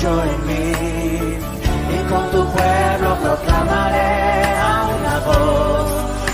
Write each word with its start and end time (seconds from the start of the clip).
hecho 0.00 0.22
en 0.24 0.46
mí. 0.46 0.72
Y 1.92 2.08
con 2.08 2.30
tu 2.30 2.52
pueblo 2.52 3.18
proclamaré 3.22 4.58
a 4.58 4.88
una 4.96 5.18
voz 5.20 5.90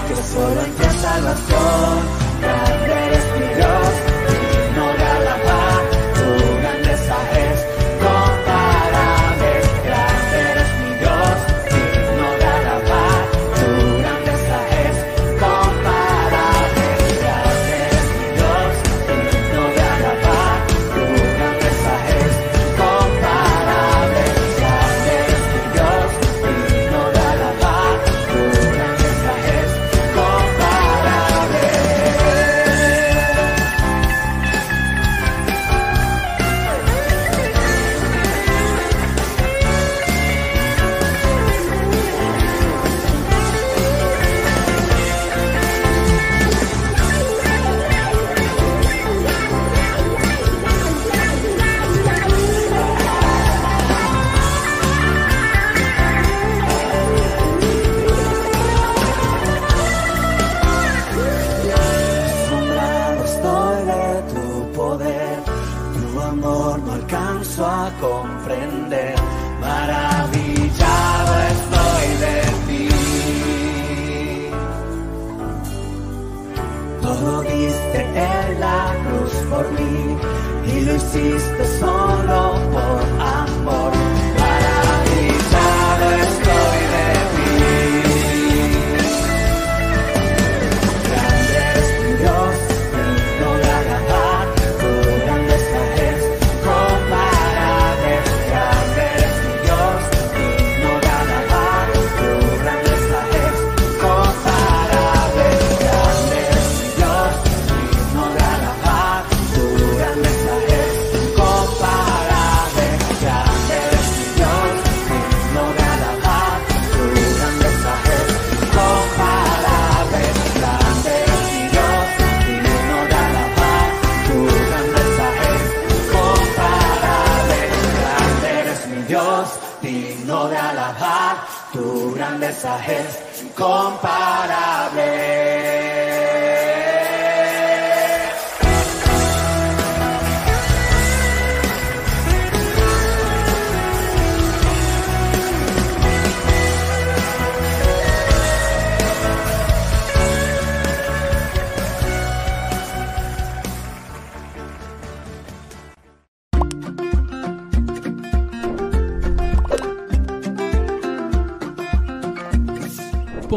que 0.08 0.22
solo 0.22 0.60
en 0.60 0.74
hay 0.78 0.98
salvación. 0.98 2.25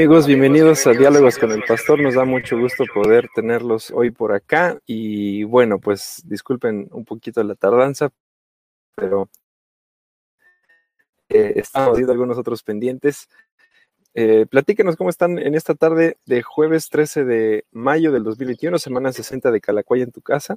Amigos, 0.00 0.26
bienvenidos 0.26 0.86
a 0.86 0.92
Diálogos 0.92 1.36
con 1.36 1.52
el 1.52 1.62
Pastor. 1.62 2.00
Nos 2.00 2.14
da 2.14 2.24
mucho 2.24 2.58
gusto 2.58 2.84
poder 2.94 3.28
tenerlos 3.34 3.90
hoy 3.90 4.10
por 4.10 4.32
acá. 4.32 4.78
Y 4.86 5.44
bueno, 5.44 5.78
pues 5.78 6.22
disculpen 6.24 6.88
un 6.92 7.04
poquito 7.04 7.42
la 7.44 7.54
tardanza, 7.54 8.08
pero 8.94 9.28
eh, 11.28 11.52
estamos 11.56 11.98
viendo 11.98 12.12
algunos 12.12 12.38
otros 12.38 12.62
pendientes. 12.62 13.28
Eh, 14.14 14.46
platíquenos 14.48 14.96
cómo 14.96 15.10
están 15.10 15.38
en 15.38 15.54
esta 15.54 15.74
tarde 15.74 16.16
de 16.24 16.40
jueves 16.40 16.88
13 16.88 17.26
de 17.26 17.66
mayo 17.70 18.10
del 18.10 18.24
2021, 18.24 18.78
semana 18.78 19.12
60 19.12 19.50
de 19.50 19.60
Calacuaya 19.60 20.04
en 20.04 20.12
tu 20.12 20.22
casa. 20.22 20.56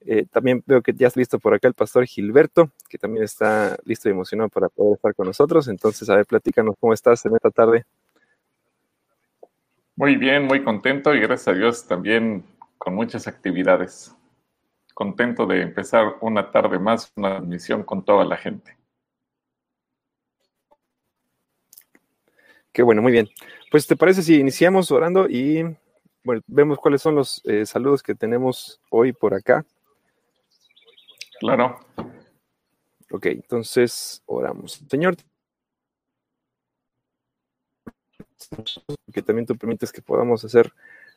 Eh, 0.00 0.24
también 0.30 0.64
veo 0.66 0.80
que 0.80 0.94
ya 0.94 1.08
está 1.08 1.20
listo 1.20 1.38
por 1.38 1.52
acá 1.52 1.68
el 1.68 1.74
pastor 1.74 2.06
Gilberto, 2.06 2.70
que 2.88 2.96
también 2.96 3.24
está 3.24 3.76
listo 3.84 4.08
y 4.08 4.12
emocionado 4.12 4.48
para 4.48 4.70
poder 4.70 4.94
estar 4.94 5.14
con 5.14 5.26
nosotros. 5.26 5.68
Entonces, 5.68 6.08
a 6.08 6.16
ver, 6.16 6.24
platícanos 6.24 6.76
cómo 6.80 6.94
estás 6.94 7.26
en 7.26 7.34
esta 7.34 7.50
tarde. 7.50 7.84
Muy 10.00 10.16
bien, 10.16 10.46
muy 10.46 10.64
contento 10.64 11.14
y 11.14 11.20
gracias 11.20 11.48
a 11.48 11.58
Dios 11.58 11.86
también 11.86 12.42
con 12.78 12.94
muchas 12.94 13.26
actividades. 13.28 14.16
Contento 14.94 15.44
de 15.44 15.60
empezar 15.60 16.16
una 16.22 16.50
tarde 16.50 16.78
más, 16.78 17.12
una 17.16 17.38
misión 17.40 17.82
con 17.82 18.02
toda 18.02 18.24
la 18.24 18.38
gente. 18.38 18.78
Qué 22.72 22.82
bueno, 22.82 23.02
muy 23.02 23.12
bien. 23.12 23.28
Pues 23.70 23.86
te 23.86 23.94
parece 23.94 24.22
si 24.22 24.40
iniciamos 24.40 24.90
orando 24.90 25.28
y 25.28 25.64
bueno, 26.24 26.40
vemos 26.46 26.78
cuáles 26.78 27.02
son 27.02 27.16
los 27.16 27.42
eh, 27.44 27.66
saludos 27.66 28.02
que 28.02 28.14
tenemos 28.14 28.80
hoy 28.88 29.12
por 29.12 29.34
acá. 29.34 29.66
Claro. 31.40 31.78
Ok, 33.10 33.26
entonces 33.26 34.22
oramos. 34.24 34.82
Señor, 34.88 35.16
que 39.12 39.22
también 39.22 39.46
tú 39.46 39.56
permites 39.56 39.92
que 39.92 40.02
podamos 40.02 40.44
hacer 40.44 40.72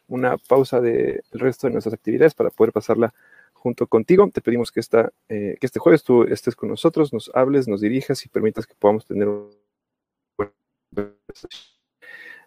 una 0.07 0.37
pausa 0.37 0.81
del 0.81 1.23
resto 1.31 1.67
de 1.67 1.73
nuestras 1.73 1.93
actividades 1.93 2.33
para 2.33 2.49
poder 2.49 2.73
pasarla 2.73 3.13
junto 3.53 3.87
contigo. 3.87 4.29
Te 4.33 4.41
pedimos 4.41 4.71
que, 4.71 4.79
esta, 4.79 5.11
eh, 5.29 5.57
que 5.59 5.65
este 5.65 5.79
jueves 5.79 6.03
tú 6.03 6.23
estés 6.23 6.55
con 6.55 6.69
nosotros, 6.69 7.13
nos 7.13 7.31
hables, 7.33 7.67
nos 7.67 7.81
dirijas 7.81 8.25
y 8.25 8.29
permitas 8.29 8.67
que 8.67 8.75
podamos 8.75 9.05
tener 9.05 9.27
un 9.27 9.51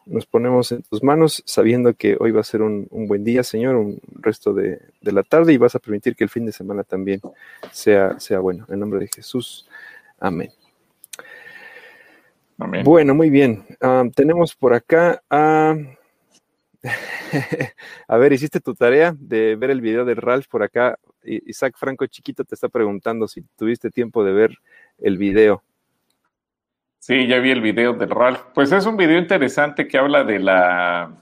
nos 0.07 0.25
ponemos 0.25 0.71
en 0.71 0.83
tus 0.83 1.03
manos 1.03 1.43
sabiendo 1.47 1.95
que 1.95 2.17
hoy 2.21 2.31
va 2.31 2.41
a 2.41 2.45
ser 2.45 2.63
un, 2.63 2.87
un 2.91 3.09
buen 3.09 3.25
día, 3.25 3.43
Señor, 3.43 3.75
un 3.75 4.01
resto 4.21 4.55
de, 4.55 4.81
de, 5.01 5.13
la 5.13 5.25
tarde 5.25 5.53
y 5.53 5.59
vas 5.59 5.75
a 5.75 5.81
permitir 5.81 6.15
que 6.15 6.25
el 6.25 6.31
fin 6.31 6.47
de 6.47 6.53
semana 6.53 6.85
también 6.85 7.21
sea, 7.73 8.19
sea 8.21 8.39
bueno. 8.39 8.67
En 8.69 8.79
nombre 8.79 9.01
de 9.01 9.09
Jesús. 9.09 9.69
Amén. 10.19 10.51
Amén. 12.59 12.85
Bueno, 12.85 13.15
muy 13.15 13.31
bien. 13.31 13.65
Um, 13.81 14.11
tenemos 14.11 14.55
por 14.55 14.75
acá 14.75 15.23
a... 15.31 15.77
a 18.09 18.17
ver, 18.17 18.33
hiciste 18.33 18.61
tu 18.61 18.75
tarea 18.75 19.15
de 19.19 19.57
ver 19.57 19.71
el 19.71 19.81
video 19.81 20.05
de 20.05 20.15
Ralph 20.15 20.47
por 20.49 20.63
acá. 20.63 20.99
Isaac 21.23 21.75
Franco 21.77 22.07
Chiquito 22.07 22.45
te 22.45 22.55
está 22.55 22.69
preguntando 22.69 23.27
si 23.27 23.43
tuviste 23.57 23.91
tiempo 23.91 24.25
de 24.25 24.33
ver 24.33 24.57
el 24.99 25.19
video. 25.19 25.63
Sí, 26.99 27.27
ya 27.27 27.39
vi 27.39 27.51
el 27.51 27.61
video 27.61 27.93
del 27.93 28.11
Ralph. 28.11 28.41
Pues 28.55 28.73
es 28.73 28.87
un 28.87 28.97
video 28.97 29.19
interesante 29.19 29.87
que 29.87 29.99
habla 29.99 30.25
de 30.25 30.39
la 30.39 31.17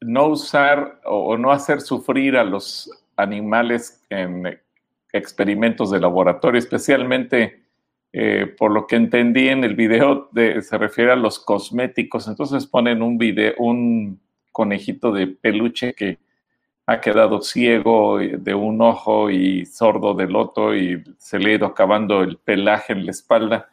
no 0.00 0.26
usar 0.26 1.00
o, 1.04 1.36
no 1.36 1.50
hacer 1.50 1.80
sufrir 1.80 2.36
a 2.36 2.44
los 2.44 2.90
animales 3.16 4.04
en 4.10 4.60
experimentos 5.12 5.90
de 5.90 6.00
laboratorio, 6.00 6.58
especialmente 6.58 7.63
eh, 8.16 8.46
por 8.46 8.70
lo 8.70 8.86
que 8.86 8.94
entendí 8.94 9.48
en 9.48 9.64
el 9.64 9.74
video, 9.74 10.30
se 10.32 10.78
refiere 10.78 11.10
a 11.10 11.16
los 11.16 11.40
cosméticos. 11.40 12.28
Entonces 12.28 12.64
ponen 12.64 13.02
un 13.02 13.18
video, 13.18 13.54
un 13.58 14.20
conejito 14.52 15.10
de 15.10 15.26
peluche 15.26 15.94
que 15.94 16.18
ha 16.86 17.00
quedado 17.00 17.42
ciego 17.42 18.18
de 18.18 18.54
un 18.54 18.80
ojo 18.82 19.30
y 19.30 19.66
sordo 19.66 20.14
del 20.14 20.36
otro 20.36 20.76
y 20.76 21.02
se 21.18 21.40
le 21.40 21.50
ha 21.50 21.54
ido 21.54 21.66
acabando 21.66 22.22
el 22.22 22.36
pelaje 22.36 22.92
en 22.92 23.04
la 23.04 23.10
espalda 23.10 23.68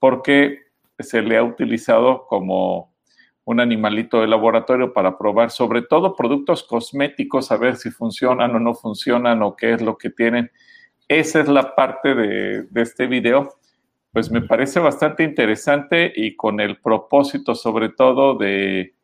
porque 0.00 0.62
se 0.98 1.22
le 1.22 1.36
ha 1.36 1.44
utilizado 1.44 2.26
como 2.26 2.92
un 3.44 3.60
animalito 3.60 4.20
de 4.20 4.26
laboratorio 4.26 4.92
para 4.92 5.16
probar 5.16 5.52
sobre 5.52 5.82
todo 5.82 6.16
productos 6.16 6.64
cosméticos, 6.64 7.52
a 7.52 7.56
ver 7.56 7.76
si 7.76 7.92
funcionan 7.92 8.52
o 8.56 8.58
no 8.58 8.74
funcionan 8.74 9.42
o 9.42 9.54
qué 9.54 9.74
es 9.74 9.80
lo 9.80 9.96
que 9.96 10.10
tienen. 10.10 10.50
Esa 11.06 11.38
es 11.38 11.46
la 11.46 11.76
parte 11.76 12.16
de, 12.16 12.62
de 12.64 12.82
este 12.82 13.06
video. 13.06 13.54
Pues 14.16 14.30
me 14.30 14.40
parece 14.40 14.80
bastante 14.80 15.24
interesante 15.24 16.10
y 16.16 16.36
con 16.36 16.58
el 16.58 16.78
propósito 16.78 17.54
sobre 17.54 17.90
todo 17.90 18.34
de 18.34 18.94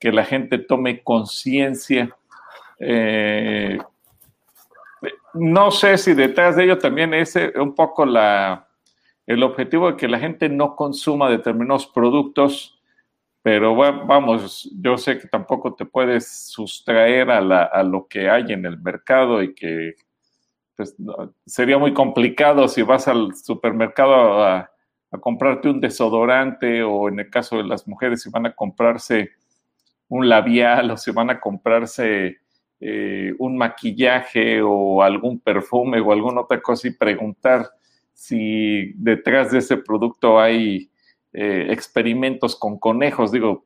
que 0.00 0.10
la 0.10 0.24
gente 0.24 0.58
tome 0.58 1.04
conciencia. 1.04 2.12
Eh, 2.80 3.78
no 5.34 5.70
sé 5.70 5.96
si 5.96 6.12
detrás 6.12 6.56
de 6.56 6.64
ello 6.64 6.76
también 6.76 7.14
es 7.14 7.36
eh, 7.36 7.52
un 7.54 7.72
poco 7.72 8.04
la, 8.04 8.66
el 9.28 9.44
objetivo 9.44 9.92
de 9.92 9.96
que 9.96 10.08
la 10.08 10.18
gente 10.18 10.48
no 10.48 10.74
consuma 10.74 11.30
determinados 11.30 11.86
productos, 11.86 12.82
pero 13.42 13.76
bueno, 13.76 14.06
vamos, 14.06 14.68
yo 14.74 14.98
sé 14.98 15.20
que 15.20 15.28
tampoco 15.28 15.76
te 15.76 15.84
puedes 15.84 16.48
sustraer 16.48 17.30
a, 17.30 17.82
lo 17.84 18.08
que 18.08 18.28
hay 18.28 18.52
en 18.52 18.66
el 18.66 18.76
mercado 18.80 19.40
y 19.40 19.54
que 19.54 19.94
pues, 20.78 20.94
sería 21.44 21.76
muy 21.76 21.92
complicado 21.92 22.68
si 22.68 22.82
vas 22.82 23.08
al 23.08 23.34
supermercado 23.34 24.44
a, 24.44 24.70
comprarte 25.20 25.68
un 25.70 25.80
desodorante 25.80 26.82
o 26.82 27.08
en 27.08 27.18
el 27.18 27.30
caso 27.30 27.56
de 27.56 27.64
las 27.64 27.88
mujeres 27.88 28.22
si 28.22 28.30
van 28.30 28.46
a 28.46 28.54
comprarse 28.54 29.30
un 30.06 30.28
labial 30.28 30.90
o 30.90 30.96
si 30.98 31.10
van 31.10 31.30
a 31.30 31.40
comprarse 31.40 32.36
eh, 32.78 33.34
un 33.38 33.56
maquillaje 33.56 34.60
o 34.62 35.02
algún 35.02 35.40
perfume 35.40 35.98
o 35.98 36.12
alguna 36.12 36.42
otra 36.42 36.60
cosa 36.60 36.86
y 36.86 36.92
preguntar 36.92 37.70
si 38.12 38.92
detrás 38.96 39.50
de 39.50 39.58
ese 39.58 39.78
producto 39.78 40.38
hay 40.38 40.90
eh, 41.32 41.66
experimentos 41.70 42.54
con 42.54 42.78
conejos. 42.78 43.32
Digo, 43.32 43.64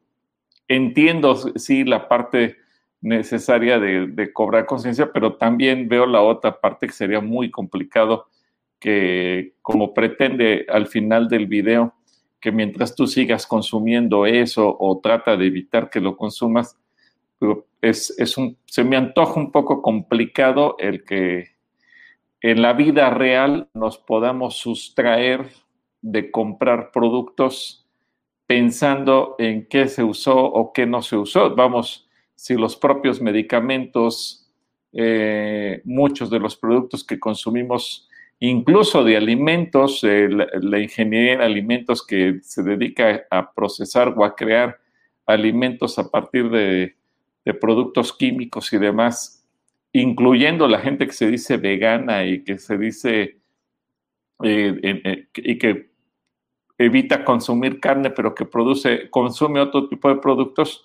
entiendo 0.66 1.34
sí 1.34 1.84
la 1.84 2.08
parte 2.08 2.56
necesaria 3.02 3.78
de, 3.78 4.32
cobrar 4.32 4.64
conciencia, 4.64 5.12
pero 5.12 5.34
también 5.34 5.88
veo 5.88 6.06
la 6.06 6.22
otra 6.22 6.60
parte 6.60 6.86
que 6.86 6.92
sería 6.92 7.20
muy 7.20 7.50
complicado 7.50 8.28
que 8.78 9.54
como 9.60 9.92
pretende 9.92 10.66
al 10.68 10.86
final 10.86 11.28
del 11.28 11.46
video, 11.46 11.94
que 12.40 12.52
mientras 12.52 12.94
tú 12.94 13.06
sigas 13.06 13.46
consumiendo 13.46 14.24
eso 14.24 14.76
o 14.78 15.00
trata 15.00 15.36
de 15.36 15.46
evitar 15.46 15.90
que 15.90 16.00
lo 16.00 16.16
consumas, 16.16 16.78
es, 17.80 18.14
es 18.18 18.38
un, 18.38 18.56
se 18.66 18.84
me 18.84 18.96
antoja 18.96 19.38
un 19.38 19.50
poco 19.50 19.82
complicado 19.82 20.76
el 20.78 21.04
que 21.04 21.48
en 22.40 22.62
la 22.62 22.72
vida 22.72 23.10
real 23.10 23.68
nos 23.74 23.98
podamos 23.98 24.56
sustraer 24.56 25.48
de 26.00 26.30
comprar 26.30 26.90
productos 26.92 27.88
pensando 28.46 29.36
en 29.38 29.66
qué 29.66 29.88
se 29.88 30.04
usó 30.04 30.36
o 30.36 30.72
qué 30.72 30.86
no 30.86 31.02
se 31.02 31.16
usó. 31.16 31.54
Vamos, 31.54 32.08
si 32.34 32.54
los 32.54 32.76
propios 32.76 33.20
medicamentos, 33.20 34.50
eh, 34.92 35.80
muchos 35.84 36.30
de 36.30 36.38
los 36.38 36.56
productos 36.56 37.04
que 37.04 37.18
consumimos 37.18 38.08
incluso 38.44 39.04
de 39.04 39.16
alimentos, 39.16 40.02
eh, 40.02 40.28
la, 40.28 40.80
ingeniería 40.80 41.34
en 41.34 41.42
alimentos 41.42 42.04
que 42.04 42.40
se 42.42 42.64
dedica 42.64 43.22
a 43.30 43.52
procesar 43.52 44.12
o 44.16 44.24
a 44.24 44.34
crear 44.34 44.80
alimentos 45.26 45.96
a 45.98 46.10
partir 46.10 46.50
de, 46.50 46.96
productos 47.60 48.12
químicos 48.12 48.72
y 48.72 48.78
demás, 48.78 49.44
incluyendo 49.92 50.66
la 50.68 50.80
gente 50.80 51.06
que 51.06 51.12
se 51.12 51.28
dice 51.28 51.56
vegana 51.56 52.24
y 52.24 52.42
que 52.44 52.58
se 52.58 52.78
dice 52.78 53.38
eh, 54.42 55.26
y 55.36 55.58
que 55.58 55.90
evita 56.78 57.24
consumir 57.24 57.78
carne, 57.80 58.10
pero 58.10 58.34
que 58.34 58.44
produce, 58.44 59.08
consume 59.10 59.60
otro 59.60 59.88
tipo 59.88 60.08
de 60.08 60.16
productos, 60.16 60.84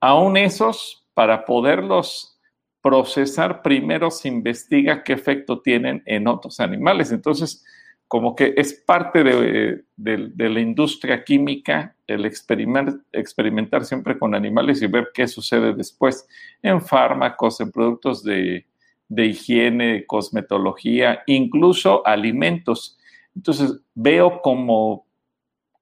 aún 0.00 0.36
esos, 0.36 1.06
para 1.14 1.44
poderlos 1.44 2.34
procesar 2.82 3.62
primero 3.62 4.10
se 4.10 4.28
investiga 4.28 5.02
qué 5.02 5.14
efecto 5.14 5.62
tienen 5.62 6.02
en 6.04 6.28
otros 6.28 6.60
animales. 6.60 7.12
Entonces, 7.12 7.64
como 8.08 8.36
que 8.36 8.52
es 8.56 8.74
parte 8.74 9.24
de, 9.24 9.84
la 9.96 10.60
industria 10.60 11.24
química 11.24 11.96
el 12.06 12.26
experimentar 12.26 13.84
siempre 13.86 14.18
con 14.18 14.34
animales 14.34 14.82
y 14.82 14.86
ver 14.86 15.08
qué 15.14 15.26
sucede 15.26 15.72
después 15.72 16.28
en 16.60 16.82
fármacos, 16.82 17.60
en 17.60 17.72
productos 17.72 18.22
de, 18.22 18.66
de 19.08 19.26
higiene, 19.26 20.04
cosmetología, 20.06 21.22
incluso 21.26 22.06
alimentos. 22.06 22.98
Entonces, 23.34 23.80
veo 23.94 24.42
como 24.42 25.06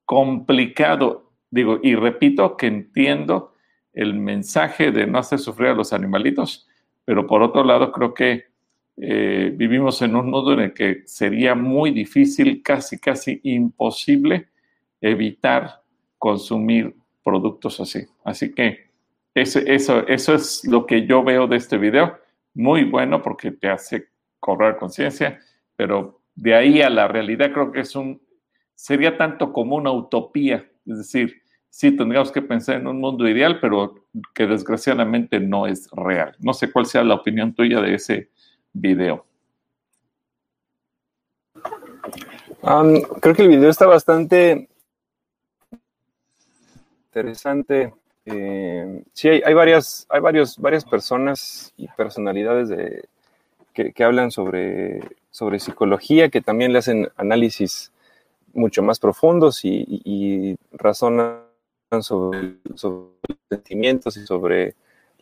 complicado, 0.05 1.33
digo, 1.51 1.81
y 1.83 1.97
repito 1.97 2.57
que 2.57 2.69
entiendo 2.69 3.52
el 3.93 4.15
mensaje 4.15 4.91
de 4.91 5.07
no 5.07 5.19
hacer 5.19 5.39
sufrir 5.39 5.69
a 5.69 5.75
los 5.75 5.93
animalitos, 5.93 6.69
pero 7.05 7.27
por 7.27 7.43
otro 7.43 7.65
lado 7.65 7.93
creo 7.93 8.15
que 8.15 8.47
eh, 8.97 9.53
vivimos 9.55 10.03
en 10.03 10.15
un 10.17 10.31
mundo 10.31 10.53
en 10.53 10.61
el 10.61 10.75
que 10.75 11.03
sería 11.07 11.55
muy 11.55 11.91
difícil, 11.91 12.63
casi, 12.63 12.99
casi 12.99 13.41
imposible 13.43 14.49
evitar 15.01 15.83
consumir 16.19 16.95
productos 17.25 17.81
así. 17.81 18.07
Así 18.25 18.55
que 18.55 18.91
eso, 19.35 19.61
eso, 19.61 20.07
eso 20.07 20.35
es 20.35 20.65
lo 20.67 20.87
que 20.87 21.07
yo 21.07 21.25
veo 21.25 21.47
de 21.47 21.57
este 21.57 21.79
video. 21.79 22.19
Muy 22.55 22.85
bueno 22.85 23.23
porque 23.23 23.51
te 23.51 23.69
hace 23.69 24.09
cobrar 24.39 24.77
conciencia, 24.77 25.41
pero 25.75 26.21
de 26.35 26.55
ahí 26.55 26.83
a 26.83 26.91
la 26.91 27.09
realidad 27.09 27.53
creo 27.53 27.73
que 27.73 27.81
es 27.81 27.97
un, 27.97 28.21
sería 28.75 29.17
tanto 29.17 29.53
como 29.53 29.77
una 29.77 29.91
utopía. 29.91 30.69
Es 30.87 30.99
decir, 30.99 31.42
sí 31.73 31.91
tendríamos 31.97 32.31
que 32.31 32.43
pensar 32.43 32.77
en 32.77 32.87
un 32.87 33.01
mundo 33.01 33.27
ideal, 33.27 33.59
pero 33.59 33.95
que 34.35 34.47
desgraciadamente 34.47 35.41
no 35.41 35.67
es 35.67 35.89
real. 35.91 36.37
No 36.39 36.53
sé 36.53 36.71
cuál 36.71 36.85
sea 36.85 37.03
la 37.03 37.15
opinión 37.15 37.55
tuya 37.55 37.81
de 37.81 37.95
ese 37.95 38.29
video. 38.75 39.25
creo 43.23 43.35
que 43.35 43.43
el 43.43 43.49
video 43.49 43.71
está 43.71 43.87
bastante 43.87 44.69
interesante. 47.07 47.95
Eh, 48.27 49.03
sí, 49.15 49.29
hay, 49.29 49.55
varias, 49.55 50.07
hay 50.11 50.21
varios, 50.21 50.59
varias 50.59 50.85
personas 50.85 51.73
y 51.79 51.89
personalidades 51.89 52.69
de, 52.69 53.09
que, 53.73 54.05
hablan 54.05 54.31
sobre, 54.31 55.01
sobre 55.31 55.59
psicología, 55.59 56.29
que 56.29 56.43
también 56.43 56.75
le 56.75 56.81
hacen 56.81 57.09
análisis 57.17 57.93
mucho 58.53 58.83
más 58.83 59.01
profundos 59.01 59.65
y, 59.65 59.87
y 60.05 60.57
razonan 60.73 61.51
sobre, 62.01 62.57
los 62.65 62.87
sentimientos 63.51 64.17
y 64.17 64.25
sobre 64.25 64.75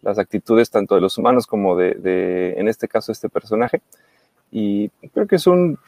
las 0.03 0.19
actitudes 0.19 0.71
tanto 0.71 0.95
de 0.95 1.01
los 1.01 1.19
humanos 1.19 1.47
como 1.47 1.77
de, 1.77 2.55
en 2.57 2.69
este 2.69 2.87
caso, 2.87 3.11
este 3.11 3.29
personaje. 3.29 3.83
Y 4.53 4.89
creo 5.13 5.27
que 5.27 5.37
es 5.37 5.47
un, 5.47 5.79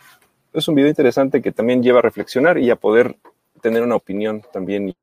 es 0.52 0.66
un 0.66 0.74
video 0.74 0.88
interesante 0.88 1.40
que 1.40 1.52
también 1.52 1.82
lleva 1.82 2.00
a 2.00 2.02
reflexionar 2.02 2.58
y 2.58 2.70
a 2.70 2.76
poder 2.76 3.16
tener 3.60 3.82
una 3.82 3.96
opinión 3.96 4.42
también 4.52 4.94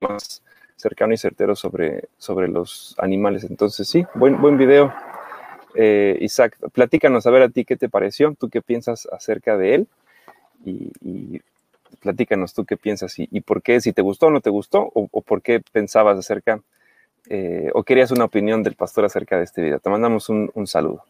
más 0.00 0.42
cercano 0.76 1.14
y 1.14 1.16
certero 1.16 1.54
sobre, 1.54 2.08
sobre 2.18 2.48
los 2.48 2.96
animales. 2.98 3.44
Entonces, 3.44 3.88
sí, 3.88 4.04
buen, 4.14 4.40
buen 4.40 4.58
video. 4.58 4.92
Eh, 5.74 6.18
Isaac, 6.20 6.58
platícanos 6.72 7.26
a 7.26 7.30
ver 7.30 7.42
a 7.42 7.48
ti 7.48 7.64
qué 7.64 7.76
te 7.76 7.88
pareció, 7.88 8.34
tú 8.38 8.50
qué 8.50 8.60
piensas 8.60 9.08
acerca 9.10 9.56
de 9.56 9.74
él 9.76 9.88
y 10.64 11.40
platícanos 12.00 12.54
tú 12.54 12.64
qué 12.64 12.76
piensas 12.76 13.14
y, 13.18 13.40
por 13.40 13.62
qué, 13.62 13.80
si 13.80 13.92
te 13.92 14.02
gustó 14.02 14.26
o 14.26 14.30
no 14.30 14.40
te 14.40 14.50
gustó, 14.50 14.90
o, 14.94 15.06
por 15.22 15.42
qué 15.42 15.60
pensabas 15.72 16.18
acerca, 16.18 16.60
eh, 17.28 17.70
o 17.74 17.82
querías 17.82 18.10
una 18.10 18.24
opinión 18.24 18.62
del 18.62 18.74
pastor 18.74 19.04
acerca 19.04 19.38
de 19.38 19.44
este 19.44 19.62
video. 19.62 19.78
Te 19.78 19.90
mandamos 19.90 20.28
un, 20.28 20.66
saludo. 20.66 21.04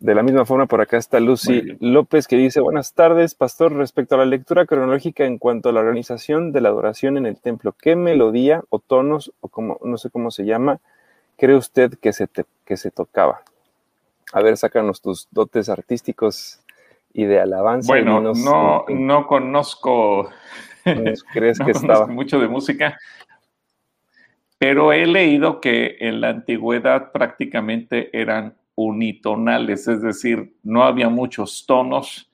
De 0.00 0.14
la 0.14 0.22
misma 0.22 0.44
forma, 0.44 0.66
por 0.66 0.80
acá 0.80 0.98
está 0.98 1.18
Lucy 1.18 1.76
López 1.80 2.26
que 2.26 2.36
dice, 2.36 2.60
buenas 2.60 2.92
tardes, 2.92 3.34
pastor, 3.34 3.72
respecto 3.72 4.16
a 4.16 4.18
la 4.18 4.26
lectura 4.26 4.66
cronológica 4.66 5.24
en 5.24 5.38
cuanto 5.38 5.70
a 5.70 5.72
la 5.72 5.80
organización 5.80 6.52
de 6.52 6.60
la 6.60 6.68
adoración 6.68 7.16
en 7.16 7.26
el 7.26 7.38
templo, 7.38 7.74
¿qué 7.80 7.96
melodía 7.96 8.62
o 8.68 8.80
tonos, 8.80 9.32
o 9.40 9.48
como, 9.48 9.78
no 9.82 9.96
sé 9.96 10.10
cómo 10.10 10.30
se 10.30 10.44
llama, 10.44 10.80
cree 11.38 11.56
usted 11.56 11.94
que 11.94 12.12
se, 12.12 12.28
que 12.64 12.76
se 12.76 12.90
tocaba? 12.90 13.42
A 14.32 14.42
ver, 14.42 14.56
sácanos 14.56 15.00
tus 15.00 15.28
dotes 15.30 15.68
artísticos 15.68 16.63
y 17.14 17.24
de 17.24 17.40
alabanza. 17.40 17.90
Bueno, 17.90 18.20
no, 18.20 18.84
no 18.88 19.26
conozco, 19.26 20.28
crees 21.32 21.58
que 21.64 21.70
estaba 21.70 22.06
mucho 22.06 22.38
de 22.38 22.48
música, 22.48 22.98
pero 24.58 24.92
he 24.92 25.06
leído 25.06 25.60
que 25.60 25.96
en 26.00 26.20
la 26.20 26.30
antigüedad 26.30 27.12
prácticamente 27.12 28.10
eran 28.12 28.56
unitonales, 28.74 29.86
es 29.86 30.02
decir, 30.02 30.56
no 30.62 30.82
había 30.82 31.08
muchos 31.08 31.64
tonos. 31.66 32.30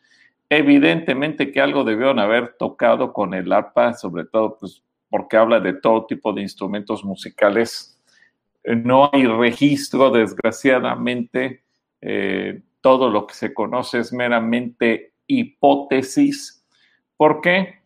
Evidentemente 0.49 1.53
que 1.53 1.61
algo 1.61 1.85
debieron 1.85 2.19
haber 2.19 2.55
tocado 2.59 3.13
con 3.13 3.35
el 3.35 3.53
arpa, 3.53 3.93
sobre 3.93 4.25
todo 4.25 4.57
pues, 4.59 4.83
porque 5.09 5.37
habla 5.37 5.61
de 5.61 5.75
todo 5.75 6.07
tipo 6.07 6.33
de 6.33 6.43
instrumentos 6.43 7.05
musicales. 7.05 8.01
No 8.65 9.11
hay 9.13 9.27
registro, 9.27 10.11
desgraciadamente, 10.11 11.63
eh, 12.01 12.63
todo 12.81 13.11
lo 13.11 13.27
que 13.27 13.35
se 13.35 13.55
conoce 13.55 13.99
es 13.99 14.13
meramente 14.13 15.15
hipótesis. 15.27 16.67
¿Por 17.17 17.41
qué? 17.41 17.81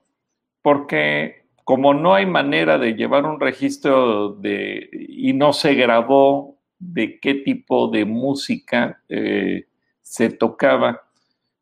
Porque 0.62 1.44
como 1.64 1.94
no 1.94 2.14
hay 2.14 2.26
manera 2.26 2.78
de 2.78 2.94
llevar 2.94 3.24
un 3.24 3.40
registro 3.40 4.30
de, 4.34 4.88
y 4.92 5.32
no 5.32 5.52
se 5.52 5.74
grabó 5.74 6.58
de 6.78 7.18
qué 7.18 7.34
tipo 7.34 7.88
de 7.88 8.04
música 8.04 9.02
eh, 9.08 9.66
se 10.02 10.30
tocaba, 10.30 11.08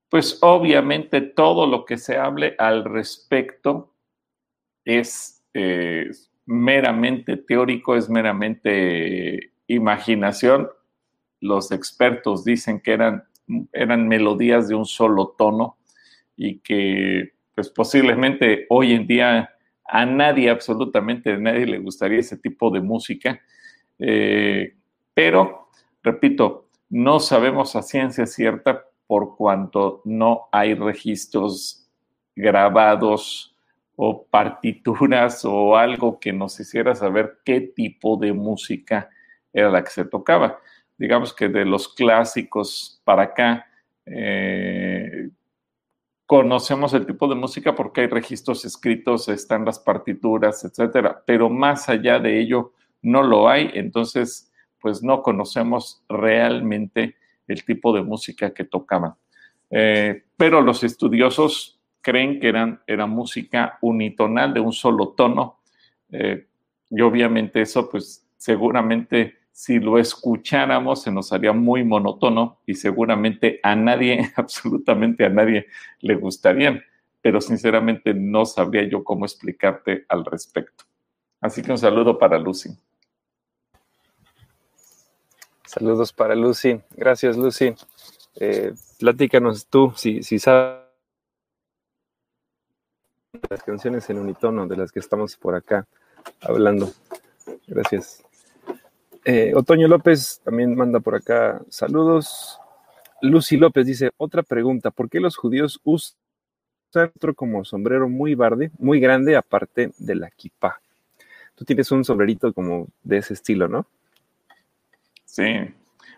pues 0.09 0.39
obviamente 0.43 1.21
todo 1.21 1.67
lo 1.67 1.85
que 1.85 1.97
se 1.97 2.19
hable 2.19 2.55
al 2.59 2.85
respecto 2.85 3.95
es 4.85 5.43
eh, 5.55 6.11
meramente 6.45 7.37
teórico, 7.37 7.97
es 7.97 8.11
meramente 8.11 9.53
imaginación 9.69 10.69
los 11.43 11.73
expertos 11.73 12.45
dicen 12.45 12.81
que 12.81 12.93
eran, 12.93 13.25
eran 13.73 14.09
melodías 14.09 14.69
de 14.69 14.75
un 14.75 14.87
solo 14.87 15.35
tono 15.37 15.77
y 16.37 16.61
que 16.61 17.33
pues 17.55 17.69
posiblemente 17.69 18.67
hoy 18.71 18.93
en 18.93 19.07
día 19.07 19.51
a 19.85 20.07
nadie, 20.07 20.49
absolutamente 20.49 21.33
a 21.33 21.37
nadie 21.37 21.67
le 21.67 21.79
gustaría 21.79 22.21
ese 22.21 22.39
tipo 22.39 22.71
de 22.71 22.81
música. 22.81 23.41
Eh, 23.99 24.75
pero, 25.13 25.69
repito, 26.03 26.69
no 26.89 27.21
sabemos 27.21 27.77
a 27.77 27.83
ciencia 27.83 28.25
cierta 28.25 28.85
por 29.07 29.37
cuanto 29.37 30.01
no 30.05 30.49
hay 30.53 30.75
registros 30.75 31.91
grabados 32.35 33.55
o 33.97 34.25
partituras 34.25 35.45
o 35.45 35.77
algo 35.77 36.19
que 36.19 36.33
nos 36.33 36.59
hiciera 36.59 36.95
saber 36.95 37.41
qué 37.45 37.61
tipo 37.61 38.17
de 38.17 38.33
música 38.33 39.11
era 39.53 39.69
la 39.69 39.85
que 39.85 39.91
se 39.91 40.05
tocaba 40.07 40.59
digamos 41.03 41.35
que 41.35 41.49
de 41.49 41.65
los 41.65 41.89
clásicos 41.89 43.03
para 43.03 43.25
acá, 43.25 43.67
eh, 44.07 45.31
conocemos 46.27 46.95
el 46.95 47.07
tipo 47.07 47.27
de 47.27 47.35
música 47.35 47.75
porque 47.75 48.03
hay 48.03 48.07
registros 48.07 48.65
escritos, 48.65 49.29
están 49.29 49.65
las 49.65 49.81
partituras, 49.81 50.65
etcétera, 50.65 51.21
pero 51.27 51.51
más 51.51 51.89
allá 51.89 52.21
de 52.21 52.39
ello 52.39 52.73
no 53.03 53.25
lo 53.25 53.49
hay, 53.49 53.73
entonces 53.75 54.53
pues 54.81 55.03
no 55.03 55.25
conocemos 55.25 56.05
realmente 56.09 57.17
el 57.49 57.65
tipo 57.65 57.93
de 57.93 58.03
música 58.03 58.55
que 58.55 58.63
tocaban. 58.63 59.15
Eh, 59.71 60.23
pero 60.37 60.61
los 60.61 60.85
estudiosos 60.85 61.81
creen 62.01 62.39
que 62.39 62.49
eran, 62.49 62.81
era 62.87 63.07
música 63.07 63.79
unitonal 63.81 64.55
de 64.55 64.61
un 64.61 64.73
solo 64.73 65.09
tono 65.17 65.63
eh, 66.13 66.47
y 66.91 67.01
obviamente 67.01 67.63
eso 67.63 67.91
pues 67.91 68.25
seguramente 68.37 69.42
si 69.53 69.79
lo 69.79 69.99
escucháramos 69.99 71.03
se 71.03 71.13
nos 71.13 71.33
haría 71.33 71.53
muy 71.53 71.85
monótono 71.85 72.59
y 72.67 72.75
seguramente 72.75 73.61
a 73.63 73.77
nadie, 73.77 74.33
absolutamente 74.37 75.25
a 75.25 75.29
nadie 75.29 75.67
le 76.01 76.17
gustarían, 76.17 76.83
pero 77.21 77.41
sinceramente 77.41 78.15
no 78.15 78.45
sabría 78.45 78.89
yo 78.89 79.05
cómo 79.05 79.27
explicarte 79.27 80.05
al 80.09 80.25
respecto. 80.25 80.85
Así 81.41 81.63
que 81.63 81.71
un 81.71 81.79
saludo 81.79 82.19
para 82.19 82.39
Lucy. 82.39 82.71
Saludos 85.65 86.13
para 86.13 86.35
Lucy. 86.35 86.81
Gracias, 86.97 87.37
Lucy. 87.37 87.75
Eh, 88.37 88.73
platícanos 88.99 89.67
tú, 89.67 89.93
si, 89.97 90.23
si 90.23 90.39
sabes 90.39 90.83
las 93.49 93.63
canciones 93.63 94.09
en 94.11 94.19
unitono 94.19 94.67
de 94.67 94.77
las 94.77 94.93
que 94.93 95.01
estamos 95.01 95.37
por 95.37 95.55
acá 95.55 95.87
hablando. 96.41 96.93
Gracias. 97.67 98.23
Eh, 99.25 99.53
Otoño 99.55 99.87
López 99.87 100.41
también 100.45 100.75
manda 100.75 101.01
por 101.01 101.15
acá 101.15 101.63
saludos. 101.69 102.59
Lucy 103.21 103.57
López 103.57 103.87
dice, 103.87 104.11
otra 104.17 104.43
pregunta, 104.43 104.91
¿por 104.91 105.09
qué 105.09 105.21
los 105.21 105.37
judíos 105.37 105.81
usan 105.85 106.19
otro 107.15 107.35
como 107.35 107.65
sombrero 107.65 108.09
muy 108.09 108.35
verde, 108.35 108.73
muy 108.79 108.99
grande, 108.99 109.37
aparte 109.37 109.93
de 109.97 110.15
la 110.17 110.31
kippah? 110.31 110.81
Tú 111.55 111.65
tienes 111.65 111.93
un 111.93 112.05
sombrerito 112.05 112.53
como 112.53 112.89
de 113.05 113.19
ese 113.19 113.35
estilo, 113.35 113.69
¿no? 113.69 113.87
Sí. 115.25 115.45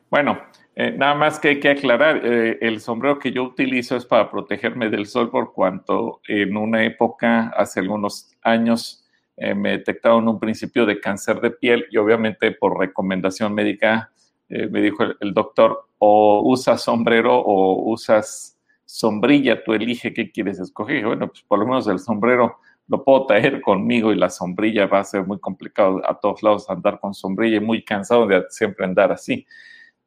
Bueno, 0.08 0.40
eh, 0.74 0.92
nada 0.92 1.14
más 1.14 1.38
que 1.38 1.48
hay 1.48 1.60
que 1.60 1.68
aclarar, 1.68 2.22
eh, 2.24 2.58
el 2.62 2.80
sombrero 2.80 3.18
que 3.18 3.32
yo 3.32 3.44
utilizo 3.44 3.96
es 3.96 4.06
para 4.06 4.30
protegerme 4.30 4.88
del 4.88 5.06
sol 5.06 5.30
por 5.30 5.52
cuanto 5.52 6.20
en 6.26 6.56
una 6.56 6.84
época, 6.84 7.48
hace 7.56 7.80
algunos 7.80 8.34
años, 8.42 9.03
eh, 9.36 9.54
me 9.54 9.70
detectaron 9.70 10.28
un 10.28 10.38
principio 10.38 10.86
de 10.86 11.00
cáncer 11.00 11.40
de 11.40 11.50
piel 11.50 11.86
y 11.90 11.96
obviamente 11.96 12.52
por 12.52 12.78
recomendación 12.78 13.52
médica 13.54 14.10
eh, 14.48 14.68
me 14.68 14.80
dijo 14.80 15.04
el, 15.18 15.34
doctor, 15.34 15.88
o 15.98 16.42
usas 16.44 16.82
sombrero 16.82 17.36
o 17.36 17.90
usas 17.90 18.58
sombrilla, 18.84 19.64
tú 19.64 19.72
elige 19.72 20.12
qué 20.12 20.30
quieres 20.30 20.60
escoger. 20.60 21.06
bueno, 21.06 21.28
pues 21.28 21.42
por 21.42 21.58
lo 21.58 21.66
menos 21.66 21.88
el 21.88 21.98
sombrero 21.98 22.58
lo 22.86 23.02
puedo 23.02 23.26
traer 23.26 23.60
conmigo 23.62 24.12
y 24.12 24.16
la 24.16 24.28
sombrilla 24.28 24.86
va 24.86 25.00
a 25.00 25.04
ser 25.04 25.24
muy 25.26 25.40
complicado 25.40 26.02
a 26.08 26.18
todos 26.20 26.42
lados 26.42 26.68
andar 26.68 27.00
con 27.00 27.14
sombrilla 27.14 27.56
y 27.56 27.60
muy 27.60 27.82
cansado 27.82 28.26
de 28.26 28.44
siempre 28.50 28.84
andar 28.84 29.10
así. 29.10 29.46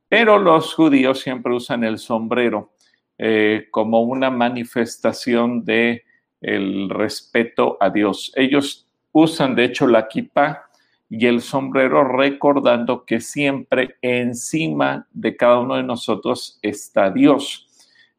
Pero 0.08 0.38
los 0.38 0.74
judíos 0.74 1.20
siempre 1.20 1.54
usan 1.54 1.84
el 1.84 1.98
sombrero 1.98 2.74
eh, 3.18 3.68
como 3.72 4.02
una 4.02 4.30
manifestación 4.30 5.66
de 5.66 6.04
el 6.40 6.90
respeto 6.90 7.78
a 7.82 7.90
Dios. 7.90 8.32
Ellos 8.36 8.87
usan 9.20 9.56
de 9.56 9.66
hecho 9.66 9.88
la 9.88 10.08
kippah 10.08 10.64
y 11.10 11.26
el 11.26 11.42
sombrero 11.42 12.04
recordando 12.04 13.06
que 13.06 13.20
siempre 13.20 13.96
encima 14.02 15.08
de 15.12 15.36
cada 15.36 15.60
uno 15.60 15.76
de 15.76 15.84
nosotros 15.84 16.60
está 16.62 17.10
Dios. 17.10 17.68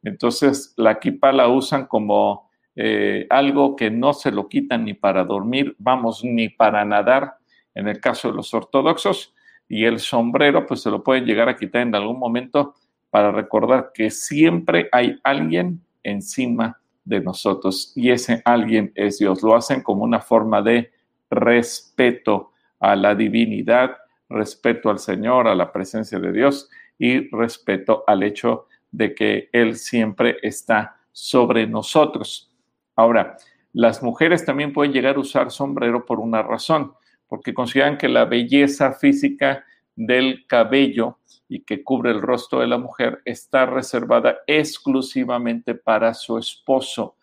Entonces 0.02 0.75
la 0.76 0.99
kippah 0.99 1.33
la 1.33 1.49
usan 1.49 1.87
como 1.87 2.50
eh, 2.75 3.26
algo 3.31 3.76
que 3.76 3.90
no 3.90 4.12
se 4.12 4.33
lo 4.33 4.49
quitan 4.49 4.85
ni 4.85 4.95
para 4.95 5.25
dormir, 5.25 5.76
vamos, 5.78 6.25
ni 6.25 6.49
para 6.49 6.85
nadar, 6.85 7.37
en 7.75 7.87
el 7.87 8.00
caso 8.00 8.28
de 8.28 8.35
los 8.35 8.52
ortodoxos, 8.55 9.35
y 9.69 9.85
el 9.85 10.00
sombrero 10.00 10.67
pues 10.67 10.83
se 10.83 10.90
lo 10.90 11.05
pueden 11.05 11.26
llegar 11.26 11.49
a 11.49 11.57
quitar 11.57 11.83
en 11.83 11.95
algún 11.95 12.19
momento 12.19 12.75
para 13.11 13.31
recordar 13.31 13.90
que 13.95 14.11
siempre 14.11 14.88
hay 14.90 15.19
alguien 15.23 15.81
encima 16.02 16.81
de 17.08 17.20
nosotros 17.20 17.92
y 17.96 18.10
ese 18.10 18.42
alguien 18.44 18.92
es 18.94 19.18
Dios. 19.18 19.42
Lo 19.42 19.56
hacen 19.56 19.82
como 19.82 20.04
una 20.04 20.20
forma 20.20 20.60
de 20.62 20.92
respeto 21.30 22.52
a 22.78 22.94
la 22.94 23.14
divinidad, 23.14 23.96
respeto 24.28 24.90
al 24.90 24.98
Señor, 24.98 25.48
a 25.48 25.54
la 25.54 25.72
presencia 25.72 26.18
de 26.18 26.32
Dios 26.32 26.68
y 26.98 27.28
respeto 27.30 28.04
al 28.06 28.22
hecho 28.22 28.66
de 28.90 29.14
que 29.14 29.48
Él 29.52 29.76
siempre 29.76 30.36
está 30.42 30.96
sobre 31.12 31.66
nosotros. 31.66 32.54
Ahora, 32.94 33.36
las 33.72 34.02
mujeres 34.02 34.44
también 34.44 34.72
pueden 34.72 34.92
llegar 34.92 35.16
a 35.16 35.20
usar 35.20 35.50
sombrero 35.50 36.04
por 36.04 36.20
una 36.20 36.42
razón, 36.42 36.92
porque 37.26 37.54
consideran 37.54 37.96
que 37.96 38.08
la 38.08 38.24
belleza 38.24 38.92
física 38.92 39.64
del 39.99 40.47
cabello 40.47 41.19
y 41.49 41.62
que 41.62 41.83
cubre 41.83 42.12
el 42.12 42.23
rostro 42.23 42.61
de 42.61 42.69
la 42.69 42.78
mujer 42.78 43.21
está 43.25 43.67
reservada 43.67 44.38
exclusivamente 44.47 45.75
para 45.75 46.14
su 46.14 46.38
esposo, 46.38 47.17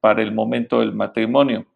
para 0.00 0.22
el 0.22 0.32
momento 0.32 0.80
del 0.80 0.94
matrimonio. 0.94 1.66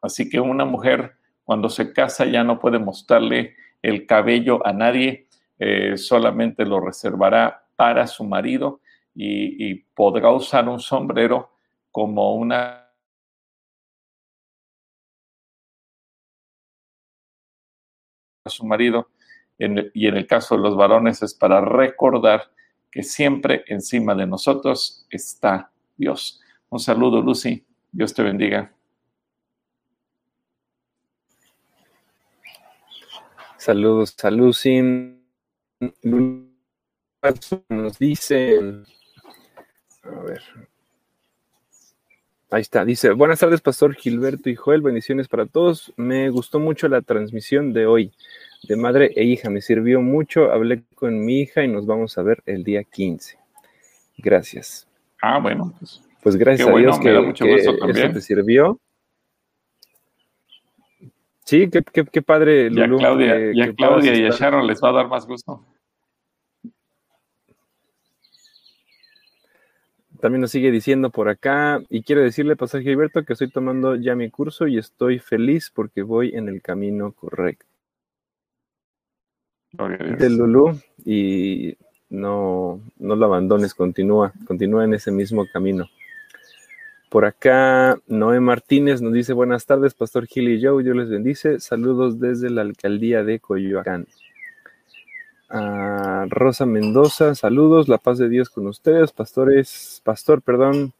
Así 0.00 0.30
que 0.30 0.40
una 0.40 0.64
mujer 0.64 1.16
cuando 1.44 1.68
se 1.68 1.92
casa 1.92 2.24
ya 2.24 2.42
no 2.42 2.58
puede 2.58 2.78
mostrarle 2.78 3.56
el 3.82 4.06
cabello 4.06 4.66
a 4.66 4.72
nadie, 4.72 5.26
eh, 5.58 5.98
solamente 5.98 6.64
lo 6.64 6.80
reservará 6.80 7.66
para 7.76 8.06
su 8.06 8.24
marido 8.24 8.80
y, 9.14 9.70
y 9.70 9.74
podrá 9.94 10.30
usar 10.30 10.66
un 10.66 10.80
sombrero 10.80 11.50
como 11.90 12.34
una 12.36 12.88
a 18.44 18.50
su 18.50 18.64
marido 18.64 19.08
y 19.58 20.06
en 20.06 20.16
el 20.16 20.26
caso 20.26 20.56
de 20.56 20.62
los 20.62 20.76
varones 20.76 21.22
es 21.22 21.34
para 21.34 21.60
recordar 21.60 22.50
que 22.90 23.02
siempre 23.02 23.64
encima 23.66 24.14
de 24.14 24.26
nosotros 24.26 25.06
está 25.10 25.70
Dios. 25.96 26.40
Un 26.70 26.80
saludo, 26.80 27.20
Lucy. 27.22 27.64
Dios 27.90 28.12
te 28.12 28.22
bendiga. 28.22 28.72
Saludos 33.64 34.14
a 34.22 34.30
Lucy. 34.30 34.82
nos 37.68 37.98
dice, 37.98 38.58
a 40.02 40.20
ver, 40.20 40.42
ahí 42.50 42.60
está, 42.60 42.84
dice, 42.84 43.12
buenas 43.12 43.40
tardes, 43.40 43.62
Pastor 43.62 43.94
Gilberto 43.94 44.50
y 44.50 44.54
Joel, 44.54 44.82
bendiciones 44.82 45.28
para 45.28 45.46
todos. 45.46 45.94
Me 45.96 46.28
gustó 46.28 46.60
mucho 46.60 46.88
la 46.88 47.00
transmisión 47.00 47.72
de 47.72 47.86
hoy, 47.86 48.12
de 48.66 48.76
madre 48.76 49.12
e 49.14 49.24
hija, 49.24 49.50
me 49.50 49.60
sirvió 49.60 50.00
mucho, 50.00 50.50
hablé 50.50 50.82
con 50.94 51.24
mi 51.24 51.40
hija 51.40 51.62
y 51.62 51.68
nos 51.68 51.86
vamos 51.86 52.16
a 52.18 52.22
ver 52.22 52.42
el 52.46 52.64
día 52.64 52.84
15. 52.84 53.38
Gracias. 54.18 54.86
Ah, 55.20 55.38
bueno, 55.38 55.74
pues, 55.78 56.02
pues 56.22 56.36
gracias 56.36 56.68
a 56.68 56.72
Dios 56.76 56.98
que, 56.98 57.32
que 57.34 57.54
eso 57.54 57.74
te 57.76 58.20
sirvió. 58.20 58.78
Sí, 61.44 61.68
qué, 61.70 61.82
qué, 61.82 62.04
qué 62.04 62.22
padre, 62.22 62.70
Lulu. 62.70 62.96
Y 62.96 62.96
a 62.96 62.98
Claudia, 62.98 63.52
y, 63.52 63.60
a, 63.60 63.74
Claudia 63.74 64.14
y 64.14 64.24
a 64.24 64.30
Sharon 64.30 64.66
les 64.66 64.82
va 64.82 64.88
a 64.88 64.92
dar 64.92 65.08
más 65.08 65.26
gusto. 65.26 65.62
También 70.20 70.40
nos 70.40 70.52
sigue 70.52 70.70
diciendo 70.70 71.10
por 71.10 71.28
acá, 71.28 71.82
y 71.90 72.02
quiero 72.02 72.22
decirle, 72.22 72.56
Pastor 72.56 72.80
Gilberto, 72.80 73.24
que 73.24 73.34
estoy 73.34 73.50
tomando 73.50 73.94
ya 73.94 74.14
mi 74.14 74.30
curso 74.30 74.66
y 74.66 74.78
estoy 74.78 75.18
feliz 75.18 75.70
porque 75.74 76.00
voy 76.00 76.34
en 76.34 76.48
el 76.48 76.62
camino 76.62 77.12
correcto. 77.12 77.73
De 80.18 80.30
Lulu, 80.30 80.78
y 81.04 81.76
no, 82.10 82.80
no 82.98 83.16
lo 83.16 83.26
abandones, 83.26 83.74
continúa, 83.74 84.32
continúa 84.46 84.84
en 84.84 84.94
ese 84.94 85.10
mismo 85.10 85.46
camino. 85.52 85.86
Por 87.08 87.24
acá, 87.24 87.98
Noé 88.08 88.40
Martínez 88.40 89.00
nos 89.00 89.12
dice 89.12 89.32
buenas 89.32 89.66
tardes, 89.66 89.94
Pastor 89.94 90.26
Gil 90.26 90.48
y 90.48 90.56
Dios 90.56 90.82
les 90.84 91.08
bendice. 91.08 91.60
Saludos 91.60 92.18
desde 92.18 92.50
la 92.50 92.62
alcaldía 92.62 93.22
de 93.22 93.38
Coyoacán. 93.38 94.06
Rosa 96.28 96.66
Mendoza, 96.66 97.34
saludos, 97.36 97.88
la 97.88 97.98
paz 97.98 98.18
de 98.18 98.28
Dios 98.28 98.50
con 98.50 98.66
ustedes, 98.66 99.12
pastores, 99.12 100.00
pastor, 100.04 100.42
perdón, 100.42 100.92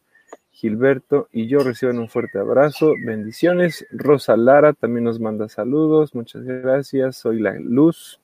Gilberto 0.52 1.28
y 1.32 1.48
yo 1.48 1.58
reciban 1.60 1.98
un 1.98 2.08
fuerte 2.08 2.38
abrazo, 2.38 2.92
bendiciones. 3.04 3.84
Rosa 3.90 4.36
Lara 4.36 4.72
también 4.72 5.04
nos 5.04 5.18
manda 5.18 5.48
saludos, 5.48 6.14
muchas 6.14 6.44
gracias, 6.44 7.16
soy 7.16 7.40
la 7.40 7.54
luz. 7.58 8.20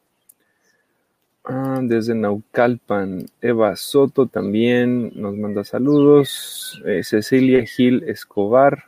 Ah, 1.45 1.81
desde 1.83 2.15
Naucalpan, 2.15 3.27
Eva 3.41 3.75
Soto 3.75 4.27
también 4.27 5.11
nos 5.15 5.35
manda 5.37 5.65
saludos. 5.65 6.81
Eh, 6.85 7.03
Cecilia 7.03 7.65
Gil 7.65 8.05
Escobar 8.05 8.85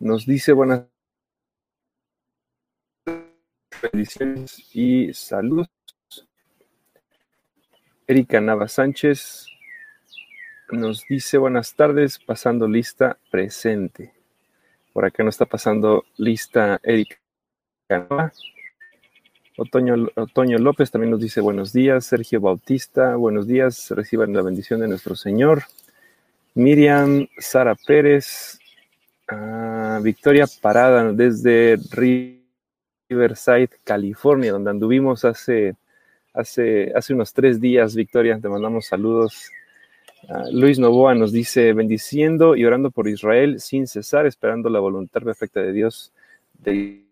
nos 0.00 0.26
dice 0.26 0.52
buenas 0.52 0.86
bendiciones 3.80 4.74
y 4.74 5.14
saludos. 5.14 5.68
Erika 8.08 8.40
Nava 8.40 8.68
Sánchez 8.68 9.46
nos 10.72 11.04
dice 11.08 11.38
buenas 11.38 11.74
tardes, 11.74 12.18
pasando 12.18 12.66
lista 12.66 13.18
presente. 13.30 14.12
Por 14.92 15.04
acá 15.04 15.22
nos 15.22 15.36
está 15.36 15.46
pasando 15.46 16.04
lista 16.16 16.80
Erika 16.82 17.16
Nava. 17.88 18.32
Otoño, 19.58 20.58
López 20.58 20.90
también 20.90 21.10
nos 21.10 21.20
dice 21.20 21.40
buenos 21.40 21.72
días. 21.72 22.04
Sergio 22.04 22.42
Bautista, 22.42 23.16
buenos 23.16 23.46
días. 23.46 23.90
Reciban 23.90 24.34
la 24.34 24.42
bendición 24.42 24.80
de 24.80 24.88
nuestro 24.88 25.16
Señor. 25.16 25.62
Miriam, 26.54 27.26
Sara 27.38 27.74
Pérez, 27.74 28.58
ah, 29.28 29.98
Victoria 30.02 30.44
Parada 30.60 31.10
desde 31.14 31.78
Riverside, 33.08 33.70
California, 33.82 34.52
donde 34.52 34.70
anduvimos 34.70 35.24
hace, 35.24 35.74
hace, 36.34 36.92
hace 36.94 37.14
unos 37.14 37.32
tres 37.32 37.58
días. 37.58 37.94
Victoria, 37.94 38.38
te 38.38 38.50
mandamos 38.50 38.84
saludos. 38.84 39.50
Ah, 40.28 40.44
Luis 40.52 40.78
Novoa 40.78 41.14
nos 41.14 41.32
dice, 41.32 41.72
bendiciendo 41.72 42.56
y 42.56 42.66
orando 42.66 42.90
por 42.90 43.08
Israel 43.08 43.58
sin 43.60 43.86
cesar, 43.86 44.26
esperando 44.26 44.68
la 44.68 44.80
voluntad 44.80 45.22
perfecta 45.22 45.62
de 45.62 45.72
Dios 45.72 46.12
de 46.58 47.06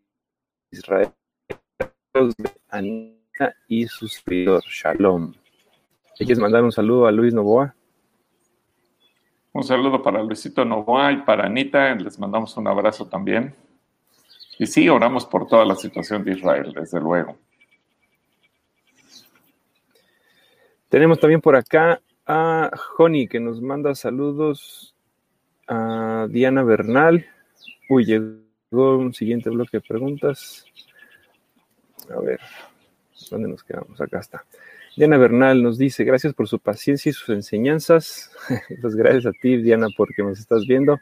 Israel 0.71 1.09
de 2.15 2.49
Anita 2.71 3.57
y 3.67 3.89
su 3.89 4.07
servidor. 4.07 4.63
Shalom. 4.69 5.35
¿Quieres 6.17 6.39
mandar 6.39 6.63
un 6.63 6.71
saludo 6.71 7.09
a 7.09 7.13
Luis 7.13 7.35
Novoa? 7.35 7.75
Un 9.53 9.65
saludo 9.65 10.01
para 10.01 10.23
Luisito 10.23 10.65
Novoa 10.65 11.11
y 11.11 11.17
para 11.23 11.47
Anita. 11.47 11.93
Les 11.97 12.17
mandamos 12.21 12.57
un 12.57 12.69
abrazo 12.69 13.09
también. 13.09 13.53
Y 14.61 14.67
sí, 14.67 14.89
oramos 14.89 15.27
por 15.27 15.49
toda 15.49 15.65
la 15.65 15.75
situación 15.75 16.23
de 16.23 16.35
Israel, 16.35 16.73
desde 16.73 17.01
luego. 17.01 17.37
Tenemos 20.89 21.19
también 21.19 21.41
por 21.41 21.57
acá 21.57 22.01
a 22.27 22.71
Joni 22.77 23.27
que 23.27 23.41
nos 23.41 23.61
manda 23.61 23.93
saludos. 23.97 24.95
A 25.67 26.29
Diana 26.31 26.63
Bernal. 26.63 27.27
Uy, 27.89 28.05
llegó 28.05 28.99
un 28.99 29.13
siguiente 29.13 29.51
bloque 29.51 29.79
de 29.79 29.81
preguntas. 29.81 30.65
A 32.11 32.21
ver, 32.21 32.41
¿dónde 33.31 33.49
nos 33.49 33.63
quedamos? 33.63 34.01
Acá 34.01 34.21
está. 34.21 34.45
Diana 34.97 35.19
Bernal 35.19 35.63
nos 35.63 35.77
dice, 35.77 36.05
gracias 36.05 36.35
por 36.35 36.47
su 36.47 36.59
paciencia 36.61 37.11
y 37.11 37.13
sus 37.13 37.29
enseñanzas. 37.31 38.31
pues 38.81 38.95
gracias 38.95 39.27
a 39.27 39.33
ti, 39.33 39.57
Diana, 39.57 39.89
porque 39.97 40.23
nos 40.23 40.39
estás 40.39 40.67
viendo. 40.67 41.01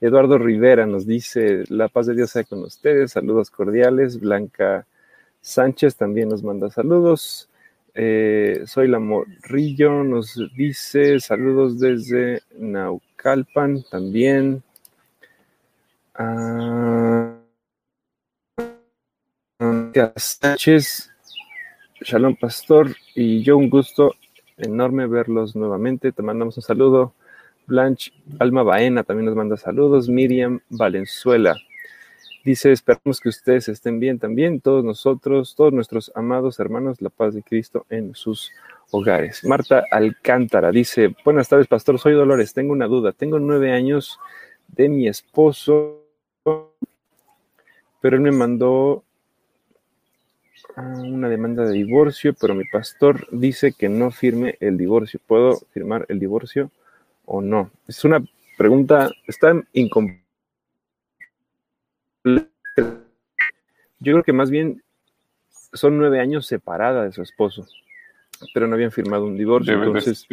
Eduardo 0.00 0.38
Rivera 0.38 0.86
nos 0.86 1.06
dice, 1.06 1.64
la 1.68 1.88
paz 1.88 2.06
de 2.06 2.14
Dios 2.14 2.30
sea 2.30 2.44
con 2.44 2.62
ustedes, 2.62 3.12
saludos 3.12 3.50
cordiales. 3.50 4.18
Blanca 4.20 4.86
Sánchez 5.40 5.96
también 5.96 6.28
nos 6.28 6.42
manda 6.42 6.70
saludos. 6.70 7.48
Eh, 7.94 8.62
soy 8.66 8.88
la 8.88 8.98
Morrillo, 8.98 10.02
nos 10.02 10.40
dice 10.56 11.20
saludos 11.20 11.78
desde 11.78 12.42
Naucalpan 12.58 13.84
también. 13.90 14.62
Ah, 16.14 17.11
Sánchez, 20.16 21.10
Shalom 22.00 22.36
Pastor 22.36 22.96
y 23.14 23.42
yo 23.42 23.58
un 23.58 23.68
gusto 23.68 24.14
enorme 24.56 25.06
verlos 25.06 25.54
nuevamente. 25.54 26.12
Te 26.12 26.22
mandamos 26.22 26.56
un 26.56 26.62
saludo. 26.62 27.14
Blanche 27.66 28.12
Alma 28.38 28.62
Baena 28.62 29.04
también 29.04 29.26
nos 29.26 29.36
manda 29.36 29.56
saludos. 29.56 30.08
Miriam 30.08 30.60
Valenzuela 30.70 31.56
dice, 32.42 32.72
esperamos 32.72 33.20
que 33.20 33.28
ustedes 33.28 33.68
estén 33.68 34.00
bien 34.00 34.18
también, 34.18 34.60
todos 34.60 34.82
nosotros, 34.82 35.54
todos 35.54 35.72
nuestros 35.72 36.10
amados 36.14 36.58
hermanos, 36.58 37.02
la 37.02 37.10
paz 37.10 37.34
de 37.34 37.42
Cristo 37.42 37.84
en 37.90 38.14
sus 38.14 38.50
hogares. 38.90 39.44
Marta 39.44 39.84
Alcántara 39.90 40.70
dice, 40.72 41.14
buenas 41.24 41.48
tardes, 41.48 41.66
pastor, 41.66 41.98
soy 41.98 42.14
Dolores, 42.14 42.54
tengo 42.54 42.72
una 42.72 42.86
duda, 42.86 43.12
tengo 43.12 43.38
nueve 43.38 43.72
años 43.72 44.18
de 44.68 44.88
mi 44.88 45.06
esposo, 45.06 46.02
pero 48.00 48.16
él 48.16 48.22
me 48.22 48.32
mandó 48.32 49.04
una 50.76 51.28
demanda 51.28 51.64
de 51.64 51.72
divorcio, 51.72 52.34
pero 52.40 52.54
mi 52.54 52.64
pastor 52.64 53.26
dice 53.30 53.72
que 53.72 53.88
no 53.88 54.10
firme 54.10 54.56
el 54.60 54.78
divorcio. 54.78 55.20
¿Puedo 55.26 55.58
firmar 55.72 56.06
el 56.08 56.18
divorcio 56.18 56.70
o 57.24 57.40
no? 57.40 57.70
Es 57.86 58.04
una 58.04 58.22
pregunta, 58.56 59.10
está 59.26 59.60
incompleta. 59.72 60.22
Yo 62.24 64.12
creo 64.14 64.22
que 64.22 64.32
más 64.32 64.50
bien 64.50 64.82
son 65.72 65.98
nueve 65.98 66.20
años 66.20 66.46
separada 66.46 67.04
de 67.04 67.12
su 67.12 67.22
esposo, 67.22 67.66
pero 68.52 68.66
no 68.66 68.74
habían 68.74 68.90
firmado 68.90 69.26
un 69.26 69.36
divorcio. 69.36 69.74
Entonces, 69.74 70.26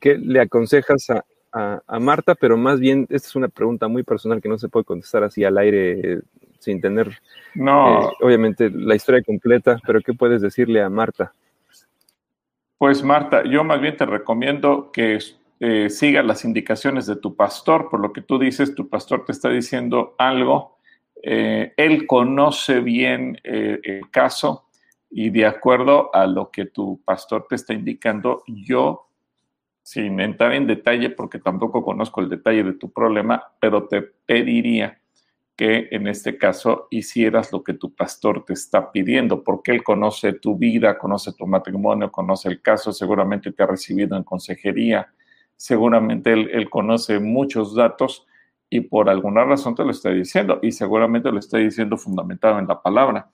¿qué 0.00 0.16
le 0.16 0.40
aconsejas 0.40 1.06
a, 1.52 1.98
Marta? 2.00 2.34
Pero 2.34 2.56
más 2.56 2.80
bien, 2.80 3.06
esta 3.10 3.28
es 3.28 3.36
una 3.36 3.48
pregunta 3.48 3.88
muy 3.88 4.02
personal 4.02 4.40
que 4.40 4.48
no 4.48 4.58
se 4.58 4.68
puede 4.68 4.84
contestar 4.84 5.24
así 5.24 5.44
al 5.44 5.58
aire 5.58 6.20
sin 6.60 6.80
tener, 6.80 7.20
no. 7.54 8.10
Eh, 8.10 8.12
obviamente, 8.20 8.70
la 8.70 8.94
historia 8.94 9.22
completa, 9.22 9.80
pero 9.84 10.00
¿qué 10.00 10.12
puedes 10.14 10.40
decirle 10.40 10.82
a 10.82 10.88
Marta? 10.88 11.32
Pues 12.78 13.02
Marta, 13.02 13.42
yo 13.44 13.64
más 13.64 13.80
bien 13.80 13.96
te 13.96 14.06
recomiendo 14.06 14.92
que 14.92 15.18
eh, 15.58 15.90
sigas 15.90 16.24
las 16.24 16.44
indicaciones 16.44 17.06
de 17.06 17.16
tu 17.16 17.34
pastor, 17.34 17.88
por 17.90 18.00
lo 18.00 18.12
que 18.12 18.22
tú 18.22 18.38
dices, 18.38 18.74
tu 18.74 18.88
pastor 18.88 19.24
te 19.24 19.32
está 19.32 19.48
diciendo 19.48 20.14
algo, 20.18 20.78
eh, 21.22 21.72
él 21.76 22.06
conoce 22.06 22.80
bien 22.80 23.38
el 23.42 24.10
caso 24.10 24.68
y 25.10 25.30
de 25.30 25.44
acuerdo 25.44 26.14
a 26.14 26.26
lo 26.26 26.50
que 26.50 26.66
tu 26.66 27.02
pastor 27.04 27.46
te 27.48 27.56
está 27.56 27.74
indicando, 27.74 28.42
yo, 28.46 29.08
sin 29.82 30.20
entrar 30.20 30.52
en 30.52 30.66
detalle, 30.66 31.10
porque 31.10 31.38
tampoco 31.38 31.82
conozco 31.82 32.20
el 32.20 32.28
detalle 32.28 32.62
de 32.64 32.72
tu 32.74 32.90
problema, 32.92 33.42
pero 33.60 33.88
te 33.88 34.02
pediría 34.02 34.99
que 35.60 35.88
en 35.90 36.06
este 36.06 36.38
caso 36.38 36.88
hicieras 36.88 37.52
lo 37.52 37.62
que 37.62 37.74
tu 37.74 37.94
pastor 37.94 38.46
te 38.46 38.54
está 38.54 38.90
pidiendo, 38.90 39.44
porque 39.44 39.72
él 39.72 39.82
conoce 39.82 40.32
tu 40.32 40.56
vida, 40.56 40.96
conoce 40.96 41.34
tu 41.34 41.46
matrimonio, 41.46 42.10
conoce 42.10 42.48
el 42.48 42.62
caso, 42.62 42.92
seguramente 42.92 43.52
te 43.52 43.62
ha 43.62 43.66
recibido 43.66 44.16
en 44.16 44.24
consejería, 44.24 45.12
seguramente 45.58 46.32
él, 46.32 46.70
conoce 46.70 47.20
muchos 47.20 47.74
datos 47.74 48.26
y 48.70 48.80
por 48.80 49.10
alguna 49.10 49.44
razón 49.44 49.74
te 49.74 49.84
lo 49.84 49.90
está 49.90 50.08
diciendo 50.08 50.60
y 50.62 50.72
seguramente 50.72 51.30
lo 51.30 51.38
está 51.38 51.58
diciendo 51.58 51.98
fundamentado 51.98 52.58
en 52.58 52.66
la 52.66 52.80
palabra, 52.80 53.28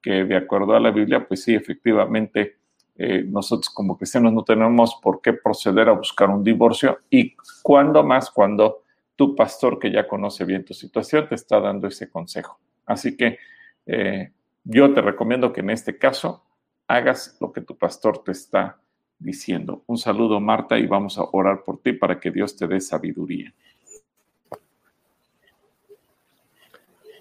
que 0.00 0.22
de 0.22 0.36
acuerdo 0.36 0.76
a 0.76 0.80
la 0.80 0.92
Biblia, 0.92 1.26
pues 1.26 1.42
sí, 1.42 1.52
efectivamente 1.52 2.58
eh, 2.94 3.24
nosotros 3.26 3.70
como 3.70 3.96
cristianos 3.96 4.32
no 4.32 4.44
tenemos 4.44 5.00
por 5.02 5.20
qué 5.20 5.32
proceder 5.32 5.88
a 5.88 5.94
buscar 5.94 6.30
un 6.30 6.44
divorcio 6.44 7.00
y 7.10 7.34
cuando 7.60 8.04
más 8.04 8.30
cuando 8.30 8.81
tu 9.22 9.36
pastor 9.36 9.78
que 9.78 9.92
ya 9.92 10.08
conoce 10.08 10.44
bien 10.44 10.64
tu 10.64 10.74
situación 10.74 11.28
te 11.28 11.36
está 11.36 11.60
dando 11.60 11.86
ese 11.86 12.10
consejo. 12.10 12.58
Así 12.84 13.16
que 13.16 13.38
eh, 13.86 14.32
yo 14.64 14.92
te 14.92 15.00
recomiendo 15.00 15.52
que 15.52 15.60
en 15.60 15.70
este 15.70 15.96
caso 15.96 16.42
hagas 16.88 17.36
lo 17.40 17.52
que 17.52 17.60
tu 17.60 17.76
pastor 17.76 18.24
te 18.24 18.32
está 18.32 18.80
diciendo. 19.20 19.84
Un 19.86 19.96
saludo 19.96 20.40
Marta 20.40 20.76
y 20.76 20.88
vamos 20.88 21.18
a 21.18 21.22
orar 21.30 21.62
por 21.62 21.80
ti 21.80 21.92
para 21.92 22.18
que 22.18 22.32
Dios 22.32 22.56
te 22.56 22.66
dé 22.66 22.80
sabiduría. 22.80 23.54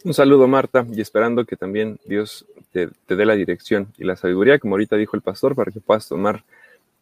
Un 0.04 0.16
saludo, 0.16 0.48
Marta, 0.48 0.84
y 0.92 1.00
esperando 1.00 1.46
que 1.46 1.56
también 1.56 2.00
Dios 2.06 2.48
te, 2.72 2.90
dé 3.08 3.26
la 3.28 3.36
dirección 3.36 3.94
y 4.00 4.06
la 4.06 4.16
sabiduría, 4.16 4.58
como 4.58 4.74
ahorita 4.74 4.96
dijo 4.96 5.16
el 5.16 5.22
pastor, 5.22 5.56
para 5.56 5.72
que 5.72 5.80
puedas 5.80 6.08
tomar 6.08 6.44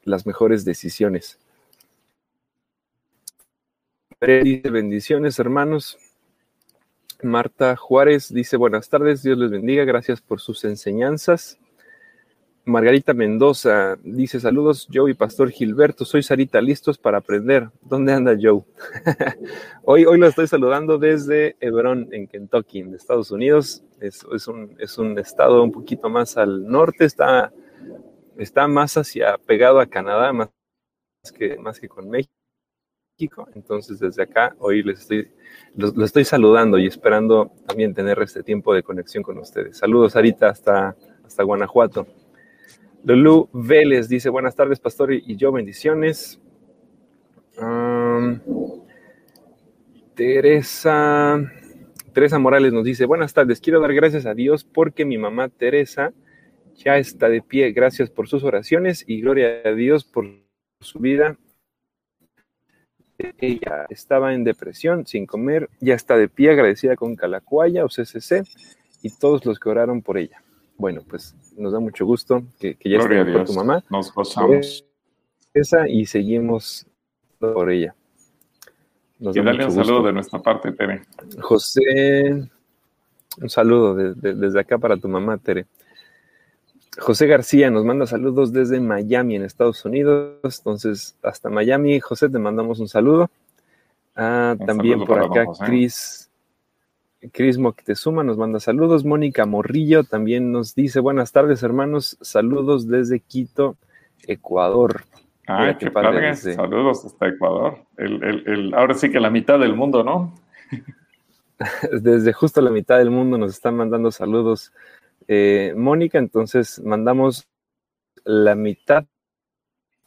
las 0.03 0.25
mejores 0.25 0.65
decisiones. 0.65 1.39
Dice 4.21 4.69
bendiciones, 4.69 5.39
hermanos. 5.39 5.97
Marta 7.23 7.77
Juárez 7.77 8.33
dice 8.33 8.57
buenas 8.57 8.89
tardes, 8.89 9.23
Dios 9.23 9.37
les 9.37 9.49
bendiga, 9.49 9.85
gracias 9.85 10.19
por 10.19 10.41
sus 10.41 10.65
enseñanzas. 10.65 11.57
Margarita 12.65 13.13
Mendoza 13.13 13.97
dice 14.03 14.41
saludos, 14.41 14.89
Joe 14.93 15.11
y 15.11 15.13
Pastor 15.13 15.51
Gilberto, 15.51 16.03
soy 16.03 16.21
Sarita, 16.21 16.59
listos 16.59 16.97
para 16.97 17.19
aprender. 17.19 17.69
¿Dónde 17.81 18.11
anda 18.11 18.37
Joe? 18.39 18.63
hoy, 19.85 20.03
hoy 20.03 20.19
lo 20.19 20.27
estoy 20.27 20.47
saludando 20.47 20.97
desde 20.97 21.55
Hebron, 21.61 22.09
en 22.11 22.27
Kentucky, 22.27 22.79
en 22.79 22.93
Estados 22.93 23.31
Unidos. 23.31 23.83
Es, 24.01 24.25
es, 24.33 24.49
un, 24.49 24.75
es 24.79 24.97
un, 24.97 25.17
estado 25.17 25.63
un 25.63 25.71
poquito 25.71 26.09
más 26.09 26.35
al 26.35 26.67
norte, 26.67 27.05
está, 27.05 27.53
está 28.37 28.67
más 28.67 28.97
hacia 28.97 29.37
pegado 29.37 29.79
a 29.79 29.85
Canadá, 29.85 30.33
más 30.33 30.49
que, 31.33 31.57
más 31.57 31.79
que 31.79 31.87
con 31.87 32.09
México. 32.09 32.38
Entonces 33.55 33.99
desde 33.99 34.23
acá 34.23 34.55
hoy 34.59 34.83
les 34.83 35.01
estoy, 35.01 35.27
lo 35.75 36.05
estoy 36.05 36.23
saludando 36.23 36.77
y 36.77 36.87
esperando 36.87 37.51
también 37.67 37.93
tener 37.93 38.21
este 38.21 38.43
tiempo 38.43 38.73
de 38.73 38.83
conexión 38.83 39.23
con 39.23 39.37
ustedes. 39.39 39.77
Saludos 39.77 40.13
Sarita 40.13 40.49
hasta, 40.49 40.95
hasta 41.25 41.43
Guanajuato. 41.43 42.07
Lulu 43.03 43.49
Vélez 43.53 44.09
dice, 44.09 44.29
buenas 44.29 44.55
tardes, 44.55 44.79
pastor 44.79 45.13
y 45.13 45.35
yo, 45.35 45.51
bendiciones. 45.51 46.39
Teresa, 50.15 51.39
Teresa 52.13 52.39
Morales 52.39 52.73
nos 52.73 52.83
dice, 52.83 53.05
buenas 53.05 53.33
tardes, 53.33 53.61
quiero 53.61 53.79
dar 53.79 53.93
gracias 53.93 54.25
a 54.25 54.33
Dios 54.33 54.63
porque 54.63 55.05
mi 55.05 55.17
mamá 55.17 55.49
Teresa 55.49 56.13
ya 56.75 56.97
está 56.97 57.29
de 57.29 57.41
pie. 57.41 57.71
Gracias 57.71 58.09
por 58.09 58.27
sus 58.27 58.43
oraciones 58.43 59.03
y 59.07 59.21
gloria 59.21 59.61
a 59.65 59.71
Dios 59.71 60.05
por 60.05 60.25
su 60.81 60.99
vida. 60.99 61.37
Ella 63.37 63.85
estaba 63.89 64.33
en 64.33 64.43
depresión, 64.43 65.05
sin 65.05 65.25
comer, 65.25 65.69
ya 65.81 65.93
está 65.93 66.17
de 66.17 66.29
pie, 66.29 66.51
agradecida 66.51 66.95
con 66.95 67.15
Calacuaya 67.15 67.83
o 67.83 67.89
CCC 67.89 68.43
y 69.01 69.09
todos 69.09 69.45
los 69.45 69.59
que 69.59 69.69
oraron 69.69 70.01
por 70.01 70.17
ella. 70.17 70.41
Bueno, 70.77 71.01
pues 71.07 71.35
nos 71.57 71.73
da 71.73 71.79
mucho 71.79 72.05
gusto 72.05 72.43
que, 72.59 72.77
ya 72.85 72.99
esté 72.99 73.33
con 73.33 73.45
tu 73.45 73.53
mamá. 73.53 73.83
Nos 73.89 74.13
gozamos. 74.13 74.85
Esa 75.53 75.89
y 75.89 76.05
seguimos 76.05 76.87
por 77.37 77.69
ella. 77.69 77.93
y 79.19 79.41
dale 79.41 79.65
un 79.65 79.71
saludo 79.71 80.03
de 80.03 80.13
nuestra 80.13 80.39
parte, 80.39 80.71
Tere. 80.71 81.01
José, 81.41 82.49
un 83.41 83.49
saludo 83.49 83.95
desde 83.95 84.59
acá 84.59 84.77
para 84.77 84.95
tu 84.95 85.09
mamá, 85.09 85.37
Tere. 85.37 85.65
José 86.99 87.27
García 87.27 87.71
nos 87.71 87.85
manda 87.85 88.05
saludos 88.05 88.51
desde 88.53 88.79
Miami, 88.79 89.35
en 89.35 89.43
Estados 89.43 89.83
Unidos. 89.85 90.59
Entonces, 90.59 91.17
hasta 91.23 91.49
Miami, 91.49 91.99
José, 91.99 92.29
te 92.29 92.39
mandamos 92.39 92.79
un 92.79 92.87
saludo. 92.87 93.29
Ah, 94.15 94.55
también 94.65 95.05
por 95.05 95.19
acá, 95.19 95.45
Cris 95.65 96.29
Cris 97.31 97.57
Moctezuma 97.57 98.23
nos 98.23 98.37
manda 98.37 98.59
saludos. 98.59 99.03
Mónica 99.03 99.45
Morrillo 99.45 100.03
también 100.03 100.51
nos 100.51 100.73
dice 100.73 101.01
buenas 101.01 101.31
tardes, 101.31 101.63
hermanos. 101.63 102.17
Saludos 102.21 102.87
desde 102.87 103.19
Quito, 103.19 103.75
Ecuador. 104.25 105.03
Ay, 105.45 105.75
qué, 105.75 105.91
padre. 105.91 106.33
Saludos 106.35 107.05
hasta 107.05 107.27
Ecuador. 107.27 107.79
El, 107.97 108.73
ahora 108.73 108.93
sí 108.93 109.11
que 109.11 109.19
la 109.19 109.29
mitad 109.29 109.59
del 109.59 109.75
mundo, 109.75 110.03
¿no? 110.03 110.33
desde 112.01 112.31
justo 112.31 112.61
la 112.61 112.71
mitad 112.71 112.97
del 112.97 113.09
mundo 113.09 113.37
nos 113.37 113.51
están 113.51 113.75
mandando 113.75 114.11
saludos. 114.11 114.71
Eh, 115.31 115.75
Mónica, 115.77 116.17
entonces 116.17 116.81
mandamos 116.83 117.47
la 118.23 118.55
mitad 118.55 119.05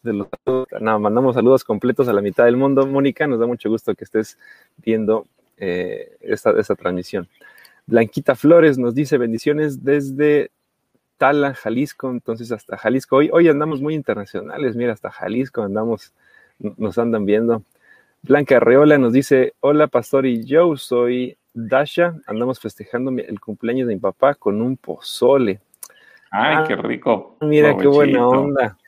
de 0.03 0.15
los 0.15 0.27
no, 0.81 0.99
mandamos 0.99 1.37
saludos 1.37 1.63
completos 1.63 2.09
a 2.09 2.13
la 2.13 2.21
mitad 2.21 2.45
del 2.45 2.57
mundo. 2.57 2.89
Mónica, 2.89 3.29
nos 3.29 3.39
da 3.39 3.47
mucho 3.47 3.71
gusto 3.71 3.95
que 3.95 4.03
estés 4.03 4.37
viendo 4.79 5.29
eh, 5.59 6.17
esta, 6.23 6.75
transmisión. 6.75 7.29
Blanquita 7.87 8.35
Flores 8.35 8.79
nos 8.79 8.97
dice 8.97 9.17
bendiciones 9.17 9.85
desde 9.85 10.51
Tala, 11.19 11.55
Jalisco, 11.55 12.11
entonces 12.11 12.51
hasta 12.51 12.77
Jalisco. 12.77 13.15
Hoy, 13.15 13.31
hoy 13.33 13.47
andamos 13.47 13.81
muy 13.81 13.95
internacionales, 13.95 14.75
mira, 14.75 14.93
hasta 14.93 15.13
Jalisco 15.13 15.63
andamos, 15.63 16.13
nos 16.59 16.99
andan 16.99 17.27
viendo. 17.27 17.63
Blanca 18.23 18.57
Arreola 18.57 18.99
nos 18.99 19.13
dice, 19.13 19.55
hola 19.61 19.87
Pastor 19.87 20.27
y 20.27 20.43
yo 20.43 20.77
soy 20.77 21.39
Dasha, 21.55 22.15
andamos 22.27 22.59
festejando 22.59 23.11
el 23.11 23.41
cumpleaños 23.41 23.89
de 23.89 23.95
mi 23.95 24.01
papá 24.01 24.35
con 24.35 24.63
un 24.63 24.77
pozole. 24.77 25.61
Ay, 26.31 26.65
qué 26.67 26.77
rico. 26.77 27.37
Mira 27.41 27.77
qué 27.77 27.87
buena 27.87 28.27
onda. 28.27 28.79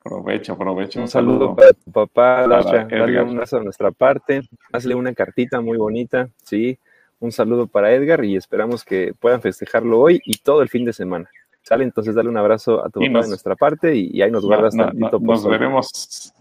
Aprovecho, 0.00 0.52
aprovecho. 0.52 1.00
Un, 1.00 1.08
saludo, 1.08 1.56
para 1.56 1.72
tu 1.72 1.90
papá, 1.90 2.46
Dasha. 2.46 2.84
Dale 2.84 3.22
un 3.22 3.30
abrazo 3.30 3.56
a 3.56 3.64
nuestra 3.64 3.90
parte. 3.90 4.42
Hazle 4.72 4.94
una 4.94 5.14
cartita 5.14 5.60
muy 5.60 5.78
bonita, 5.78 6.28
sí. 6.42 6.78
Un 7.18 7.32
saludo 7.32 7.66
para 7.66 7.92
Edgar 7.92 8.24
y 8.24 8.36
esperamos 8.36 8.84
que 8.84 9.14
puedan 9.18 9.40
festejarlo 9.40 9.98
hoy 9.98 10.20
y 10.26 10.38
todo 10.38 10.62
el 10.62 10.68
fin 10.68 10.84
de 10.84 10.92
semana. 10.92 11.28
Sale, 11.62 11.84
entonces 11.84 12.14
dale 12.14 12.28
un 12.28 12.36
abrazo 12.36 12.84
a 12.84 12.90
tu 12.90 13.00
papá 13.00 13.22
de 13.22 13.28
nuestra 13.28 13.56
parte 13.56 13.96
y, 13.96 14.20
ahí 14.20 14.30
nos 14.30 14.44
guardas 14.44 14.76
tantito. 14.76 15.18
nos 15.18 15.46
veremos. 15.46 16.33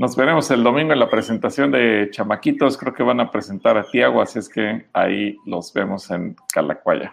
Nos 0.00 0.16
veremos 0.16 0.50
el 0.50 0.62
domingo 0.62 0.94
en 0.94 0.98
la 0.98 1.10
presentación 1.10 1.70
de 1.70 2.08
Chamaquitos. 2.10 2.78
Creo 2.78 2.94
que 2.94 3.02
van 3.02 3.20
a 3.20 3.30
presentar 3.30 3.76
a 3.76 3.84
Tiago, 3.84 4.22
así 4.22 4.38
es 4.38 4.48
que 4.48 4.86
ahí 4.94 5.36
los 5.44 5.74
vemos 5.74 6.10
en 6.10 6.36
Calacuaya. 6.50 7.12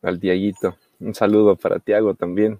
Al 0.00 0.18
Tiaguito. 0.18 0.78
Un 1.00 1.14
saludo 1.14 1.54
para 1.54 1.78
Tiago 1.78 2.14
también. 2.14 2.58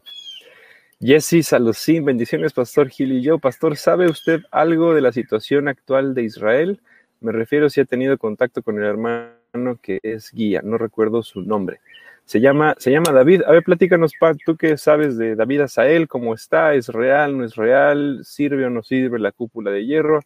Jesse 1.01 1.43
Salucín, 1.43 2.05
bendiciones, 2.05 2.53
Pastor 2.53 2.91
Gil 2.91 3.11
y 3.13 3.23
yo. 3.23 3.39
Pastor, 3.39 3.79
¿sabe 3.79 4.11
usted 4.11 4.43
algo 4.51 4.95
de 4.95 5.01
la 5.01 5.13
situación 5.13 5.69
actual 5.69 6.15
de 6.15 6.25
Israel? 6.25 6.83
Me 7.21 7.33
refiero 7.33 7.71
si 7.71 7.81
ha 7.81 7.87
tenido 7.87 8.19
contacto 8.19 8.63
con 8.63 8.77
el 8.77 8.85
hermano 8.85 9.79
que 9.81 9.99
es 10.03 10.31
guía, 10.31 10.61
no 10.63 10.77
recuerdo 10.77 11.23
su 11.23 11.41
nombre. 11.41 11.81
Se 12.27 12.41
llama, 12.41 12.75
se 12.79 12.91
llama 12.91 13.13
David. 13.13 13.43
A 13.47 13.53
ver, 13.53 13.63
platícanos, 13.63 14.13
Pa, 14.19 14.35
tú 14.35 14.57
qué 14.57 14.77
sabes 14.77 15.17
de 15.17 15.37
David 15.37 15.61
Asael, 15.61 16.09
cómo 16.09 16.35
está, 16.35 16.75
es 16.75 16.89
real, 16.89 17.39
no 17.39 17.45
es 17.45 17.55
real, 17.55 18.21
sirve 18.25 18.67
o 18.67 18.71
no 18.71 18.83
sirve 18.83 19.21
la 19.21 19.31
cúpula 19.31 19.71
de 19.71 19.87
hierro. 19.87 20.21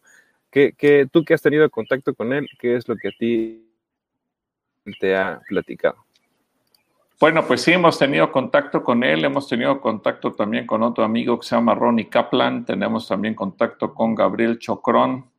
¿Qué, 0.49 0.73
qué, 0.75 1.07
tú 1.09 1.23
que 1.23 1.35
has 1.35 1.43
tenido 1.43 1.69
contacto 1.69 2.15
con 2.15 2.33
él, 2.33 2.47
¿qué 2.59 2.75
es 2.75 2.87
lo 2.87 2.95
que 2.95 3.09
a 3.09 3.11
ti 3.17 3.71
te 4.99 5.15
ha 5.15 5.41
platicado? 5.47 6.03
Bueno, 7.19 7.45
pues 7.45 7.61
sí, 7.61 7.71
hemos 7.71 7.99
tenido 7.99 8.31
contacto 8.31 8.83
con 8.83 9.03
él, 9.03 9.23
hemos 9.23 9.47
tenido 9.47 9.79
contacto 9.79 10.33
también 10.33 10.65
con 10.65 10.81
otro 10.81 11.03
amigo 11.03 11.39
que 11.39 11.45
se 11.45 11.55
llama 11.55 11.75
Ronnie 11.75 12.09
Kaplan, 12.09 12.65
tenemos 12.65 13.07
también 13.07 13.35
contacto 13.35 13.93
con 13.93 14.15
Gabriel 14.15 14.57
Chocrón, 14.57 15.29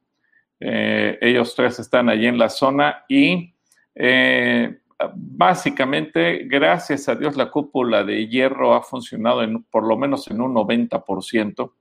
eh, 0.61 1.19
ellos 1.21 1.57
tres 1.57 1.81
están 1.81 2.09
allí 2.09 2.29
en 2.29 2.39
la 2.39 2.49
zona 2.49 3.05
y 3.09 3.53
eh, 3.97 4.79
básicamente, 5.15 6.45
gracias 6.45 7.09
a 7.09 7.15
Dios, 7.15 7.37
la 7.37 7.51
cúpula 7.51 8.05
de 8.05 8.29
hierro 8.29 8.75
ha 8.75 8.83
funcionado 8.83 9.43
en, 9.43 9.63
por 9.65 9.87
lo 9.87 9.97
menos 9.97 10.31
en 10.31 10.41
un 10.41 10.55
90% 10.55 11.73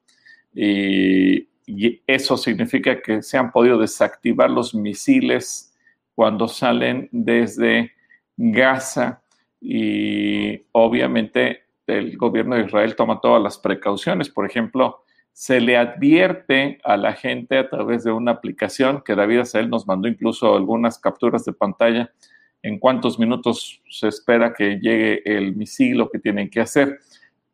y, 0.53 1.47
eso 2.05 2.35
significa 2.35 3.01
que 3.01 3.21
se 3.21 3.37
han 3.37 3.51
podido 3.51 3.77
desactivar 3.77 4.49
los 4.49 4.75
misiles 4.75 5.73
cuando 6.13 6.49
salen 6.49 7.07
desde 7.13 7.93
Gaza 8.35 9.21
y 9.61 10.63
obviamente 10.73 11.61
el 11.87 12.17
gobierno 12.17 12.55
de 12.55 12.65
Israel 12.65 12.95
toma 12.95 13.21
todas 13.21 13.41
las 13.41 13.57
precauciones. 13.57 14.27
Por 14.27 14.45
ejemplo, 14.45 15.03
se 15.31 15.61
le 15.61 15.77
advierte 15.77 16.79
a 16.83 16.97
la 16.97 17.13
gente 17.13 17.57
a 17.57 17.69
través 17.69 18.03
de 18.03 18.11
una 18.11 18.31
aplicación 18.31 19.01
que 19.05 19.15
David 19.15 19.39
Azael 19.39 19.69
nos 19.69 19.87
mandó 19.87 20.09
incluso 20.09 20.55
algunas 20.55 20.99
capturas 20.99 21.45
de 21.45 21.53
pantalla 21.53 22.11
en 22.63 22.79
cuántos 22.79 23.19
minutos 23.19 23.81
se 23.89 24.07
espera 24.07 24.53
que 24.53 24.79
llegue 24.79 25.21
el 25.25 25.55
misil 25.55 25.97
lo 25.97 26.09
que 26.09 26.19
tienen 26.19 26.49
que 26.49 26.61
hacer 26.61 26.99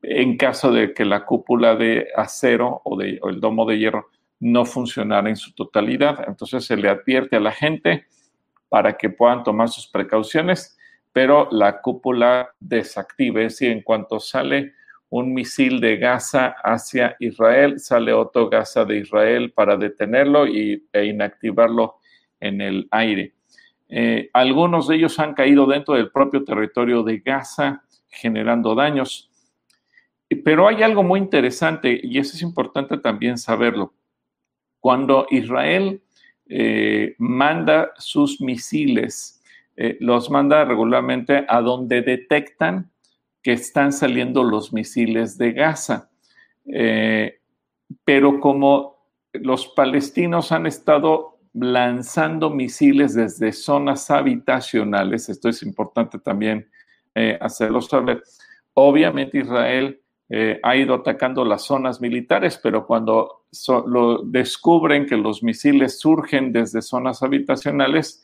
en 0.02 0.38
caso 0.38 0.72
de 0.72 0.94
que 0.94 1.06
la 1.06 1.26
cúpula 1.26 1.76
de 1.76 2.08
acero 2.16 2.82
o, 2.86 3.02
el 3.02 3.40
domo 3.40 3.66
de 3.66 3.80
hierro 3.80 4.10
no 4.40 4.66
funcionara 4.66 5.28
en 5.30 5.36
su 5.36 5.54
totalidad. 5.54 6.24
Entonces 6.28 6.66
se 6.66 6.78
le 6.78 6.88
advierte 6.88 7.36
a 7.36 7.40
la 7.40 7.52
gente 7.52 8.06
para 8.70 8.96
que 8.96 9.10
puedan 9.10 9.44
tomar 9.44 9.70
sus 9.70 9.88
precauciones 9.88 10.78
pero 11.18 11.48
la 11.50 11.82
cúpula 11.82 12.54
desactive, 12.60 13.46
es 13.46 13.54
decir, 13.54 13.72
en 13.72 13.82
cuanto 13.82 14.20
sale 14.20 14.74
un 15.10 15.34
misil 15.34 15.80
de 15.80 15.98
Gaza 15.98 16.54
hacia 16.64 17.16
Israel, 17.20 17.80
sale 17.80 18.14
otro 18.14 18.50
Gaza 18.50 18.86
de 18.86 18.98
Israel 18.98 19.52
para 19.52 19.78
detenerlo 19.78 20.46
y, 20.46 20.88
e 20.94 21.06
inactivarlo 21.06 21.96
en 22.40 22.62
el 22.62 22.88
aire. 22.92 23.34
Eh, 23.90 24.30
algunos 24.34 24.88
de 24.88 24.96
ellos 24.96 25.20
han 25.20 25.34
caído 25.34 25.66
dentro 25.66 25.94
del 25.94 26.12
propio 26.12 26.44
territorio 26.44 27.04
de 27.04 27.20
Gaza, 27.20 27.84
generando 28.10 28.76
daños. 28.76 29.30
Pero 30.44 30.68
hay 30.68 30.84
algo 30.84 31.04
muy 31.04 31.20
interesante 31.20 32.00
y 32.04 32.18
eso 32.18 32.36
es 32.36 32.42
importante 32.42 32.98
también 32.98 33.38
saberlo. 33.38 33.94
Cuando 34.80 35.26
Israel 35.30 36.02
eh, 36.48 37.16
manda 37.18 37.92
sus 37.98 38.42
misiles, 38.42 39.42
eh, 39.76 39.98
los 40.02 40.30
manda 40.30 40.66
regularmente 40.66 41.46
a 41.48 41.62
donde 41.62 42.02
detectan 42.02 42.92
que 43.42 43.54
están 43.54 43.94
saliendo 43.94 44.44
los 44.44 44.74
misiles 44.74 45.38
de 45.38 45.54
Gaza. 45.54 46.10
Pero 48.04 48.42
como 48.42 48.98
los 49.32 49.68
palestinos 49.68 50.52
han 50.52 50.66
estado 50.66 51.37
lanzando 51.54 52.50
misiles 52.50 53.14
desde 53.14 53.52
zonas 53.52 54.10
habitacionales, 54.12 55.30
esto 55.30 55.50
es 55.50 55.64
importante 55.64 56.20
también 56.20 56.70
hacerlo 57.42 57.82
saber, 57.82 58.22
obviamente 58.76 59.40
Israel 59.40 60.00
eh, 60.30 60.60
ha 60.62 60.76
ido 60.76 60.96
atacando 60.96 61.46
las 61.46 61.64
zonas 61.64 62.02
militares, 62.02 62.60
pero 62.62 62.86
cuando 62.86 63.46
lo 63.86 64.24
descubren 64.24 65.06
que 65.06 65.16
los 65.16 65.42
misiles 65.42 66.00
surgen 66.00 66.52
desde 66.52 66.82
zonas 66.82 67.24
habitacionales, 67.24 68.22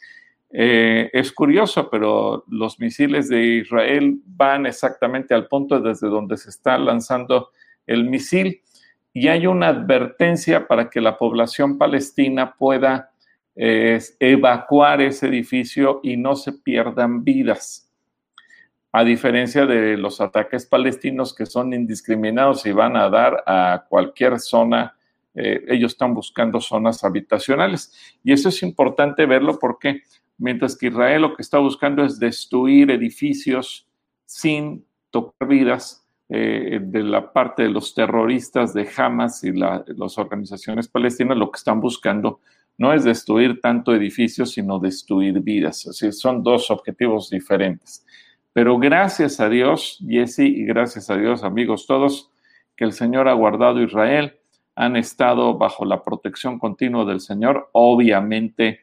eh, 0.51 1.09
es 1.13 1.31
curioso, 1.31 1.89
pero 1.89 2.43
los 2.49 2.77
misiles 2.79 3.29
de 3.29 3.41
Israel 3.41 4.19
van 4.25 4.65
exactamente 4.65 5.33
al 5.33 5.47
punto 5.47 5.79
desde 5.79 6.09
donde 6.09 6.36
se 6.36 6.49
está 6.49 6.77
lanzando 6.77 7.51
el 7.88 8.03
misil 8.09 8.62
y 9.13 9.29
hay 9.29 9.47
una 9.47 9.69
advertencia 9.69 10.67
para 10.67 10.89
que 10.89 10.99
la 10.99 11.17
población 11.17 11.77
palestina 11.77 12.53
pueda 12.55 13.12
eh, 13.55 13.99
evacuar 14.19 15.01
ese 15.01 15.27
edificio 15.27 15.99
y 16.03 16.17
no 16.17 16.35
se 16.35 16.53
pierdan 16.53 17.23
vidas 17.23 17.83
a 18.95 19.03
diferencia 19.03 19.65
de 19.65 19.97
los 19.97 20.21
ataques 20.21 20.67
palestinos 20.67 21.33
que 21.33 21.47
son 21.47 21.73
indiscriminados 21.73 22.63
y 22.67 22.71
van 22.71 22.95
a 22.95 23.09
dar 23.09 23.43
a 23.47 23.85
cualquier 23.89 24.39
zona, 24.39 24.95
eh, 25.33 25.65
ellos 25.67 25.93
están 25.93 26.13
buscando 26.13 26.61
zonas 26.61 27.03
habitacionales. 27.03 27.91
Y 28.23 28.31
eso 28.33 28.49
es 28.49 28.61
importante 28.61 29.25
verlo 29.25 29.57
porque 29.57 30.03
mientras 30.37 30.77
que 30.77 30.87
Israel 30.87 31.23
lo 31.23 31.35
que 31.35 31.41
está 31.41 31.57
buscando 31.57 32.05
es 32.05 32.19
destruir 32.19 32.91
edificios 32.91 33.87
sin 34.25 34.85
tocar 35.09 35.47
vidas 35.47 36.07
eh, 36.29 36.79
de 36.79 37.01
la 37.01 37.33
parte 37.33 37.63
de 37.63 37.69
los 37.69 37.95
terroristas 37.95 38.75
de 38.75 38.87
Hamas 38.95 39.43
y 39.43 39.53
las 39.53 40.17
organizaciones 40.19 40.87
palestinas, 40.87 41.35
lo 41.35 41.49
que 41.49 41.57
están 41.57 41.81
buscando 41.81 42.41
no 42.77 42.93
es 42.93 43.03
destruir 43.03 43.62
tanto 43.62 43.93
edificios, 43.93 44.51
sino 44.51 44.79
destruir 44.79 45.39
vidas. 45.41 45.88
Así 45.88 46.12
son 46.12 46.43
dos 46.43 46.71
objetivos 46.71 47.29
diferentes. 47.29 48.05
Pero 48.53 48.77
gracias 48.77 49.39
a 49.39 49.49
Dios, 49.49 49.99
Jesse, 50.07 50.39
y 50.39 50.65
gracias 50.65 51.09
a 51.09 51.17
Dios, 51.17 51.43
amigos 51.43 51.88
todos, 51.88 52.29
que 52.75 52.86
el 52.86 52.93
Señor 52.93 53.27
ha 53.27 53.33
guardado 53.33 53.81
Israel, 53.81 54.38
han 54.75 54.95
estado 54.95 55.57
bajo 55.57 55.86
la 55.86 56.03
protección 56.03 56.59
continua 56.59 57.05
del 57.05 57.19
Señor. 57.19 57.69
Obviamente 57.73 58.81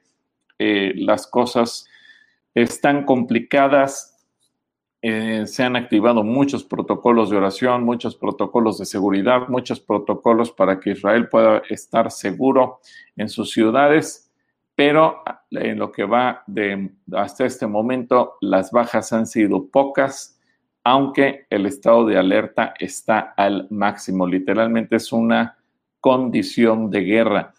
eh, 0.59 0.93
las 0.97 1.27
cosas 1.27 1.87
están 2.55 3.05
complicadas, 3.05 4.10
eh, 5.03 5.47
se 5.47 5.63
han 5.63 5.77
activado 5.77 6.23
muchos 6.23 6.65
protocolos 6.65 7.31
de 7.31 7.37
oración, 7.37 7.85
muchos 7.85 8.17
protocolos 8.17 8.79
de 8.79 8.85
seguridad, 8.85 9.49
muchos 9.49 9.81
protocolos 9.81 10.51
para 10.53 10.79
que 10.79 10.91
Israel 10.91 11.29
pueda 11.29 11.63
estar 11.69 12.11
seguro 12.11 12.81
en 13.17 13.29
sus 13.29 13.51
ciudades 13.51 14.31
pero 14.81 15.23
en 15.51 15.79
lo 15.79 15.93
que 15.93 16.05
va 16.05 16.43
de 16.47 16.89
hasta 17.13 17.45
este 17.45 17.67
momento, 17.67 18.39
las 18.41 18.71
bajas 18.71 19.13
han 19.13 19.27
sido 19.27 19.69
pocas, 19.69 20.41
aunque 20.83 21.45
el 21.51 21.67
estado 21.67 22.07
de 22.07 22.17
alerta 22.17 22.73
está 22.79 23.35
al 23.37 23.67
máximo. 23.69 24.27
Literalmente 24.27 24.97
es 24.97 25.13
una 25.13 25.59
condición 26.01 26.91
de 26.91 27.01
guerra. 27.03 27.53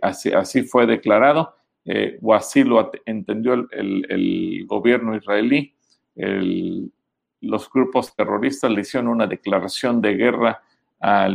así, 0.00 0.62
fue 0.62 0.86
declarado, 0.86 1.54
eh, 1.84 2.18
o 2.22 2.32
así 2.32 2.64
lo 2.64 2.90
entendió 3.04 3.52
el, 3.70 4.64
gobierno 4.66 5.14
israelí. 5.14 5.74
Los 6.16 7.70
grupos 7.70 8.14
terroristas 8.16 8.70
le 8.70 8.80
hicieron 8.80 9.08
una 9.08 9.26
declaración 9.26 10.00
de 10.00 10.14
guerra 10.14 10.62
a 11.00 11.28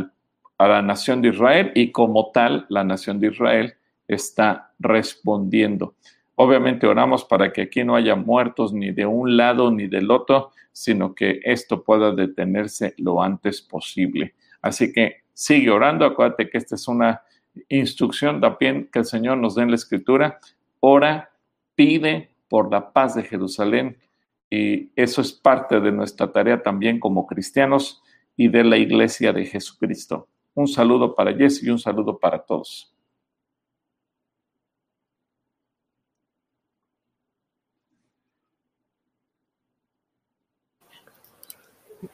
la 0.58 0.82
nación 0.82 1.22
de 1.22 1.28
Israel 1.30 1.72
y 1.74 1.92
como 1.92 2.30
tal, 2.32 2.66
la 2.68 2.84
nación 2.84 3.20
de 3.20 3.28
Israel 3.28 3.74
está 4.08 4.72
respondiendo. 4.78 5.94
Obviamente 6.34 6.86
oramos 6.86 7.24
para 7.24 7.52
que 7.52 7.62
aquí 7.62 7.84
no 7.84 7.94
haya 7.94 8.16
muertos 8.16 8.72
ni 8.72 8.90
de 8.90 9.06
un 9.06 9.36
lado 9.36 9.70
ni 9.70 9.86
del 9.86 10.10
otro, 10.10 10.50
sino 10.72 11.14
que 11.14 11.40
esto 11.44 11.84
pueda 11.84 12.12
detenerse 12.12 12.94
lo 12.98 13.22
antes 13.22 13.60
posible. 13.60 14.34
Así 14.60 14.92
que 14.92 15.22
sigue 15.34 15.70
orando, 15.70 16.04
acuérdate 16.04 16.48
que 16.48 16.58
esta 16.58 16.74
es 16.74 16.88
una 16.88 17.22
instrucción 17.68 18.40
también 18.40 18.88
que 18.90 19.00
el 19.00 19.04
Señor 19.04 19.38
nos 19.38 19.54
dé 19.54 19.62
en 19.62 19.70
la 19.70 19.76
escritura. 19.76 20.40
Ora, 20.80 21.30
pide 21.74 22.30
por 22.48 22.70
la 22.70 22.92
paz 22.92 23.14
de 23.14 23.22
Jerusalén 23.22 23.98
y 24.54 24.92
eso 24.96 25.22
es 25.22 25.32
parte 25.32 25.80
de 25.80 25.90
nuestra 25.90 26.30
tarea 26.30 26.62
también 26.62 27.00
como 27.00 27.26
cristianos 27.26 28.02
y 28.36 28.48
de 28.48 28.64
la 28.64 28.76
iglesia 28.76 29.32
de 29.32 29.46
Jesucristo. 29.46 30.28
Un 30.52 30.68
saludo 30.68 31.14
para 31.14 31.34
Jesse 31.34 31.62
y 31.62 31.70
un 31.70 31.78
saludo 31.78 32.18
para 32.18 32.38
todos. 32.42 32.94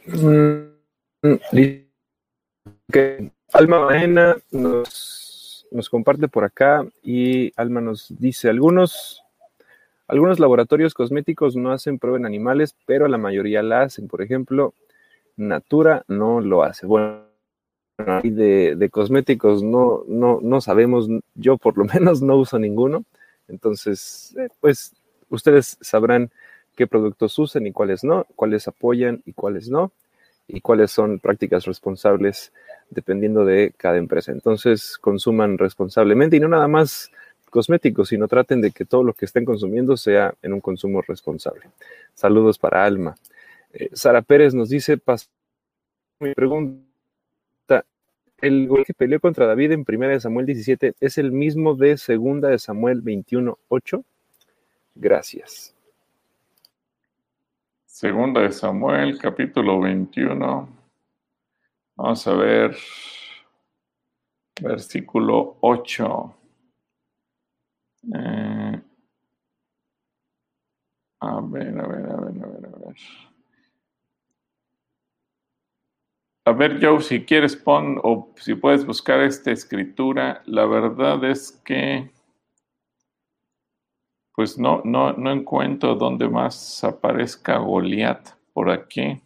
Mm, 0.06 1.38
Alma 3.52 3.84
Maena 3.84 4.36
nos, 4.52 5.66
nos, 5.72 5.90
comparte 5.90 6.28
por 6.28 6.44
acá 6.44 6.86
y 7.02 7.52
Alma 7.60 7.80
nos 7.80 8.14
dice, 8.16 8.48
algunos, 8.48 9.24
algunos 10.08 10.40
laboratorios 10.40 10.94
cosméticos 10.94 11.54
no 11.54 11.70
hacen 11.70 11.98
prueba 11.98 12.18
en 12.18 12.26
animales, 12.26 12.74
pero 12.86 13.06
la 13.08 13.18
mayoría 13.18 13.62
la 13.62 13.82
hacen. 13.82 14.08
Por 14.08 14.22
ejemplo, 14.22 14.74
Natura 15.36 16.04
no 16.08 16.40
lo 16.40 16.62
hace. 16.64 16.86
Bueno, 16.86 17.24
de, 17.98 18.74
de 18.76 18.90
cosméticos 18.90 19.62
no, 19.62 20.04
no, 20.08 20.40
no 20.42 20.60
sabemos, 20.60 21.08
yo 21.34 21.58
por 21.58 21.76
lo 21.76 21.84
menos 21.94 22.22
no 22.22 22.36
uso 22.36 22.58
ninguno. 22.58 23.04
Entonces, 23.48 24.34
eh, 24.38 24.48
pues 24.60 24.94
ustedes 25.28 25.76
sabrán 25.80 26.30
qué 26.74 26.86
productos 26.86 27.38
usan 27.38 27.66
y 27.66 27.72
cuáles 27.72 28.02
no, 28.02 28.26
cuáles 28.34 28.66
apoyan 28.66 29.22
y 29.26 29.32
cuáles 29.32 29.68
no, 29.68 29.92
y 30.46 30.60
cuáles 30.60 30.90
son 30.90 31.18
prácticas 31.18 31.66
responsables 31.66 32.52
dependiendo 32.88 33.44
de 33.44 33.74
cada 33.76 33.98
empresa. 33.98 34.32
Entonces, 34.32 34.96
consuman 34.96 35.58
responsablemente 35.58 36.36
y 36.36 36.40
no 36.40 36.48
nada 36.48 36.68
más 36.68 37.10
cosméticos, 37.48 38.08
sino 38.08 38.28
traten 38.28 38.60
de 38.60 38.70
que 38.70 38.84
todo 38.84 39.02
lo 39.02 39.14
que 39.14 39.24
estén 39.24 39.44
consumiendo 39.44 39.96
sea 39.96 40.34
en 40.42 40.52
un 40.52 40.60
consumo 40.60 41.02
responsable. 41.02 41.62
Saludos 42.14 42.58
para 42.58 42.84
Alma. 42.84 43.16
Eh, 43.72 43.90
Sara 43.92 44.22
Pérez 44.22 44.54
nos 44.54 44.68
dice, 44.68 45.00
mi 46.20 46.34
pregunta, 46.34 47.84
¿el 48.40 48.68
gol 48.68 48.84
que 48.84 48.94
peleó 48.94 49.20
contra 49.20 49.46
David 49.46 49.72
en 49.72 49.84
primera 49.84 50.12
de 50.12 50.20
Samuel 50.20 50.46
17 50.46 50.94
es 51.00 51.18
el 51.18 51.32
mismo 51.32 51.74
de 51.74 51.96
segunda 51.96 52.48
de 52.48 52.58
Samuel 52.58 53.02
21.8? 53.02 54.04
Gracias. 54.94 55.74
Segunda 57.86 58.42
de 58.42 58.52
Samuel, 58.52 59.18
capítulo 59.18 59.80
21. 59.80 60.68
Vamos 61.96 62.26
a 62.28 62.32
ver, 62.34 62.76
versículo 64.60 65.56
8. 65.60 66.37
Eh, 68.14 68.80
a 71.20 71.40
ver, 71.40 71.78
a 71.80 71.86
ver, 71.86 72.06
a 72.10 72.16
ver, 72.16 72.44
a 72.44 72.46
ver, 72.46 72.66
a 72.66 72.78
ver. 72.86 72.96
A 76.46 76.52
ver, 76.52 76.78
Joe, 76.80 77.00
si 77.02 77.24
quieres 77.24 77.54
pon 77.54 78.00
o 78.02 78.32
si 78.36 78.54
puedes 78.54 78.84
buscar 78.86 79.20
esta 79.20 79.50
escritura. 79.52 80.42
La 80.46 80.64
verdad 80.66 81.22
es 81.24 81.52
que 81.64 82.10
pues 84.34 84.56
no, 84.56 84.80
no, 84.84 85.12
no 85.12 85.32
encuentro 85.32 85.96
dónde 85.96 86.28
más 86.28 86.82
aparezca 86.84 87.58
Goliat 87.58 88.30
por 88.52 88.70
aquí. 88.70 89.20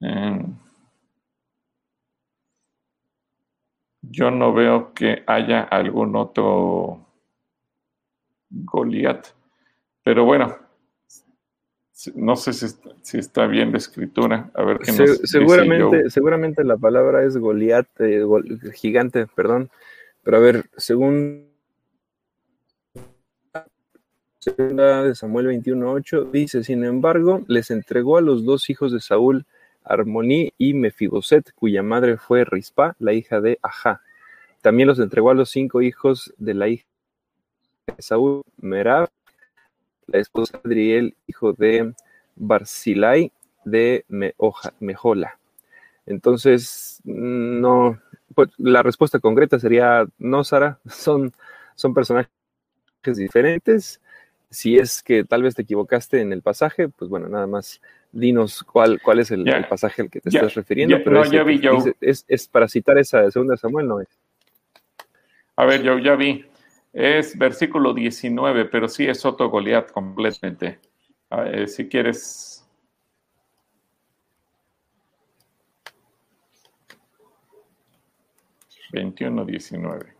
Em, 0.00 0.56
yo 4.10 4.30
no 4.30 4.52
veo 4.52 4.92
que 4.92 5.22
haya 5.26 5.62
algún 5.62 6.16
otro 6.16 7.06
Goliat. 8.50 9.26
Pero 10.02 10.24
bueno, 10.24 10.56
no 12.14 12.34
sé 12.36 12.52
si, 12.52 13.18
está 13.18 13.46
bien 13.46 13.70
la 13.70 13.78
escritura. 13.78 14.50
A 14.54 14.64
ver 14.64 14.78
qué 14.78 14.92
nos 14.92 15.18
seguramente, 15.24 16.10
seguramente 16.10 16.64
la 16.64 16.76
palabra 16.76 17.22
es 17.22 17.36
Goliat, 17.36 17.86
eh, 18.00 18.24
gigante, 18.74 19.26
perdón. 19.28 19.70
Pero 20.22 20.36
a 20.36 20.40
ver, 20.40 20.64
según 20.76 21.48
segunda 24.40 25.04
de 25.04 25.14
Samuel 25.14 25.48
21.8 25.48 26.30
dice, 26.30 26.64
sin 26.64 26.82
embargo, 26.84 27.42
les 27.46 27.70
entregó 27.70 28.16
a 28.16 28.22
los 28.22 28.44
dos 28.44 28.70
hijos 28.70 28.90
de 28.90 29.00
Saúl, 29.00 29.46
Armoní 29.84 30.52
y 30.58 30.74
Mefiboset, 30.74 31.52
cuya 31.54 31.82
madre 31.82 32.16
fue 32.16 32.44
Rispa, 32.44 32.96
la 32.98 33.12
hija 33.12 33.40
de 33.40 33.58
Ajá. 33.62 34.02
También 34.60 34.88
los 34.88 34.98
entregó 34.98 35.30
a 35.30 35.34
los 35.34 35.50
cinco 35.50 35.82
hijos 35.82 36.34
de 36.38 36.54
la 36.54 36.68
hija 36.68 36.86
de 37.86 38.02
Saúl, 38.02 38.42
Merab, 38.58 39.08
la 40.06 40.18
esposa 40.18 40.58
de 40.58 40.68
Adriel, 40.68 41.16
hijo 41.26 41.52
de 41.52 41.94
Barzilai 42.36 43.32
de 43.64 44.04
Mejola. 44.80 45.38
Entonces, 46.06 47.00
no, 47.04 47.98
pues, 48.34 48.50
la 48.58 48.82
respuesta 48.82 49.18
concreta 49.18 49.58
sería 49.58 50.06
no, 50.18 50.44
Sara, 50.44 50.78
son, 50.86 51.32
son 51.74 51.94
personajes 51.94 52.30
diferentes 53.04 54.00
si 54.50 54.76
es 54.76 55.02
que 55.02 55.24
tal 55.24 55.42
vez 55.42 55.54
te 55.54 55.62
equivocaste 55.62 56.20
en 56.20 56.32
el 56.32 56.42
pasaje, 56.42 56.88
pues 56.88 57.08
bueno, 57.08 57.28
nada 57.28 57.46
más 57.46 57.80
dinos 58.12 58.62
cuál, 58.62 59.00
cuál 59.00 59.20
es 59.20 59.30
el, 59.30 59.44
pasaje 59.68 60.02
al 60.02 60.10
que 60.10 60.20
te 60.20 60.28
estás 60.28 60.54
refiriendo. 60.54 60.98
pero 61.04 61.24
no, 61.24 61.30
ya 61.30 61.42
vi 61.42 61.60
yo. 61.60 61.78
Es, 62.00 62.24
es, 62.28 62.48
para 62.48 62.68
citar 62.68 62.98
esa 62.98 63.22
de 63.22 63.30
segunda 63.30 63.56
Samuel, 63.56 63.88
no 63.88 64.00
es. 64.00 64.08
A 65.56 65.64
ver, 65.64 65.82
yo 65.82 65.98
ya 65.98 66.16
vi. 66.16 66.44
Es 66.92 67.38
versículo 67.38 67.94
19, 67.94 68.64
pero 68.64 68.88
sí 68.88 69.06
es 69.06 69.24
otro 69.24 69.48
Goliat 69.48 69.92
completamente. 69.92 70.80
si 71.66 71.88
quieres. 71.88 72.68
Veintiuno, 78.92 79.44
diecinueve. 79.44 80.14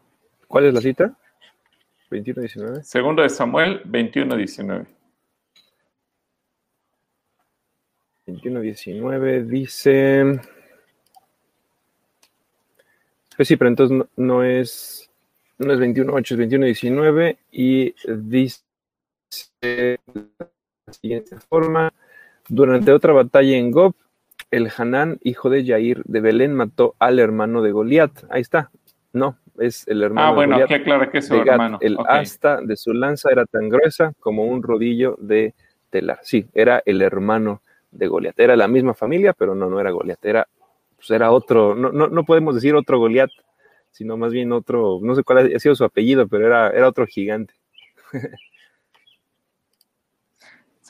¿Cuál 0.47 0.67
es 0.67 0.75
la 0.75 0.81
cita? 0.81 1.17
21-19. 2.11 2.83
Segundo 2.83 3.23
de 3.23 3.29
Samuel, 3.29 3.83
21-19. 3.85 4.87
21-19 8.31 9.45
dice. 9.47 10.41
Pues 13.37 13.49
sí, 13.49 13.57
pero 13.57 13.69
entonces 13.69 14.07
no, 14.17 14.45
es. 14.45 15.11
No 15.59 15.73
es 15.73 15.79
21-8, 15.79 16.21
es 16.21 16.39
21-19 16.39 17.39
y 17.53 17.95
dice 18.09 18.63
de 19.61 20.01
la 20.09 20.93
siguiente 20.93 21.37
forma. 21.49 21.93
Durante 22.49 22.93
otra 22.93 23.13
batalla 23.13 23.57
en 23.57 23.71
Gob, 23.71 23.95
el 24.51 24.71
Hanán, 24.77 25.19
hijo 25.23 25.51
de 25.51 25.65
Yair 25.65 26.03
de 26.05 26.21
Belén, 26.21 26.55
mató 26.55 26.97
al 26.99 27.19
hermano 27.19 27.63
de 27.63 27.73
Goliat. 27.73 28.11
Ahí 28.31 28.41
está. 28.41 28.71
No, 29.13 29.39
es 29.59 29.87
el 29.87 30.03
hermano. 30.03 30.29
Ah, 30.29 30.33
bueno, 30.33 30.57
aquí 30.57 30.75
aclara 30.75 31.11
que 31.11 31.19
es 31.19 31.27
su 31.27 31.35
hermano. 31.35 31.79
El 31.81 31.97
asta 32.09 32.61
de 32.61 32.77
su 32.77 32.93
lanza 32.93 33.31
era 33.31 33.45
tan 33.47 33.69
gruesa 33.69 34.13
como 34.19 34.45
un 34.45 34.63
rodillo 34.63 35.17
de 35.21 35.55
telar. 35.91 36.19
Sí, 36.23 36.49
era 36.55 36.83
el 36.87 37.03
hermano 37.03 37.63
de 37.91 38.07
Goliat. 38.07 38.39
Era 38.39 38.57
la 38.57 38.69
misma 38.69 38.95
familia, 38.95 39.33
pero 39.33 39.55
no, 39.55 39.69
no 39.69 39.81
era 39.81 39.91
Goliat. 39.91 40.25
Era, 40.25 40.49
pues 40.97 41.11
era 41.11 41.31
otro, 41.31 41.75
no, 41.75 41.91
no, 41.93 42.09
no 42.09 42.25
podemos 42.25 42.55
decir 42.55 42.75
otro 42.75 42.99
Goliat, 42.99 43.31
sino 43.91 44.17
más 44.17 44.33
bien 44.33 44.53
otro, 44.53 44.99
no 45.03 45.15
sé 45.15 45.23
cuál 45.23 45.55
ha 45.55 45.59
sido 45.59 45.75
su 45.75 45.85
apellido, 45.85 46.29
pero 46.29 46.47
era, 46.47 46.71
era 46.71 46.89
otro 46.89 47.07
gigante. 47.07 47.55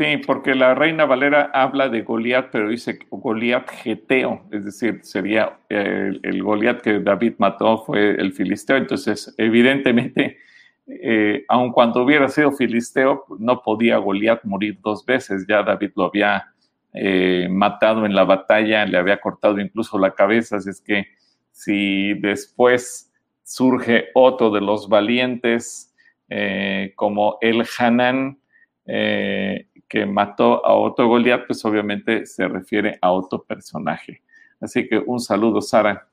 Sí, 0.00 0.16
porque 0.26 0.54
la 0.54 0.74
Reina 0.74 1.04
Valera 1.04 1.50
habla 1.52 1.90
de 1.90 2.00
Goliat, 2.00 2.48
pero 2.50 2.70
dice 2.70 3.00
Goliat 3.10 3.68
geteo, 3.68 4.46
es 4.50 4.64
decir, 4.64 5.00
sería 5.02 5.58
el, 5.68 6.20
el 6.22 6.42
Goliat 6.42 6.80
que 6.80 7.00
David 7.00 7.34
mató 7.36 7.84
fue 7.84 8.12
el 8.12 8.32
filisteo. 8.32 8.78
Entonces, 8.78 9.34
evidentemente, 9.36 10.38
eh, 10.86 11.44
aun 11.48 11.70
cuando 11.72 12.02
hubiera 12.02 12.30
sido 12.30 12.50
filisteo, 12.52 13.26
no 13.38 13.60
podía 13.60 13.98
Goliat 13.98 14.42
morir 14.44 14.78
dos 14.82 15.04
veces. 15.04 15.44
Ya 15.46 15.62
David 15.62 15.90
lo 15.94 16.04
había 16.04 16.50
eh, 16.92 17.48
matado 17.50 18.06
en 18.06 18.14
la 18.14 18.24
batalla, 18.24 18.84
le 18.86 18.98
había 18.98 19.20
cortado 19.20 19.60
incluso 19.60 19.98
la 19.98 20.14
cabeza. 20.14 20.56
Así 20.56 20.70
es 20.70 20.80
que 20.80 21.06
si 21.50 22.14
después 22.14 23.12
surge 23.42 24.08
otro 24.14 24.50
de 24.50 24.60
los 24.60 24.88
valientes, 24.88 25.94
eh, 26.28 26.92
como 26.96 27.38
el 27.40 27.64
Hanán, 27.78 28.38
que 28.86 30.04
mató 30.04 30.66
a 30.66 30.74
otro 30.74 31.06
Goliat, 31.06 31.46
pues 31.46 31.64
obviamente 31.64 32.26
se 32.26 32.48
refiere 32.48 32.98
a 33.00 33.12
otro 33.12 33.42
personaje. 33.44 34.22
Así 34.60 34.88
que 34.88 34.98
un 34.98 35.20
saludo, 35.20 35.60
Sara. 35.60 36.08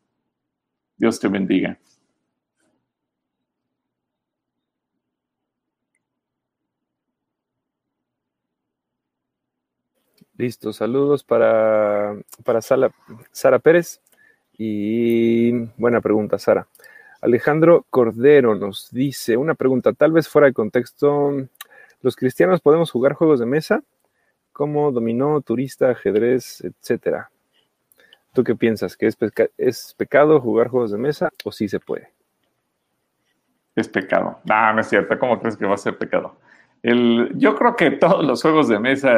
Dios 0.96 1.20
te 1.20 1.28
bendiga. 1.28 1.78
Listo, 10.38 10.72
saludos 10.72 11.24
para, 11.24 12.16
para 12.46 12.62
Sara, 12.62 13.60
Pérez. 13.60 14.02
Y 14.56 15.52
buena 15.78 16.00
pregunta, 16.00 16.38
Sara. 16.38 16.68
Alejandro 17.22 17.86
Cordero 17.90 18.54
nos 18.54 18.90
dice 18.92 19.36
una 19.36 19.56
pregunta, 19.56 19.94
tal 19.94 20.12
vez 20.12 20.30
fuera 20.30 20.48
de 20.48 20.54
contexto, 20.54 21.34
los 22.02 22.16
cristianos 22.16 22.62
podemos 22.62 22.92
jugar 22.92 23.14
juegos 23.14 23.40
de 23.40 23.48
mesa 23.48 23.84
como 24.54 24.92
dominó, 24.92 25.42
turista, 25.42 25.90
ajedrez, 25.90 26.62
etcétera. 26.62 27.32
¿Tú 28.34 28.44
qué 28.44 28.56
piensas? 28.56 28.96
¿Que 28.96 29.08
es, 29.08 29.18
es 29.58 29.96
pecado 29.98 30.40
jugar 30.40 30.68
juegos 30.68 30.92
de 30.92 31.00
mesa 31.00 31.32
o 31.44 31.52
sí 31.52 31.68
se 31.68 31.80
puede? 31.80 32.10
Es 33.76 33.88
pecado. 33.88 34.40
No, 34.46 34.74
no 34.74 34.82
es 34.82 34.88
cierto. 34.88 35.18
¿Cómo 35.18 35.40
crees 35.40 35.58
que 35.58 35.66
va 35.66 35.74
a 35.74 35.78
ser 35.78 35.98
pecado? 35.98 36.38
El, 36.84 37.32
yo 37.36 37.56
creo 37.56 37.76
que 37.76 37.92
todos 37.92 38.24
los 38.24 38.42
juegos 38.42 38.68
de 38.68 38.80
mesa 38.80 39.18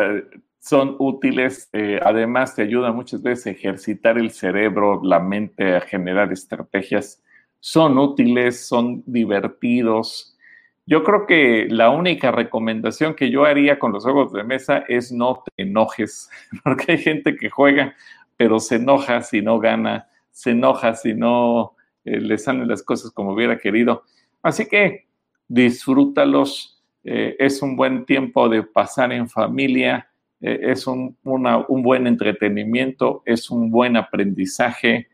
son 0.59 0.95
útiles. 0.99 1.69
Eh, 1.73 1.99
además, 2.03 2.55
te 2.55 2.63
ayuda 2.63 2.91
muchas 2.91 3.21
veces 3.21 3.47
a 3.47 3.51
ejercitar 3.51 4.17
el 4.17 4.31
cerebro, 4.31 5.01
la 5.03 5.19
mente, 5.19 5.75
a 5.75 5.81
generar 5.81 6.31
estrategias. 6.31 7.21
Son 7.59 7.97
útiles, 7.97 8.67
son 8.67 9.03
divertidos. 9.05 10.37
Yo 10.85 11.03
creo 11.03 11.27
que 11.27 11.67
la 11.69 11.89
única 11.89 12.31
recomendación 12.31 13.13
que 13.13 13.29
yo 13.29 13.45
haría 13.45 13.77
con 13.77 13.91
los 13.91 14.03
juegos 14.03 14.33
de 14.33 14.43
mesa 14.43 14.85
es 14.87 15.11
no 15.11 15.43
te 15.45 15.63
enojes, 15.63 16.29
porque 16.63 16.93
hay 16.93 16.97
gente 16.97 17.35
que 17.35 17.49
juega, 17.49 17.95
pero 18.37 18.59
se 18.59 18.75
enoja 18.77 19.21
si 19.21 19.41
no 19.41 19.59
gana, 19.59 20.07
se 20.31 20.51
enoja 20.51 20.95
si 20.95 21.13
no 21.13 21.75
eh, 22.05 22.19
le 22.19 22.37
salen 22.37 22.67
las 22.67 22.81
cosas 22.81 23.11
como 23.11 23.33
hubiera 23.33 23.57
querido. 23.59 24.03
Así 24.41 24.67
que 24.67 25.07
disfrútalos, 25.47 26.81
eh, 27.03 27.35
es 27.37 27.61
un 27.61 27.75
buen 27.75 28.05
tiempo 28.05 28.49
de 28.49 28.63
pasar 28.63 29.11
en 29.11 29.29
familia, 29.29 30.08
eh, 30.41 30.59
es 30.61 30.87
un, 30.87 31.17
un, 31.23 31.83
buen 31.83 32.07
entretenimiento, 32.07 33.23
es 33.25 33.49
un 33.49 33.69
buen 33.69 33.97
aprendizaje. 33.97 35.07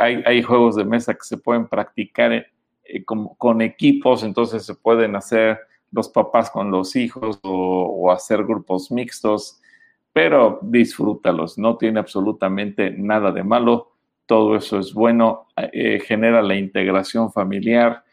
Hay, 0.00 0.20
hay, 0.26 0.42
juegos 0.42 0.74
de 0.74 0.84
mesa 0.84 1.14
que 1.14 1.22
se 1.22 1.36
pueden 1.36 1.68
practicar 1.68 2.44
eh, 2.92 3.04
con, 3.04 3.62
equipos, 3.62 4.24
entonces 4.24 4.66
se 4.66 4.74
pueden 4.74 5.14
hacer 5.14 5.58
los 5.92 6.08
papás 6.08 6.50
con 6.50 6.70
los 6.72 6.96
hijos 6.96 7.38
o, 7.42 8.10
hacer 8.10 8.44
grupos 8.44 8.90
mixtos, 8.90 9.60
pero 10.12 10.58
disfrútalos, 10.62 11.56
no 11.56 11.76
tiene 11.76 12.00
absolutamente 12.00 12.90
nada 12.90 13.30
de 13.30 13.44
malo, 13.44 13.92
todo 14.26 14.56
eso 14.56 14.78
es 14.80 14.92
bueno, 14.92 15.46
eh, 15.56 16.00
genera 16.00 16.42
la 16.42 16.56
integración 16.56 17.32
familiar, 17.32 18.04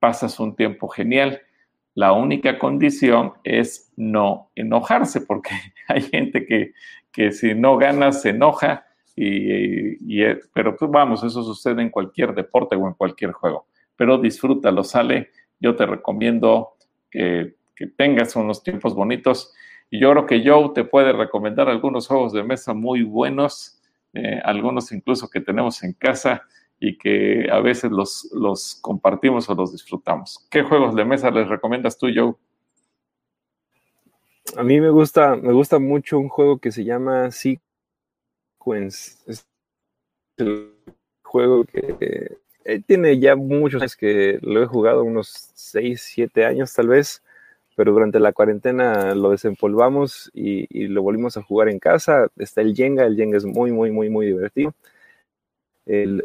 pasas 0.00 0.40
un 0.40 0.56
tiempo 0.56 0.88
genial. 0.88 1.40
La 1.94 2.12
única 2.12 2.58
condición 2.58 3.34
es 3.44 3.92
no 3.96 4.50
enojarse, 4.54 5.20
porque 5.20 5.50
hay 5.88 6.02
gente 6.02 6.46
que, 6.46 6.72
que 7.12 7.32
si 7.32 7.54
no 7.54 7.76
ganas 7.76 8.22
se 8.22 8.30
enoja, 8.30 8.86
y, 9.16 10.24
pero 10.52 10.76
pues 10.76 10.90
vamos, 10.90 11.22
eso 11.22 11.44
sucede 11.44 11.82
en 11.82 11.90
cualquier 11.90 12.34
deporte 12.34 12.74
o 12.74 12.88
en 12.88 12.94
cualquier 12.94 13.30
juego 13.30 13.66
pero 13.96 14.18
disfrútalo, 14.18 14.84
sale. 14.84 15.30
Yo 15.60 15.76
te 15.76 15.86
recomiendo 15.86 16.76
que, 17.10 17.54
tengas 17.96 18.36
unos 18.36 18.62
tiempos 18.62 18.94
bonitos. 18.94 19.52
Y 19.90 19.98
yo 19.98 20.12
creo 20.12 20.26
que 20.26 20.48
Joe 20.48 20.70
te 20.74 20.84
puede 20.84 21.12
recomendar 21.12 21.68
algunos 21.68 22.06
juegos 22.06 22.32
de 22.32 22.42
mesa 22.44 22.72
muy 22.72 23.02
buenos, 23.02 23.80
eh, 24.12 24.40
algunos 24.44 24.92
incluso 24.92 25.28
que 25.28 25.40
tenemos 25.40 25.82
en 25.82 25.92
casa 25.92 26.42
y 26.80 26.98
que 26.98 27.48
a 27.50 27.60
veces 27.60 27.90
los, 27.90 28.28
los 28.32 28.76
compartimos 28.80 29.48
o 29.48 29.54
los 29.54 29.72
disfrutamos. 29.72 30.46
¿Qué 30.50 30.62
juegos 30.62 30.94
de 30.94 31.04
mesa 31.04 31.30
les 31.30 31.48
recomiendas 31.48 31.96
tú, 31.96 32.08
Joe? 32.14 32.34
A 34.56 34.62
mí 34.62 34.80
me 34.80 34.90
gusta, 34.90 35.36
me 35.36 35.52
gusta 35.52 35.78
mucho 35.78 36.18
un 36.18 36.28
juego 36.28 36.58
que 36.58 36.70
se 36.70 36.84
llama 36.84 37.30
Sequence. 37.30 37.62
Es 39.26 39.46
el 40.36 40.74
juego 41.22 41.64
que 41.64 42.36
eh, 42.64 42.80
tiene 42.86 43.18
ya 43.18 43.36
muchos 43.36 43.82
años 43.82 43.96
que 43.96 44.38
lo 44.42 44.62
he 44.62 44.66
jugado, 44.66 45.04
unos 45.04 45.50
6, 45.54 46.00
7 46.02 46.44
años 46.46 46.72
tal 46.72 46.88
vez, 46.88 47.22
pero 47.76 47.92
durante 47.92 48.20
la 48.20 48.32
cuarentena 48.32 49.14
lo 49.14 49.30
desempolvamos 49.30 50.30
y, 50.32 50.86
lo 50.88 51.02
volvimos 51.02 51.36
a 51.36 51.42
jugar 51.42 51.68
en 51.68 51.78
casa. 51.78 52.28
Está 52.36 52.60
el 52.62 52.74
Jenga, 52.74 53.04
el 53.04 53.16
Jenga 53.16 53.36
es 53.36 53.44
muy, 53.44 53.72
muy, 53.72 53.90
muy, 53.90 54.08
muy 54.10 54.26
divertido. 54.26 54.74
El 55.86 56.24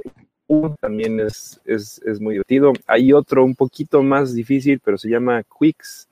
también 0.79 1.19
es, 1.19 1.61
es, 1.65 2.01
es 2.05 2.19
muy 2.19 2.35
divertido. 2.35 2.73
Hay 2.87 3.13
otro 3.13 3.43
un 3.43 3.55
poquito 3.55 4.03
más 4.03 4.33
difícil, 4.33 4.79
pero 4.83 4.97
se 4.97 5.09
llama 5.09 5.43
Quicks. 5.43 6.07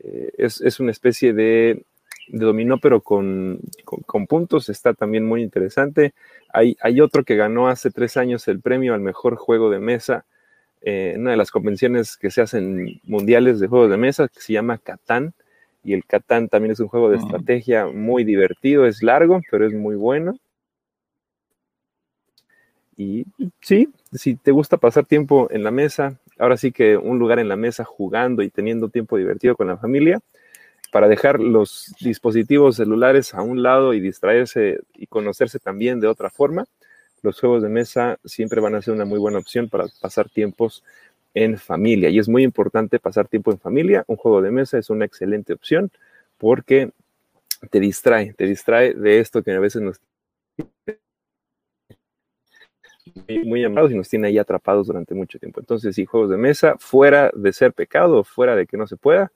Eh, 0.00 0.30
es, 0.38 0.60
es, 0.60 0.80
una 0.80 0.90
especie 0.90 1.32
de, 1.32 1.84
de 2.28 2.44
dominó, 2.44 2.78
pero 2.78 3.00
con, 3.00 3.60
con, 3.84 4.26
puntos. 4.26 4.68
Está 4.68 4.94
también 4.94 5.26
muy 5.26 5.42
interesante. 5.42 6.14
Hay, 6.52 6.76
hay 6.80 7.00
otro 7.00 7.24
que 7.24 7.36
ganó 7.36 7.68
hace 7.68 7.90
tres 7.90 8.16
años 8.16 8.48
el 8.48 8.60
premio 8.60 8.94
al 8.94 9.00
mejor 9.00 9.36
juego 9.36 9.70
de 9.70 9.78
mesa 9.78 10.24
eh, 10.88 11.14
una 11.18 11.32
de 11.32 11.36
las 11.36 11.50
convenciones 11.50 12.16
que 12.16 12.30
se 12.30 12.42
hacen 12.42 13.00
mundiales 13.02 13.58
de 13.58 13.66
juegos 13.66 13.90
de 13.90 13.96
mesa 13.96 14.28
que 14.28 14.40
se 14.40 14.52
llama 14.52 14.78
Catán. 14.78 15.34
Y 15.82 15.94
el 15.94 16.04
Catán 16.04 16.48
también 16.48 16.72
es 16.72 16.80
un 16.80 16.86
juego 16.86 17.10
de 17.10 17.16
estrategia 17.16 17.86
muy 17.86 18.22
divertido, 18.22 18.86
es 18.86 19.02
largo, 19.02 19.40
pero 19.50 19.66
es 19.66 19.72
muy 19.72 19.96
bueno. 19.96 20.38
Y 22.96 23.26
sí, 23.60 23.88
si 24.12 24.36
te 24.36 24.52
gusta 24.52 24.78
pasar 24.78 25.04
tiempo 25.04 25.48
en 25.50 25.62
la 25.62 25.70
mesa, 25.70 26.18
ahora 26.38 26.56
sí 26.56 26.72
que 26.72 26.96
un 26.96 27.18
lugar 27.18 27.38
en 27.38 27.48
la 27.48 27.56
mesa 27.56 27.84
jugando 27.84 28.42
y 28.42 28.48
teniendo 28.48 28.88
tiempo 28.88 29.18
divertido 29.18 29.54
con 29.54 29.66
la 29.66 29.76
familia, 29.76 30.20
para 30.92 31.08
dejar 31.08 31.40
los 31.40 31.94
dispositivos 32.00 32.76
celulares 32.76 33.34
a 33.34 33.42
un 33.42 33.62
lado 33.62 33.92
y 33.92 34.00
distraerse 34.00 34.80
y 34.94 35.06
conocerse 35.06 35.58
también 35.58 36.00
de 36.00 36.06
otra 36.06 36.30
forma, 36.30 36.64
los 37.22 37.38
juegos 37.40 37.62
de 37.62 37.68
mesa 37.68 38.18
siempre 38.24 38.60
van 38.60 38.74
a 38.74 38.82
ser 38.82 38.94
una 38.94 39.04
muy 39.04 39.18
buena 39.18 39.38
opción 39.38 39.68
para 39.68 39.86
pasar 40.00 40.30
tiempos 40.30 40.82
en 41.34 41.58
familia. 41.58 42.08
Y 42.08 42.18
es 42.18 42.28
muy 42.28 42.42
importante 42.44 42.98
pasar 42.98 43.28
tiempo 43.28 43.50
en 43.50 43.58
familia. 43.58 44.04
Un 44.06 44.16
juego 44.16 44.40
de 44.40 44.50
mesa 44.50 44.78
es 44.78 44.88
una 44.88 45.04
excelente 45.04 45.52
opción 45.52 45.90
porque 46.38 46.92
te 47.70 47.80
distrae, 47.80 48.32
te 48.32 48.46
distrae 48.46 48.94
de 48.94 49.20
esto 49.20 49.42
que 49.42 49.52
a 49.52 49.60
veces 49.60 49.82
nos 49.82 50.00
muy, 53.14 53.44
muy 53.44 53.64
amados 53.64 53.90
y 53.92 53.94
nos 53.94 54.08
tiene 54.08 54.28
ahí 54.28 54.38
atrapados 54.38 54.86
durante 54.86 55.14
mucho 55.14 55.38
tiempo. 55.38 55.60
Entonces, 55.60 55.94
si 55.94 56.06
juegos 56.06 56.30
de 56.30 56.36
mesa, 56.36 56.76
fuera 56.78 57.30
de 57.34 57.52
ser 57.52 57.72
pecado, 57.72 58.24
fuera 58.24 58.56
de 58.56 58.66
que 58.66 58.76
no 58.76 58.86
se 58.86 58.96
pueda, 58.96 59.32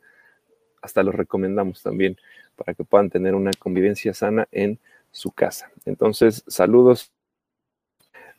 hasta 0.82 1.02
los 1.02 1.14
recomendamos 1.14 1.82
también 1.82 2.16
para 2.56 2.74
que 2.74 2.84
puedan 2.84 3.10
tener 3.10 3.34
una 3.34 3.50
convivencia 3.58 4.14
sana 4.14 4.48
en 4.52 4.78
su 5.10 5.30
casa. 5.32 5.70
Entonces, 5.86 6.44
saludos 6.46 7.12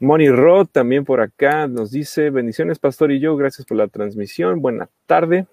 Moni 0.01 0.29
Rod 0.31 0.65
también 0.65 1.05
por 1.05 1.21
acá 1.21 1.67
nos 1.67 1.91
dice, 1.91 2.31
bendiciones 2.31 2.79
Pastor 2.79 3.11
y 3.11 3.19
yo, 3.19 3.37
gracias 3.37 3.67
por 3.67 3.77
la 3.77 3.87
transmisión, 3.87 4.59
buena 4.59 4.89
tarde. 5.05 5.45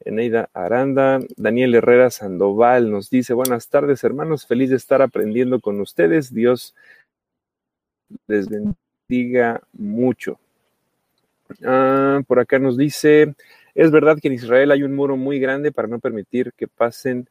Eneida 0.00 0.48
Aranda, 0.54 1.20
Daniel 1.36 1.74
Herrera 1.74 2.08
Sandoval 2.08 2.90
nos 2.90 3.10
dice, 3.10 3.34
buenas 3.34 3.68
tardes 3.68 4.02
hermanos, 4.02 4.46
feliz 4.46 4.70
de 4.70 4.76
estar 4.76 5.02
aprendiendo 5.02 5.60
con 5.60 5.78
ustedes, 5.78 6.32
Dios 6.32 6.74
les 8.26 8.48
bendiga 8.48 8.85
mucho. 9.72 10.38
Ah, 11.64 12.20
por 12.26 12.40
acá 12.40 12.58
nos 12.58 12.76
dice, 12.76 13.34
es 13.74 13.90
verdad 13.90 14.18
que 14.20 14.28
en 14.28 14.34
Israel 14.34 14.70
hay 14.70 14.82
un 14.82 14.94
muro 14.94 15.16
muy 15.16 15.38
grande 15.38 15.72
para 15.72 15.88
no 15.88 15.98
permitir 15.98 16.52
que 16.56 16.66
pasen 16.66 17.28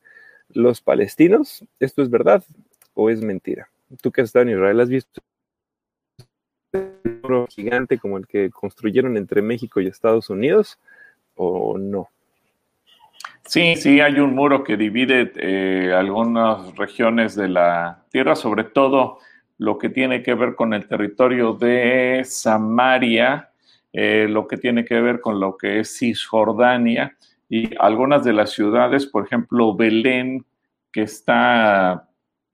los 0.49 0.81
palestinos. 0.81 1.65
¿Esto 1.79 2.01
es 2.01 2.09
verdad 2.09 2.43
o 2.93 3.09
es 3.09 3.21
mentira? 3.21 3.69
Tú 4.01 4.11
que 4.11 4.21
has 4.21 4.29
estado 4.29 4.43
en 4.43 4.51
Israel, 4.51 4.79
¿has 4.79 4.89
visto 4.89 5.21
muro 7.21 7.47
gigante 7.49 7.97
como 7.97 8.17
el 8.17 8.27
que 8.27 8.49
construyeron 8.49 9.17
entre 9.17 9.41
México 9.41 9.81
y 9.81 9.87
Estados 9.87 10.29
Unidos 10.29 10.79
o 11.35 11.77
no? 11.77 12.09
Sí, 13.45 13.75
sí, 13.75 13.99
hay 14.01 14.19
un 14.19 14.33
muro 14.33 14.63
que 14.63 14.75
divide 14.75 15.31
eh, 15.35 15.93
algunas 15.93 16.75
regiones 16.75 17.35
de 17.35 17.47
la 17.47 18.03
tierra, 18.11 18.35
sobre 18.35 18.63
todo 18.63 19.19
lo 19.57 19.77
que 19.77 19.89
tiene 19.89 20.21
que 20.21 20.33
ver 20.33 20.55
con 20.55 20.73
el 20.73 20.87
territorio 20.87 21.53
de 21.53 22.21
Samaria, 22.25 23.51
eh, 23.93 24.27
lo 24.29 24.47
que 24.47 24.57
tiene 24.57 24.83
que 24.83 24.99
ver 24.99 25.21
con 25.21 25.39
lo 25.39 25.57
que 25.57 25.79
es 25.79 25.97
Cisjordania 25.97 27.15
y 27.49 27.75
algunas 27.79 28.23
de 28.23 28.33
las 28.33 28.51
ciudades, 28.51 29.05
por 29.05 29.25
ejemplo, 29.25 29.75
Belén, 29.75 30.45
que 30.91 31.03
está 31.03 32.09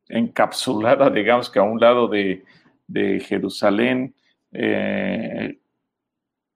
encapsulada, 0.07 1.09
digamos 1.09 1.49
que 1.49 1.59
a 1.59 1.63
un 1.63 1.79
lado 1.79 2.07
de, 2.07 2.43
de 2.87 3.19
Jerusalén, 3.21 4.13
eh, 4.51 5.57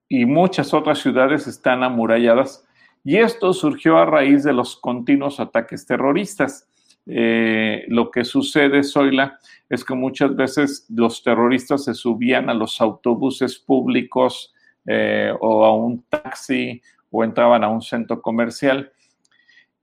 y 0.08 0.26
muchas 0.26 0.74
otras 0.74 1.00
ciudades 1.00 1.48
están 1.48 1.84
amuralladas. 1.84 2.66
Y 3.04 3.18
esto 3.18 3.54
surgió 3.54 3.98
a 3.98 4.06
raíz 4.06 4.43
de 4.43 4.54
los 4.54 4.76
continuos 4.76 5.39
ataques 5.39 5.86
terroristas. 5.86 6.68
Eh, 7.06 7.86
lo 7.88 8.10
que 8.10 8.24
sucede, 8.24 8.84
Zoila, 8.84 9.39
es 9.70 9.84
que 9.84 9.93
muchas 9.93 10.36
veces 10.36 10.86
los 10.89 11.24
terroristas 11.24 11.84
se 11.84 11.93
subían 11.93 12.49
a 12.49 12.53
los 12.53 12.82
autobuses 12.82 13.60
públicos 13.60 14.53
eh, 14.86 15.34
o 15.39 15.66
a 15.66 15.76
un 15.76 16.03
taxi 16.03 16.82
o 17.12 17.24
entraban 17.24 17.64
a 17.64 17.70
un 17.70 17.82
centro 17.82 18.22
comercial. 18.22 18.91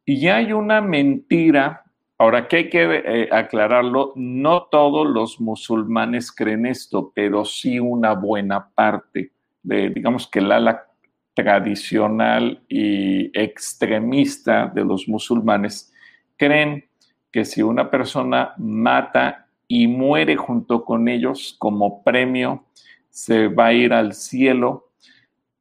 Y 0.04 0.20
ya 0.20 0.36
hay 0.36 0.52
una 0.52 0.80
mentira 0.80 1.82
Ahora, 2.22 2.46
que 2.46 2.56
hay 2.56 2.70
que 2.70 3.02
eh, 3.04 3.28
aclararlo, 3.32 4.12
no 4.14 4.68
todos 4.70 5.08
los 5.08 5.40
musulmanes 5.40 6.30
creen 6.30 6.66
esto, 6.66 7.10
pero 7.12 7.44
sí 7.44 7.80
una 7.80 8.14
buena 8.14 8.68
parte 8.76 9.32
de, 9.60 9.90
digamos 9.90 10.28
que 10.28 10.38
el 10.38 10.52
ala 10.52 10.86
tradicional 11.34 12.62
y 12.68 13.36
extremista 13.36 14.70
de 14.72 14.84
los 14.84 15.08
musulmanes 15.08 15.92
creen 16.36 16.84
que 17.32 17.44
si 17.44 17.62
una 17.62 17.90
persona 17.90 18.54
mata 18.58 19.46
y 19.66 19.88
muere 19.88 20.36
junto 20.36 20.84
con 20.84 21.08
ellos 21.08 21.56
como 21.58 22.02
premio, 22.02 22.66
se 23.08 23.48
va 23.48 23.66
a 23.66 23.72
ir 23.72 23.92
al 23.92 24.12
cielo 24.12 24.90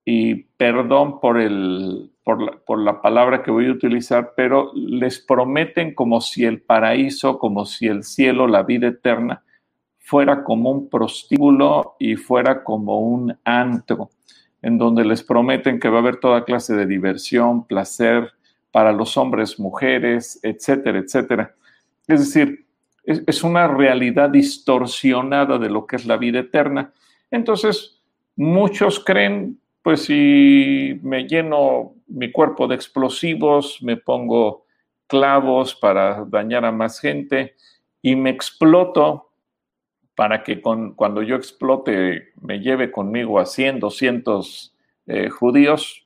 y 0.03 0.36
perdón 0.36 1.19
por 1.19 1.39
el, 1.39 2.11
por 2.24 2.80
la, 2.80 3.01
palabra 3.01 3.43
que 3.43 3.51
voy 3.51 3.67
a 3.67 3.72
utilizar, 3.72 4.34
pero 4.36 4.72
les 4.76 5.19
prometen 5.19 5.93
como 5.93 6.22
si 6.22 6.45
el 6.45 6.61
paraíso, 6.61 7.39
como 7.39 7.65
si 7.65 7.88
el 7.88 8.03
cielo, 8.03 8.47
la 8.47 8.63
vida 8.63 8.88
eterna, 8.88 9.43
fuera 9.99 10.43
como 10.43 10.72
un 10.72 10.89
prostíbulo 10.89 11.95
y 11.99 12.15
fuera 12.15 12.63
como 12.63 12.99
un 12.99 13.38
antro, 13.43 14.09
en 14.61 14.78
donde 14.78 15.05
les 15.05 15.24
prometen 15.24 15.80
que 15.80 15.89
va 15.89 15.97
a 15.97 16.01
haber 16.01 16.17
toda 16.17 16.45
clase 16.45 16.76
de 16.76 16.86
diversión, 16.86 17.65
placer 17.65 18.32
para 18.72 18.91
los 18.91 19.17
hombres, 19.17 19.59
mujeres, 19.59 20.39
etcétera, 20.43 20.99
etcétera. 20.99 21.55
Es 22.12 22.20
decir, 22.20 22.66
es, 23.03 23.43
una 23.43 23.68
realidad 23.68 24.30
distorsionada 24.30 25.57
de 25.57 25.70
lo 25.70 25.88
que 25.88 25.95
es 25.95 26.05
la 26.05 26.18
vida 26.18 26.39
eterna. 26.39 26.91
Entonces, 27.32 28.01
muchos 28.36 29.03
creen 29.03 29.57
pues 29.82 30.03
si 30.05 30.99
me 31.01 31.24
lleno 31.24 31.95
mi 32.07 32.32
cuerpo 32.32 32.68
de 32.68 32.76
explosivos, 32.76 33.82
me 33.82 33.97
pongo 33.97 34.66
clavos 35.07 35.74
para 35.74 36.24
dañar 36.26 36.66
a 36.66 36.72
más 36.72 36.99
gente 36.99 37.55
y 38.01 38.16
me 38.16 38.30
exploto 38.30 39.32
para 40.14 40.43
que 40.43 40.62
cuando 40.62 41.24
yo 41.24 41.36
explote 41.36 42.34
me 42.41 42.59
lleve 42.59 42.91
conmigo 42.91 43.39
a 43.39 43.47
100, 43.47 43.80
200 43.80 44.76
eh, 45.07 45.30
judíos 45.30 46.05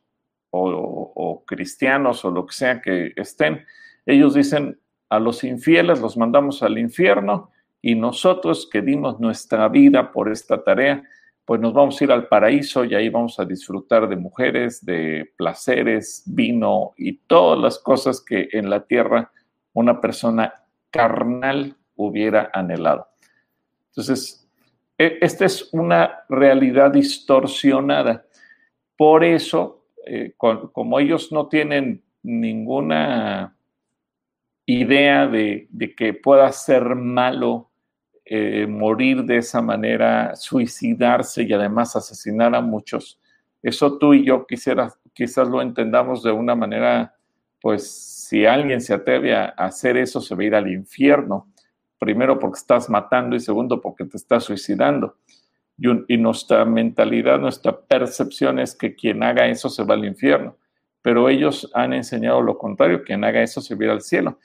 o 0.51 1.43
cristianos 1.45 2.24
o 2.24 2.32
lo 2.32 2.45
que 2.45 2.53
sea 2.53 2.80
que 2.80 3.12
estén. 3.18 3.66
Ellos 4.06 4.36
dicen, 4.36 4.80
a 5.10 5.20
los 5.20 5.43
infieles 5.43 5.99
los 5.99 6.18
mandamos 6.18 6.64
al 6.64 6.78
infierno 6.78 7.51
y 7.82 7.95
nosotros 7.95 8.68
que 8.72 8.82
dimos 8.82 9.20
nuestra 9.20 9.68
vida 9.70 10.12
por 10.12 10.32
esta 10.32 10.64
tarea, 10.64 11.03
pues 11.45 11.62
nos 11.62 11.74
vamos 11.74 12.01
a 12.01 12.03
ir 12.03 12.12
al 12.12 12.28
paraíso 12.28 12.84
y 12.84 12.95
ahí 12.95 13.10
vamos 13.10 13.39
a 13.39 13.45
disfrutar 13.45 14.10
de 14.10 14.16
mujeres, 14.16 14.84
de 14.84 15.32
placeres, 15.38 16.24
vino 16.26 16.93
y 16.97 17.18
todas 17.28 17.60
las 17.60 17.78
cosas 17.78 18.20
que 18.22 18.49
en 18.51 18.70
la 18.70 18.86
tierra 18.86 19.32
una 19.74 20.01
persona 20.01 20.53
carnal 20.89 21.76
hubiera 21.95 22.49
anhelado. 22.53 23.08
Entonces, 23.89 24.49
e, 24.97 25.20
esta 25.22 25.45
es 25.45 25.72
una 25.72 26.24
realidad 26.30 26.91
distorsionada. 26.91 28.26
Por 28.97 29.24
eso, 29.24 29.86
eh, 30.08 30.34
como 30.38 30.99
ellos 30.99 31.32
no 31.32 31.47
tienen 31.47 32.03
ninguna 32.24 33.55
idea 34.66 35.28
de, 35.28 35.68
que 35.95 36.13
pueda 36.13 36.51
ser 36.51 36.95
malo 36.95 37.70
eh, 38.26 38.66
morir 38.68 39.24
de 39.24 39.38
esa 39.38 39.61
manera, 39.61 40.36
suicidarse 40.36 41.43
y 41.43 41.53
además 41.53 41.95
asesinar 41.95 42.55
a 42.55 42.61
muchos. 42.61 43.20
Eso 43.61 43.97
tú 43.97 44.13
y 44.13 44.26
yo 44.26 44.45
quisiera, 44.47 44.91
quizás 45.13 45.47
lo 45.47 45.61
entendamos 45.61 46.24
de 46.24 46.32
una 46.32 46.55
manera, 46.55 47.16
pues 47.61 47.88
si 48.28 48.45
alguien 48.45 48.82
se 48.82 48.93
atreve 48.93 49.36
a 49.36 49.45
hacer 49.45 49.97
eso, 49.97 50.22
se 50.22 50.34
va 50.36 50.41
a 50.41 50.45
ir 50.45 50.55
al 50.55 50.72
infierno. 50.72 51.47
Primero 51.99 52.39
porque 52.39 52.57
estás 52.57 52.89
matando 52.89 53.36
y 53.36 53.39
segundo 53.39 53.82
porque 53.82 54.05
te 54.05 54.18
estás 54.18 54.43
suicidando. 54.43 55.18
Y, 55.78 56.13
y 56.16 56.18
nuestra 56.18 56.66
mentalidad, 56.66 57.39
nuestra 57.39 57.80
percepción 57.80 58.59
es 58.59 58.76
que 58.76 58.95
quien 58.95 59.22
haga 59.24 59.47
eso 59.47 59.70
se 59.70 59.84
va 59.84 59.93
al 59.93 60.05
infierno. 60.05 60.57
pero 61.01 61.30
ellos 61.30 61.70
han 61.76 61.93
enseñado 61.93 62.41
lo 62.41 62.57
contrario, 62.57 63.03
quien 63.03 63.24
haga 63.24 63.43
eso 63.43 63.61
se 63.61 63.76
viera 63.76 63.93
al 63.93 64.01
cielo. 64.01 64.39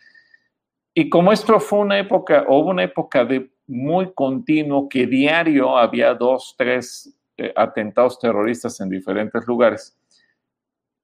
Y 1.01 1.09
como 1.09 1.33
esto 1.33 1.59
fue 1.61 1.79
una 1.79 1.99
época, 1.99 2.45
o 2.47 2.59
una 2.59 2.85
época 2.85 3.25
de 3.25 3.51
muy 3.67 4.13
continuo, 4.13 4.87
que 4.87 5.07
diario 5.07 5.79
había 5.79 6.13
dos, 6.13 6.55
tres 6.59 7.17
eh, 7.39 7.55
atentados 7.57 8.19
terroristas 8.19 8.79
en 8.83 8.91
diferentes 8.91 9.47
lugares, 9.47 9.99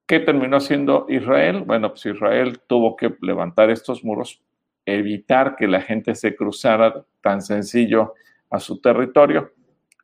¿qué 0.07 0.20
terminó 0.20 0.61
siendo 0.61 1.07
Israel? 1.09 1.62
Bueno, 1.62 1.88
pues 1.88 2.05
Israel 2.05 2.61
tuvo 2.66 2.94
que 2.94 3.16
levantar 3.22 3.70
estos 3.70 4.05
muros, 4.05 4.42
evitar 4.84 5.57
que 5.57 5.66
la 5.66 5.80
gente 5.80 6.14
se 6.14 6.36
cruzara 6.36 7.03
tan 7.22 7.40
sencillo 7.40 8.12
a 8.51 8.61
su 8.61 8.78
territorio 8.82 9.51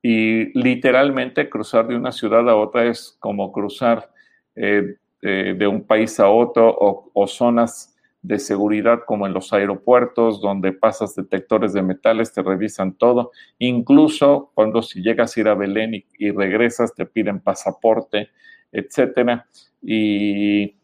y 0.01 0.59
literalmente 0.59 1.51
cruzar 1.51 1.87
de 1.87 1.97
una 1.97 2.13
ciudad 2.13 2.49
a 2.49 2.57
otra 2.57 2.87
es 2.87 3.15
como 3.21 3.53
cruzar 3.53 4.11
eh, 4.57 4.97
eh, 5.21 5.55
de 5.55 5.67
un 5.67 5.87
país 5.87 6.19
a 6.19 6.31
otro 6.31 6.75
o, 6.79 7.27
zonas 7.27 7.92
de 8.23 8.39
seguridad 8.39 9.01
como 9.07 9.27
en 9.27 9.35
los 9.35 9.53
aeropuertos 9.53 10.41
donde 10.41 10.73
pasas 10.73 11.15
detectores 11.15 11.73
de 11.73 11.83
metales, 11.83 12.33
te 12.33 12.43
revisan 12.43 12.95
todo, 12.95 13.33
incluso 13.59 14.51
cuando 14.55 14.81
si 14.83 15.03
llegas 15.03 15.37
a 15.37 15.41
ir 15.41 15.49
a 15.49 15.55
Belén 15.55 16.05
y, 16.19 16.31
regresas 16.31 16.95
te 16.95 17.05
piden 17.05 17.41
pasaporte, 17.41 18.31
etcétera. 18.71 19.47
Y 19.83 20.77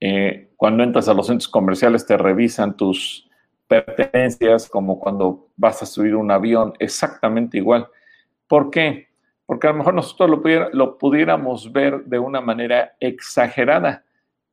eh, 0.00 0.50
cuando 0.56 0.82
entras 0.82 1.08
a 1.08 1.14
los 1.14 1.26
centros 1.26 1.48
comerciales 1.48 2.06
te 2.06 2.16
revisan 2.16 2.76
tus 2.76 3.28
pertenencias 3.68 4.68
como 4.68 4.98
cuando 4.98 5.48
vas 5.56 5.82
a 5.82 5.86
subir 5.86 6.16
un 6.16 6.30
avión, 6.30 6.72
exactamente 6.78 7.58
igual. 7.58 7.86
¿Por 8.48 8.70
qué? 8.70 9.10
porque 9.50 9.66
a 9.66 9.72
lo 9.72 9.78
mejor 9.78 9.94
nosotros 9.94 10.30
lo, 10.72 10.96
pudiéramos 10.96 11.72
ver 11.72 12.04
de 12.04 12.20
una 12.20 12.40
manera 12.40 12.94
exagerada. 13.00 14.04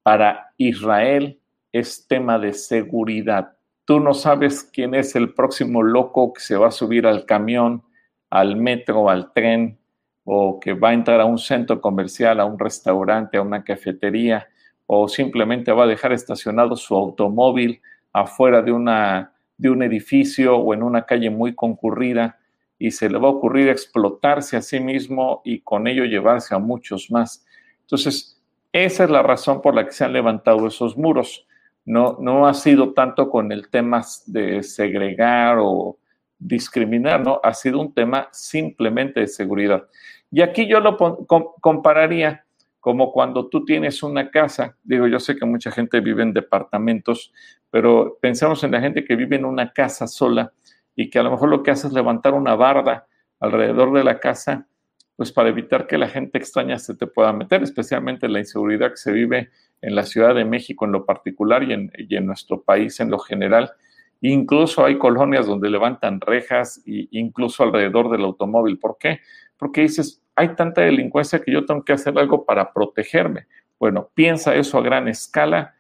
Para 0.02 0.52
Israel 0.58 1.40
es 1.80 2.08
tema 2.08 2.40
de 2.40 2.54
seguridad. 2.54 3.54
Tú 3.86 4.00
no 4.00 4.14
sabes 4.14 4.64
quién 4.64 4.94
es 4.96 5.16
el 5.16 5.34
próximo 5.34 5.82
loco 5.82 6.34
que 6.34 6.42
se 6.42 6.58
va 6.58 6.68
a 6.68 6.72
subir 6.72 7.08
al 7.08 7.26
camión, 7.26 7.84
al 8.30 8.56
metro, 8.56 9.10
al 9.10 9.32
tren, 9.34 9.78
o 10.26 10.60
que 10.60 10.74
va 10.74 10.90
a 10.90 10.94
entrar 10.94 11.22
a 11.22 11.26
un 11.26 11.38
centro 11.38 11.80
comercial, 11.80 12.40
a 12.40 12.46
un 12.46 12.60
restaurante, 12.60 13.38
a 13.38 13.42
una 13.42 13.64
cafetería, 13.64 14.48
o 14.86 15.08
simplemente 15.08 15.72
va 15.72 15.86
a 15.86 15.88
dejar 15.88 16.12
estacionado 16.12 16.76
su 16.76 16.96
automóvil 16.96 17.82
afuera 18.12 18.62
de, 18.62 18.72
una, 18.72 19.34
de 19.58 19.70
un 19.70 19.84
edificio 19.84 20.58
o 20.58 20.74
en 20.74 20.84
una 20.84 21.06
calle 21.06 21.30
muy 21.30 21.56
concurrida 21.56 22.38
y 22.80 22.92
se 22.92 23.10
le 23.10 23.18
va 23.18 23.28
a 23.28 23.32
ocurrir 23.32 23.70
explotarse 23.70 24.58
a 24.58 24.62
sí 24.62 24.80
mismo 24.80 25.42
y 25.44 25.62
con 25.62 25.88
ello 25.88 26.04
llevarse 26.04 26.54
a 26.54 26.60
muchos 26.60 27.10
más. 27.10 27.46
Entonces, 27.82 28.42
esa 28.74 29.06
es 29.06 29.10
la 29.10 29.24
razón 29.24 29.62
por 29.62 29.74
la 29.74 29.86
que 29.86 29.92
se 29.92 30.04
han 30.04 30.14
levantado 30.14 30.68
esos 30.68 30.98
muros. 30.98 31.47
No, 31.88 32.18
no 32.20 32.46
ha 32.48 32.54
sido 32.54 32.94
tanto 32.94 33.30
con 33.30 33.52
el 33.52 33.70
tema 33.70 34.04
de 34.26 34.62
segregar 34.62 35.58
o 35.60 35.98
discriminar, 36.38 37.24
¿no? 37.24 37.40
Ha 37.42 37.54
sido 37.54 37.80
un 37.80 37.94
tema 37.94 38.28
simplemente 38.32 39.22
de 39.22 39.28
seguridad. 39.28 39.88
Y 40.30 40.42
aquí 40.42 40.68
yo 40.68 40.82
lo 40.82 40.98
compararía 41.62 42.44
como 42.82 43.12
cuando 43.12 43.48
tú 43.48 43.66
tienes 43.66 44.04
una 44.04 44.30
casa, 44.30 44.76
digo, 44.84 45.08
yo 45.08 45.20
sé 45.20 45.36
que 45.38 45.46
mucha 45.46 45.72
gente 45.72 46.00
vive 46.02 46.24
en 46.24 46.34
departamentos, 46.34 47.34
pero 47.70 48.18
pensamos 48.22 48.64
en 48.64 48.72
la 48.72 48.82
gente 48.82 49.04
que 49.04 49.16
vive 49.16 49.38
en 49.38 49.46
una 49.46 49.72
casa 49.72 50.08
sola 50.08 50.54
y 50.94 51.10
que 51.10 51.20
a 51.20 51.24
lo 51.24 51.32
mejor 51.32 51.50
lo 51.50 51.64
que 51.64 51.72
hace 51.72 51.88
es 51.88 51.94
levantar 51.94 52.34
una 52.34 52.56
barda 52.56 53.08
alrededor 53.40 53.94
de 53.94 54.04
la 54.04 54.20
casa, 54.20 54.68
pues 55.16 55.32
para 55.32 55.50
evitar 55.50 55.88
que 55.88 55.98
la 55.98 56.10
gente 56.10 56.38
extraña 56.38 56.78
se 56.80 56.96
te 56.96 57.08
pueda 57.08 57.34
meter, 57.34 57.64
especialmente 57.64 58.28
la 58.28 58.40
inseguridad 58.40 58.92
que 58.92 58.98
se 58.98 59.12
vive 59.12 59.50
en 59.82 59.96
la 59.96 60.04
Ciudad 60.04 60.36
de 60.36 60.46
México 60.46 60.86
en 60.86 60.92
lo 60.92 61.06
particular 61.06 61.64
y 61.64 61.74
en, 62.16 62.26
nuestro 62.26 62.62
país 62.62 63.00
en 63.00 63.12
lo 63.12 63.20
general. 63.20 63.72
Incluso 64.22 64.84
hay 64.84 64.98
colonias 64.98 65.46
donde 65.46 65.70
levantan 65.70 66.20
rejas 66.20 66.82
e 66.88 67.08
incluso 67.12 67.64
alrededor 67.64 68.10
del 68.10 68.24
automóvil. 68.24 68.80
¿Por 68.80 68.98
qué? 68.98 69.20
Porque 69.58 69.82
dices, 69.82 70.24
hay 70.36 70.56
tanta 70.56 70.82
delincuencia 70.82 71.40
que 71.40 71.52
yo 71.52 71.66
tengo 71.66 71.84
que 71.84 71.94
hacer 71.94 72.18
algo 72.18 72.46
para 72.46 72.74
protegerme. 72.74 73.48
Bueno, 73.80 74.10
piensa 74.14 74.56
eso 74.56 74.78
a 74.78 74.82
gran 74.82 75.08
escala. 75.08 75.76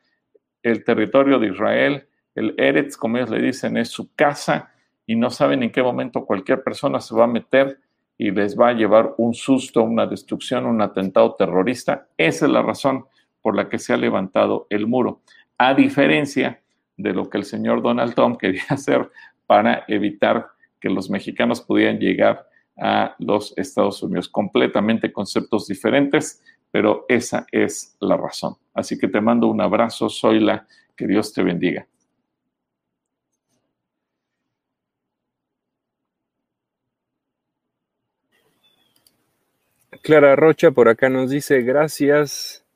El 0.61 0.83
territorio 0.83 1.39
de 1.39 1.47
Israel, 1.47 2.07
el 2.35 2.53
Eretz, 2.57 2.97
como 2.97 3.17
ellos 3.17 3.29
le 3.29 3.41
dicen, 3.41 3.77
es 3.77 3.89
su 3.89 4.13
casa 4.13 4.71
y 5.05 5.15
no 5.15 5.29
saben 5.29 5.63
en 5.63 5.71
qué 5.71 5.81
momento 5.81 6.25
cualquier 6.25 6.63
persona 6.63 6.99
se 6.99 7.15
va 7.15 7.23
a 7.23 7.27
meter 7.27 7.79
y 8.17 8.31
les 8.31 8.59
va 8.59 8.69
a 8.69 8.73
llevar 8.73 9.13
un 9.17 9.33
susto, 9.33 9.83
una 9.83 10.05
destrucción, 10.05 10.65
un 10.65 10.81
atentado 10.81 11.35
terrorista. 11.35 12.07
Esa 12.17 12.45
es 12.45 12.51
la 12.51 12.61
razón 12.61 13.05
por 13.47 13.55
la 13.55 13.69
que 13.69 13.79
se 13.79 13.93
ha 13.93 13.97
levantado 13.97 14.67
el 14.69 14.87
muro, 14.87 15.21
a 15.57 15.73
diferencia 15.73 16.61
de 16.97 17.13
lo 17.13 17.29
que 17.29 17.37
el 17.37 17.45
señor 17.45 17.81
Donald 17.81 18.13
Trump 18.13 18.37
quería 18.41 18.65
hacer 18.67 19.09
para 19.45 19.85
evitar 19.87 20.47
que 20.81 20.89
los 20.89 21.09
mexicanos 21.09 21.61
pudieran 21.61 21.97
llegar 21.97 22.45
a 22.77 23.15
los 23.19 23.57
Estados 23.57 24.03
Unidos. 24.03 24.27
Completamente 24.27 25.13
conceptos 25.13 25.65
diferentes, 25.65 26.43
pero 26.71 27.05
esa 27.07 27.47
es 27.53 27.95
la 28.01 28.17
razón. 28.17 28.55
Así 28.73 28.99
que 28.99 29.07
te 29.07 29.21
mando 29.21 29.47
un 29.47 29.61
abrazo, 29.61 30.09
Zoila, 30.09 30.67
que 30.93 31.07
Dios 31.07 31.31
te 31.31 31.41
bendiga. 31.41 31.87
Clara 40.03 40.35
Rocha 40.35 40.71
por 40.71 40.89
acá 40.89 41.07
nos 41.07 41.29
dice 41.29 41.61
gracias 41.61 42.66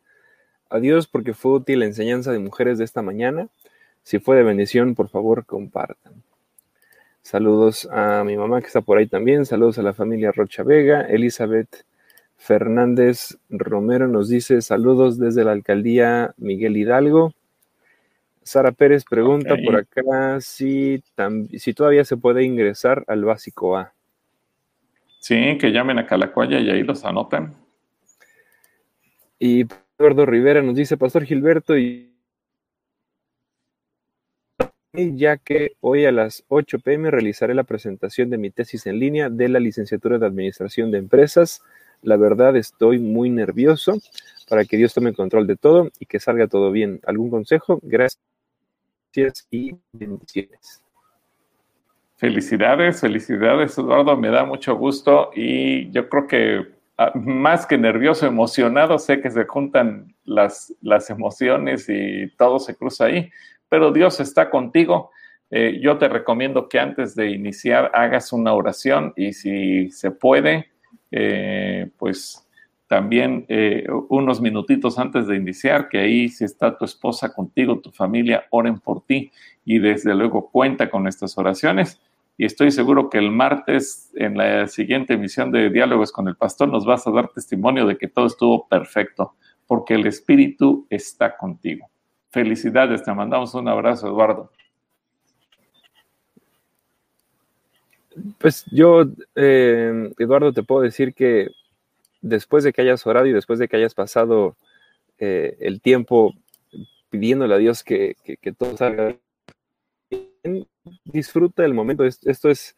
a 0.72 0.80
Dios 0.80 1.08
porque 1.08 1.34
fue 1.34 1.54
útil 1.54 1.80
la 1.80 1.86
enseñanza 1.86 2.32
de 2.32 2.40
mujeres 2.40 2.78
de 2.78 2.86
esta 2.86 3.02
mañana. 3.02 3.48
Si 4.04 4.20
fue 4.20 4.38
de 4.38 4.44
bendición, 4.44 4.96
por 4.96 5.10
favor, 5.10 5.46
compartan. 5.46 6.24
Saludos 7.22 7.88
a 7.92 8.24
mi 8.24 8.36
mamá 8.36 8.62
que 8.62 8.68
está 8.68 8.82
por 8.82 8.98
ahí 8.98 9.08
también. 9.08 9.46
Saludos 9.46 9.78
a 9.78 9.84
la 9.84 9.94
familia 9.94 10.32
Rocha 10.32 10.64
Vega. 10.64 11.02
Elizabeth 11.02 11.86
Fernández 12.38 13.38
Romero 13.50 14.08
nos 14.08 14.28
dice 14.28 14.64
saludos 14.64 15.20
desde 15.20 15.44
la 15.44 15.52
alcaldía 15.52 16.34
Miguel 16.38 16.78
Hidalgo. 16.78 17.34
Sara 18.42 18.72
Pérez 18.72 19.06
pregunta 19.08 19.56
por 19.64 19.76
acá 19.76 20.42
si, 20.42 21.04
si 21.60 21.74
todavía 21.76 22.04
se 22.04 22.18
puede 22.18 22.44
ingresar 22.44 23.04
al 23.08 23.24
básico 23.24 23.78
A. 23.78 23.94
Sí, 25.20 25.58
que 25.60 25.72
llamen 25.72 26.00
a 26.00 26.08
Calacuaya 26.08 26.60
y 26.60 26.72
ahí 26.72 26.82
los 26.82 27.06
anoten. 27.06 27.54
Y 29.38 29.66
Eduardo 30.02 30.26
Rivera 30.26 30.64
nos 30.64 30.74
dice, 30.74 30.98
Pastor 30.98 31.26
Gilberto, 31.26 31.78
y 31.78 32.12
ya 34.94 35.38
que 35.38 35.74
hoy 35.80 36.06
a 36.06 36.12
las 36.12 36.44
8 36.48 36.80
pm 36.80 37.12
realizaré 37.12 37.54
la 37.54 37.66
presentación 37.66 38.32
de 38.32 38.40
mi 38.40 38.50
tesis 38.50 38.88
en 38.88 38.98
línea 38.98 39.30
de 39.30 39.48
la 39.48 39.60
licenciatura 39.60 40.18
de 40.18 40.26
Administración 40.26 40.90
de 40.90 40.98
Empresas. 40.98 41.62
La 42.02 42.18
verdad 42.18 42.58
estoy 42.58 42.98
muy 42.98 43.30
nervioso 43.30 43.94
para 44.50 44.66
que 44.66 44.76
Dios 44.76 44.92
tome 44.96 45.14
control 45.14 45.46
de 45.46 45.56
todo 45.56 45.92
y 46.00 46.08
que 46.08 46.20
salga 46.20 46.48
todo 46.48 46.72
bien. 46.72 47.00
¿Algún 47.06 47.30
consejo? 47.30 47.80
Gracias 47.84 48.18
y 49.52 49.76
bendiciones. 49.94 50.82
Felicidades, 52.16 53.02
felicidades, 53.02 53.78
Eduardo. 53.78 54.18
Me 54.18 54.30
da 54.30 54.46
mucho 54.46 54.76
gusto 54.76 55.30
y 55.36 55.92
yo 55.92 56.10
creo 56.10 56.26
que 56.26 56.81
más 57.16 57.66
que 57.66 57.78
nervioso, 57.78 58.26
emocionado, 58.26 59.00
sé 59.00 59.22
que 59.22 59.32
se 59.32 59.46
juntan 59.46 60.16
las, 60.24 60.74
las 60.82 61.10
emociones 61.10 61.88
y 61.90 62.30
todo 62.38 62.60
se 62.60 62.76
cruza 62.76 63.06
ahí, 63.06 63.30
pero 63.70 63.92
Dios 63.92 64.20
está 64.20 64.50
contigo. 64.50 65.12
Eh, 65.50 65.80
yo 65.82 65.98
te 65.98 66.08
recomiendo 66.08 66.70
que 66.70 66.80
antes 66.80 67.16
de 67.16 67.32
iniciar 67.32 67.92
hagas 67.94 68.32
una 68.32 68.54
oración 68.54 69.14
y 69.16 69.34
si 69.34 69.90
se 69.92 70.12
puede, 70.12 70.72
eh, 71.12 71.90
pues 71.98 72.48
también 72.88 73.46
eh, 73.48 73.86
unos 74.10 74.42
minutitos 74.42 75.00
antes 75.00 75.28
de 75.28 75.38
iniciar, 75.38 75.88
que 75.88 76.00
ahí 76.00 76.30
si 76.30 76.44
está 76.44 76.78
tu 76.78 76.86
esposa 76.86 77.34
contigo, 77.34 77.80
tu 77.80 77.92
familia, 77.92 78.46
oren 78.50 78.80
por 78.80 79.06
ti 79.06 79.32
y 79.64 79.80
desde 79.80 80.14
luego 80.14 80.50
cuenta 80.50 80.90
con 80.90 81.08
estas 81.08 81.38
oraciones 81.38 82.02
y 82.42 82.46
estoy 82.46 82.72
seguro 82.72 83.08
que 83.08 83.20
el 83.20 83.30
martes 83.30 84.10
en 84.16 84.36
la 84.36 84.68
siguiente 84.68 85.14
emisión 85.14 85.52
de 85.52 85.70
Diálogos 85.70 86.12
con 86.12 86.28
el 86.28 86.36
Pastor 86.36 86.70
nos 86.70 86.88
vas 86.88 87.06
a 87.06 87.12
dar 87.12 87.28
testimonio 87.28 87.86
de 87.86 88.00
que 88.00 88.08
todo 88.08 88.26
estuvo 88.26 88.68
perfecto, 88.68 89.36
porque 89.68 89.94
el 89.94 90.08
Espíritu 90.08 90.88
está 90.90 91.38
contigo. 91.38 91.88
Felicidades, 92.32 93.04
te 93.04 93.14
mandamos 93.14 93.54
un 93.54 93.68
abrazo, 93.68 94.08
Eduardo. 94.08 94.50
Pues 98.40 98.66
yo, 98.72 99.04
eh, 99.36 100.12
Eduardo, 100.18 100.52
te 100.52 100.64
puedo 100.64 100.82
decir 100.82 101.14
que 101.14 101.52
después 102.22 102.64
de 102.64 102.74
que 102.74 102.82
hayas 102.82 103.06
orado 103.06 103.28
y 103.28 103.34
después 103.34 103.60
de 103.60 103.68
que 103.68 103.78
hayas 103.78 103.94
pasado 103.94 104.56
eh, 105.20 105.58
el 105.60 105.80
tiempo 105.80 106.34
pidiéndole 107.12 107.54
a 107.54 107.60
Dios 107.60 107.84
que, 107.84 108.16
que 108.24 108.52
todo 108.52 108.76
salga 108.78 109.16
bien, 110.10 110.66
disfruta 111.06 111.66
el 111.66 111.74
momento. 111.74 112.06
Esto 112.06 112.50
es, 112.50 112.76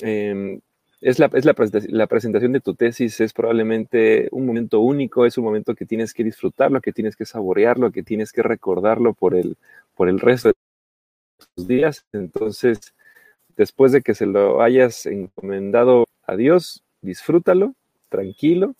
em, 0.00 0.60
es, 1.00 1.18
la, 1.18 1.30
es 1.34 1.44
la, 1.44 1.54
la, 1.88 2.06
presentación 2.06 2.52
de 2.52 2.60
tu 2.60 2.74
tesis, 2.74 3.20
es 3.20 3.32
probablemente 3.32 4.28
un 4.32 4.46
momento 4.46 4.80
único, 4.80 5.26
es 5.26 5.38
un 5.38 5.44
momento 5.44 5.74
que 5.74 5.86
tienes 5.86 6.14
que 6.14 6.24
disfrutarlo, 6.24 6.80
que 6.80 6.92
tienes 6.92 7.16
que 7.16 7.26
saborearlo, 7.26 7.92
que 7.92 8.02
tienes 8.02 8.32
que 8.32 8.42
recordarlo 8.42 9.14
por 9.14 9.34
el, 9.34 9.56
por 9.94 10.08
el 10.08 10.20
resto 10.20 10.48
de 10.48 10.54
tus 11.54 11.66
días. 11.68 12.06
Entonces, 12.12 12.94
después 13.56 13.92
de 13.92 14.02
que 14.02 14.14
se 14.14 14.26
lo 14.26 14.62
hayas 14.62 15.06
encomendado 15.06 16.06
a 16.26 16.36
Dios, 16.36 16.82
disfrútalo, 17.02 17.74
tranquilo, 18.08 18.74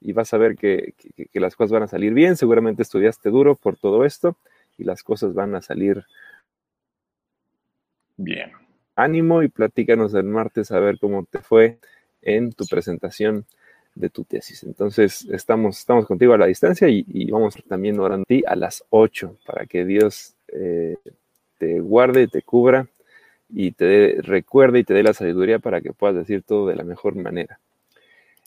y 0.00 0.12
vas 0.12 0.32
a 0.32 0.38
ver 0.38 0.56
que, 0.56 0.94
que, 0.96 1.40
las 1.40 1.56
cosas 1.56 1.72
van 1.72 1.82
a 1.82 1.88
salir 1.88 2.14
bien. 2.14 2.36
Seguramente 2.36 2.82
estudiaste 2.82 3.30
duro 3.30 3.54
por 3.54 3.76
todo 3.76 4.04
esto 4.04 4.36
y 4.78 4.84
las 4.84 5.02
cosas 5.02 5.34
van 5.34 5.54
a 5.54 5.62
salir 5.62 5.94
bien. 5.96 6.06
Ánimo 8.96 9.42
y 9.42 9.48
platícanos 9.48 10.14
el 10.14 10.24
martes 10.24 10.70
a 10.72 10.80
ver 10.80 10.98
cómo 10.98 11.24
te 11.24 11.38
fue 11.38 11.78
en 12.22 12.52
tu 12.52 12.66
presentación 12.66 13.46
de 13.94 14.10
tu 14.10 14.24
tesis. 14.24 14.62
Entonces, 14.64 15.26
estamos, 15.30 15.78
estamos 15.78 16.06
contigo 16.06 16.34
a 16.34 16.38
la 16.38 16.46
distancia 16.46 16.88
y, 16.88 17.30
vamos 17.30 17.56
también 17.68 17.98
orando 17.98 18.22
a 18.22 18.26
ti 18.26 18.42
a 18.46 18.56
las 18.56 18.84
8 18.90 19.38
para 19.46 19.66
que 19.66 19.84
Dios 19.84 20.34
eh, 20.48 20.96
te 21.58 21.80
guarde, 21.80 22.28
te 22.28 22.42
cubra 22.42 22.88
y 23.48 23.72
te 23.72 24.16
recuerde 24.22 24.80
y 24.80 24.84
te 24.84 24.94
dé 24.94 25.02
la 25.02 25.14
sabiduría 25.14 25.58
para 25.58 25.80
que 25.80 25.92
puedas 25.92 26.16
decir 26.16 26.42
todo 26.42 26.68
de 26.68 26.76
la 26.76 26.84
mejor 26.84 27.16
manera. 27.16 27.58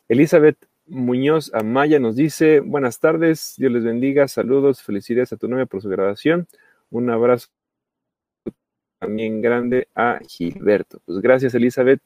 Elizabeth 0.07 0.57
Muñoz 0.87 1.51
Amaya 1.53 1.99
nos 1.99 2.15
dice, 2.15 2.59
buenas 2.59 2.99
tardes, 2.99 3.55
Dios 3.57 3.71
les 3.71 3.83
bendiga, 3.83 4.27
saludos, 4.27 4.81
felicidades 4.81 5.33
a 5.33 5.37
tu 5.37 5.47
novia 5.47 5.65
por 5.65 5.81
su 5.81 5.89
graduación, 5.89 6.47
un 6.89 7.09
abrazo 7.09 7.47
también 9.03 9.41
grande 9.41 9.89
a 9.95 10.19
Gilberto. 10.25 11.01
Pues 11.05 11.19
gracias 11.19 11.53
Elizabeth, 11.53 11.99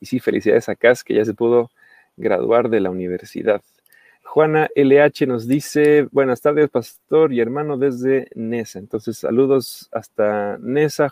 y 0.00 0.06
sí, 0.06 0.20
felicidades 0.20 0.68
a 0.68 0.76
Cas, 0.76 1.02
que 1.02 1.14
ya 1.14 1.24
se 1.24 1.34
pudo 1.34 1.70
graduar 2.16 2.68
de 2.68 2.78
la 2.78 2.90
universidad. 2.90 3.62
Juana 4.22 4.68
LH 4.76 5.26
nos 5.26 5.48
dice, 5.48 6.06
buenas 6.12 6.40
tardes, 6.40 6.70
pastor 6.70 7.32
y 7.32 7.40
hermano 7.40 7.76
desde 7.78 8.28
Nesa. 8.34 8.78
Entonces, 8.78 9.18
saludos 9.18 9.88
hasta 9.90 10.56
Nesa. 10.58 11.10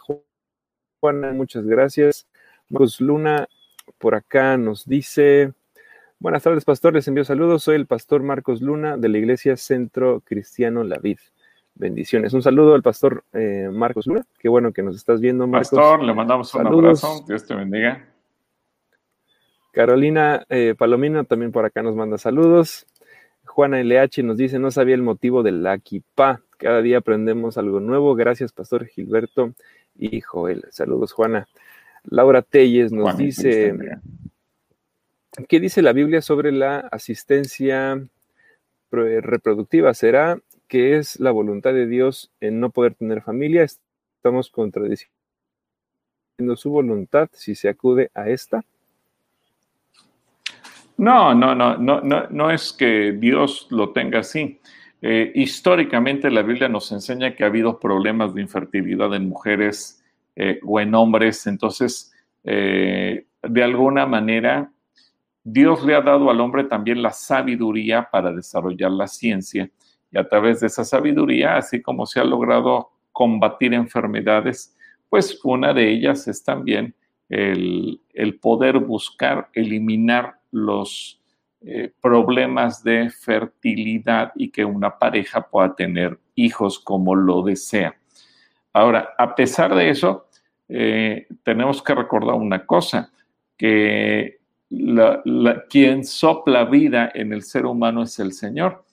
Juana, 1.01 1.33
muchas 1.33 1.67
gracias. 1.67 2.27
Marcos 2.69 3.01
Luna 3.01 3.49
por 3.99 4.15
acá 4.15 4.57
nos 4.57 4.87
dice, 4.87 5.53
buenas 6.21 6.45
tardes, 6.45 6.65
pastor, 6.65 6.95
les 6.95 7.09
envío 7.09 7.25
saludos. 7.25 7.65
Soy 7.65 7.75
el 7.75 7.87
pastor 7.87 8.23
Marcos 8.23 8.63
Luna 8.63 8.97
de 8.97 9.09
la 9.09 9.19
Iglesia 9.19 9.57
Centro 9.57 10.21
Cristiano 10.21 10.85
La 10.85 10.99
Vid. 10.99 11.19
Bendiciones. 11.75 12.33
Un 12.35 12.43
saludo 12.43 12.75
al 12.75 12.83
pastor 12.83 13.25
eh, 13.33 13.69
Marcos 13.73 14.07
Luna. 14.07 14.25
Qué 14.39 14.49
bueno 14.49 14.73
que 14.73 14.83
nos 14.83 14.97
estás 14.97 15.21
viendo, 15.21 15.47
Marcos. 15.47 15.71
Pastor, 15.71 16.03
le 16.03 16.15
mandamos 16.15 16.55
un 16.55 16.67
abrazo. 16.67 17.25
Dios 17.27 17.47
te 17.47 17.55
bendiga. 17.55 18.09
Carolina 19.73 20.45
eh, 20.51 20.75
Palomino 20.77 21.25
también 21.25 21.51
por 21.51 21.65
acá 21.65 21.83
nos 21.83 21.97
manda 21.97 22.19
saludos. 22.19 22.87
Juana 23.45 23.81
LH 23.83 24.23
nos 24.23 24.37
dice, 24.37 24.59
no 24.59 24.71
sabía 24.71 24.95
el 24.95 25.03
motivo 25.03 25.43
del 25.43 25.67
Aquipá. 25.67 26.43
Cada 26.59 26.83
día 26.83 26.99
aprendemos 26.99 27.59
algo 27.59 27.81
nuevo. 27.81 28.15
Gracias, 28.15 28.53
Pastor 28.53 28.87
Gilberto 28.87 29.55
y 29.97 30.21
Joel. 30.21 30.65
Saludos, 30.71 31.13
Juana. 31.13 31.49
Laura 32.05 32.43
Telles 32.43 32.93
nos 32.93 33.17
dice, 33.17 33.75
¿qué 35.49 35.61
dice 35.61 35.83
la 35.83 35.93
Biblia 35.93 36.21
sobre 36.21 36.53
la 36.53 36.79
asistencia 36.79 38.01
reproductiva? 38.91 39.95
¿Será 39.95 40.39
que 40.73 40.97
es 40.97 41.21
la 41.21 41.33
voluntad 41.33 41.75
de 41.75 41.87
Dios 41.87 42.33
en 42.41 42.59
no 42.59 42.71
poder 42.71 42.95
tener 42.95 43.21
familia? 43.21 43.63
Estamos 43.63 44.49
contradiciendo 44.49 45.13
su 46.57 46.71
voluntad 46.71 47.29
si 47.35 47.55
se 47.55 47.69
acude 47.69 48.11
a 48.15 48.31
esta. 48.31 48.65
No, 50.97 51.35
no, 51.35 51.55
no, 51.55 51.77
no, 51.77 52.01
no, 52.01 52.27
no 52.31 52.51
es 52.51 52.73
que 52.73 53.13
Dios 53.13 53.67
lo 53.69 53.91
tenga 53.93 54.21
así. 54.21 54.61
Eh, 55.03 55.31
históricamente 55.35 56.31
la 56.31 56.41
Biblia 56.41 56.71
nos 56.71 56.91
enseña 56.91 57.35
que 57.35 57.45
ha 57.45 57.49
habido 57.49 57.79
problemas 57.79 58.33
de 58.33 58.41
infertilidad 58.41 59.15
en 59.15 59.29
mujeres 59.29 60.03
eh, 60.37 60.59
o 60.65 60.81
en 60.81 60.95
hombres, 60.95 61.47
entonces 61.47 62.15
eh, 62.45 63.27
de 63.43 63.63
alguna 63.63 64.07
manera 64.07 64.73
Dios 65.45 65.85
le 65.85 65.95
ha 65.95 66.01
dado 66.01 66.31
al 66.31 66.41
hombre 66.41 66.65
también 66.65 67.03
la 67.03 67.11
sabiduría 67.11 68.09
para 68.11 68.33
desarrollar 68.33 68.91
la 68.91 69.07
ciencia 69.07 69.71
y 70.13 70.19
a 70.19 70.29
través 70.29 70.61
de 70.61 70.67
esa 70.67 70.85
sabiduría, 70.85 71.57
así 71.57 71.81
como 71.81 72.07
se 72.07 72.21
ha 72.21 72.25
logrado 72.25 72.91
combatir 73.13 73.75
enfermedades, 73.75 74.77
pues 75.09 75.41
una 75.45 75.73
de 75.73 75.91
ellas 75.91 76.29
es 76.29 76.45
también 76.45 76.95
el, 77.29 78.01
el 78.13 78.39
poder 78.39 78.79
buscar 78.79 79.49
eliminar 79.55 80.39
los 80.51 81.23
eh, 81.65 81.93
problemas 82.01 82.83
de 82.83 83.09
fertilidad 83.09 84.33
y 84.35 84.51
que 84.51 84.65
una 84.65 84.99
pareja 84.99 85.49
pueda 85.49 85.77
tener 85.77 86.19
hijos 86.35 86.81
como 86.81 87.15
lo 87.15 87.43
desea. 87.43 87.95
Ahora, 88.73 89.11
a 89.17 89.35
pesar 89.37 89.73
de 89.75 89.91
eso, 89.91 90.27
eh, 90.69 91.29
tenemos 91.45 91.81
que 91.81 91.95
recordar 91.95 92.35
una 92.35 92.67
cosa, 92.67 93.13
que 93.57 94.41
quien 95.69 96.05
sopla 96.05 96.65
vida 96.65 97.13
en 97.15 97.33
el 97.33 97.43
ser 97.43 97.67
humano 97.67 98.03
es 98.03 98.19
el 98.19 98.33
Señor. 98.33 98.85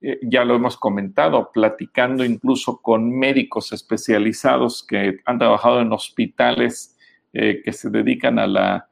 Eh, 0.00 0.18
ya 0.22 0.44
lo 0.44 0.54
hemos 0.54 0.76
comentado, 0.76 1.50
platicando 1.52 2.24
incluso 2.24 2.80
con 2.80 3.10
médicos 3.10 3.72
especializados 3.72 4.84
que 4.86 5.18
han 5.24 5.38
trabajado 5.38 5.80
en 5.80 5.92
hospitales 5.92 6.94
que 7.30 7.72
se 7.72 7.90
dedican 7.90 8.38
a 8.38 8.46
la 8.46 8.88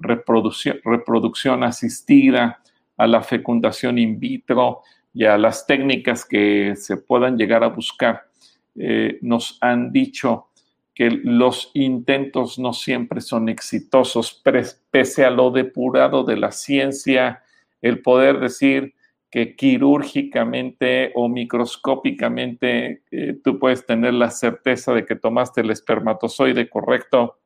reproducción, 0.00 0.80
reproducción 0.84 1.62
asistida, 1.62 2.62
a 2.96 3.06
la 3.06 3.22
fecundación 3.22 3.98
in 3.98 4.18
vitro 4.18 4.82
y 5.12 5.24
a 5.24 5.38
las 5.38 5.66
técnicas 5.66 6.24
que 6.24 6.74
se 6.76 6.96
puedan 6.96 7.36
llegar 7.36 7.62
a 7.64 7.68
buscar, 7.68 8.28
eh, 8.76 9.18
nos 9.22 9.58
han 9.60 9.92
dicho 9.92 10.48
que 10.94 11.10
los 11.10 11.70
intentos 11.74 12.58
no 12.58 12.72
siempre 12.72 13.20
son 13.20 13.48
exitosos, 13.48 14.42
pese 14.90 15.24
a 15.24 15.30
lo 15.30 15.50
depurado 15.50 16.22
de 16.24 16.36
la 16.36 16.52
ciencia, 16.52 17.42
el 17.82 18.00
poder 18.00 18.38
decir 18.38 18.94
que 19.34 19.56
quirúrgicamente 19.56 21.10
o 21.16 21.28
microscópicamente 21.28 23.02
eh, 23.10 23.36
tú 23.42 23.58
puedes 23.58 23.84
tener 23.84 24.14
la 24.14 24.30
certeza 24.30 24.92
de 24.92 25.04
que 25.04 25.16
tomaste 25.16 25.62
el 25.62 25.72
espermatozoide 25.72 26.70
correcto 26.70 27.40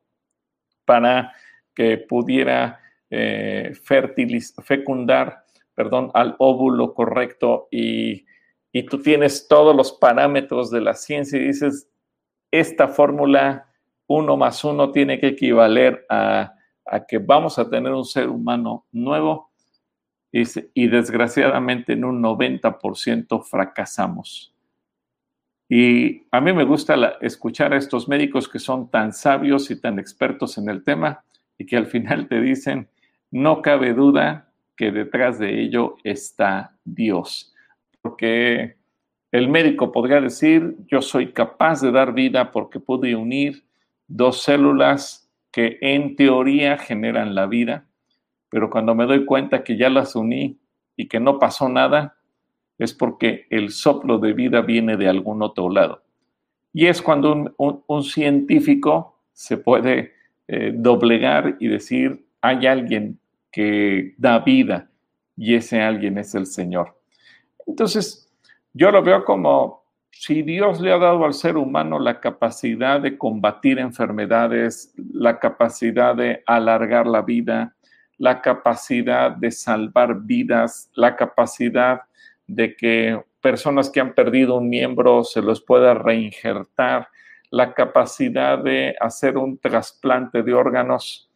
para 0.85 1.33
que 1.73 1.97
pudiera 1.97 2.79
eh, 3.09 3.73
fecundar 4.63 5.45
perdón, 5.73 6.11
al 6.13 6.35
óvulo 6.37 6.93
correcto 6.93 7.69
y, 7.71 8.27
y 8.71 8.83
tú 8.83 9.01
tienes 9.01 9.47
todos 9.47 9.75
los 9.75 9.91
parámetros 9.91 10.69
de 10.69 10.81
la 10.81 10.93
ciencia 10.93 11.39
y 11.39 11.47
dices, 11.47 11.89
esta 12.51 12.87
fórmula 12.89 13.65
uno 14.05 14.37
más 14.37 14.63
uno 14.63 14.91
tiene 14.91 15.19
que 15.19 15.29
equivaler 15.29 16.05
a, 16.07 16.53
a, 16.85 17.05
que 17.07 17.17
vamos 17.17 17.57
a 17.57 17.67
tener 17.67 17.93
un 17.93 18.05
ser 18.05 18.29
humano 18.29 18.85
nuevo 18.91 19.48
y, 20.31 20.87
desgraciadamente 20.87 21.93
en 21.93 22.05
un 22.05 22.21
90% 22.21 23.43
fracasamos. 23.43 24.53
Y 25.67 26.23
a 26.31 26.41
mí 26.41 26.53
me 26.53 26.63
gusta 26.63 27.17
escuchar 27.21 27.73
a 27.73 27.77
estos 27.77 28.07
médicos 28.07 28.47
que 28.47 28.59
son 28.59 28.89
tan 28.89 29.13
sabios 29.13 29.69
y 29.69 29.79
tan 29.79 29.99
expertos 29.99 30.57
en 30.57 30.69
el 30.69 30.83
tema 30.83 31.23
y 31.57 31.65
que 31.65 31.77
al 31.77 31.85
final 31.85 32.27
te 32.27 32.41
dicen, 32.41 32.87
no 33.31 33.61
cabe 33.61 33.93
duda 33.93 34.51
que 34.75 34.91
detrás 34.91 35.37
de 35.37 35.61
ello 35.61 35.97
está 36.03 36.75
Dios. 36.83 37.53
Porque 38.01 38.77
el 39.31 39.47
médico 39.47 39.91
podría 39.91 40.21
decir, 40.21 40.75
yo 40.87 41.01
soy 41.01 41.33
capaz 41.33 41.81
de 41.81 41.91
dar 41.91 42.13
vida 42.13 42.51
porque 42.51 42.79
pude 42.79 43.15
unir 43.15 43.63
dos 44.07 44.41
células 44.41 45.29
que 45.51 45.77
en 45.81 46.15
teoría 46.15 46.77
generan 46.77 47.35
la 47.35 47.45
vida, 47.45 47.85
pero 48.49 48.69
cuando 48.69 48.95
me 48.95 49.05
doy 49.05 49.25
cuenta 49.25 49.63
que 49.63 49.77
ya 49.77 49.89
las 49.89 50.15
uní 50.15 50.59
y 50.95 51.07
que 51.07 51.19
no 51.19 51.39
pasó 51.39 51.69
nada, 51.69 52.17
es 52.77 52.93
porque 52.93 53.45
el 53.49 53.71
soplo 53.71 54.19
de 54.19 54.33
vida 54.33 54.61
viene 54.61 54.97
de 54.97 55.07
algún 55.07 55.41
otro 55.41 55.69
lado. 55.69 56.01
Y 56.73 56.87
es 56.87 57.01
cuando 57.01 57.53
un, 57.57 57.83
un 57.87 58.03
científico 58.03 59.19
se 59.33 59.57
puede 59.57 60.13
eh, 60.47 60.71
doblegar 60.73 61.57
y 61.59 61.67
decir, 61.67 62.25
hay 62.41 62.65
alguien 62.65 63.19
que 63.51 64.15
da 64.17 64.39
vida 64.39 64.89
y 65.37 65.55
ese 65.55 65.81
alguien 65.81 66.17
es 66.17 66.35
el 66.35 66.45
Señor. 66.45 66.99
Entonces, 67.65 68.29
yo 68.73 68.91
lo 68.91 69.03
veo 69.03 69.23
como 69.25 69.83
si 70.11 70.41
Dios 70.41 70.81
le 70.81 70.91
ha 70.91 70.97
dado 70.97 71.23
al 71.23 71.33
ser 71.33 71.55
humano 71.55 71.99
la 71.99 72.19
capacidad 72.19 72.99
de 72.99 73.17
combatir 73.17 73.79
enfermedades, 73.79 74.93
la 75.13 75.39
capacidad 75.39 76.15
de 76.15 76.43
alargar 76.45 77.07
la 77.07 77.21
vida, 77.21 77.75
la 78.19 78.41
capacidad 78.41 79.31
de 79.31 79.49
salvar 79.49 80.21
vidas, 80.21 80.91
la 80.93 81.15
capacidad 81.15 82.01
de 82.45 82.75
que 82.75 83.19
personas 83.41 83.89
que 83.89 84.01
han 84.01 84.13
perdido 84.13 84.57
un 84.57 84.69
miembro 84.69 85.23
se 85.23 85.41
los 85.41 85.61
pueda 85.61 85.93
reinjertar, 85.93 87.07
la 87.49 87.73
capacidad 87.73 88.59
de 88.59 88.95
hacer 88.99 89.37
un 89.37 89.57
trasplante 89.57 90.43
de 90.43 90.53
órganos, 90.53 91.31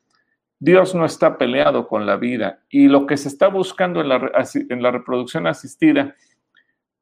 Dios 0.59 0.93
no 0.93 1.05
está 1.05 1.37
peleado 1.37 1.87
con 1.87 2.05
la 2.05 2.17
vida 2.17 2.59
y 2.69 2.87
lo 2.87 3.07
que 3.07 3.17
se 3.17 3.29
está 3.29 3.47
buscando 3.47 4.01
en 4.01 4.09
la, 4.09 4.31
en 4.69 4.83
la 4.83 4.91
reproducción 4.91 5.47
asistida 5.47 6.15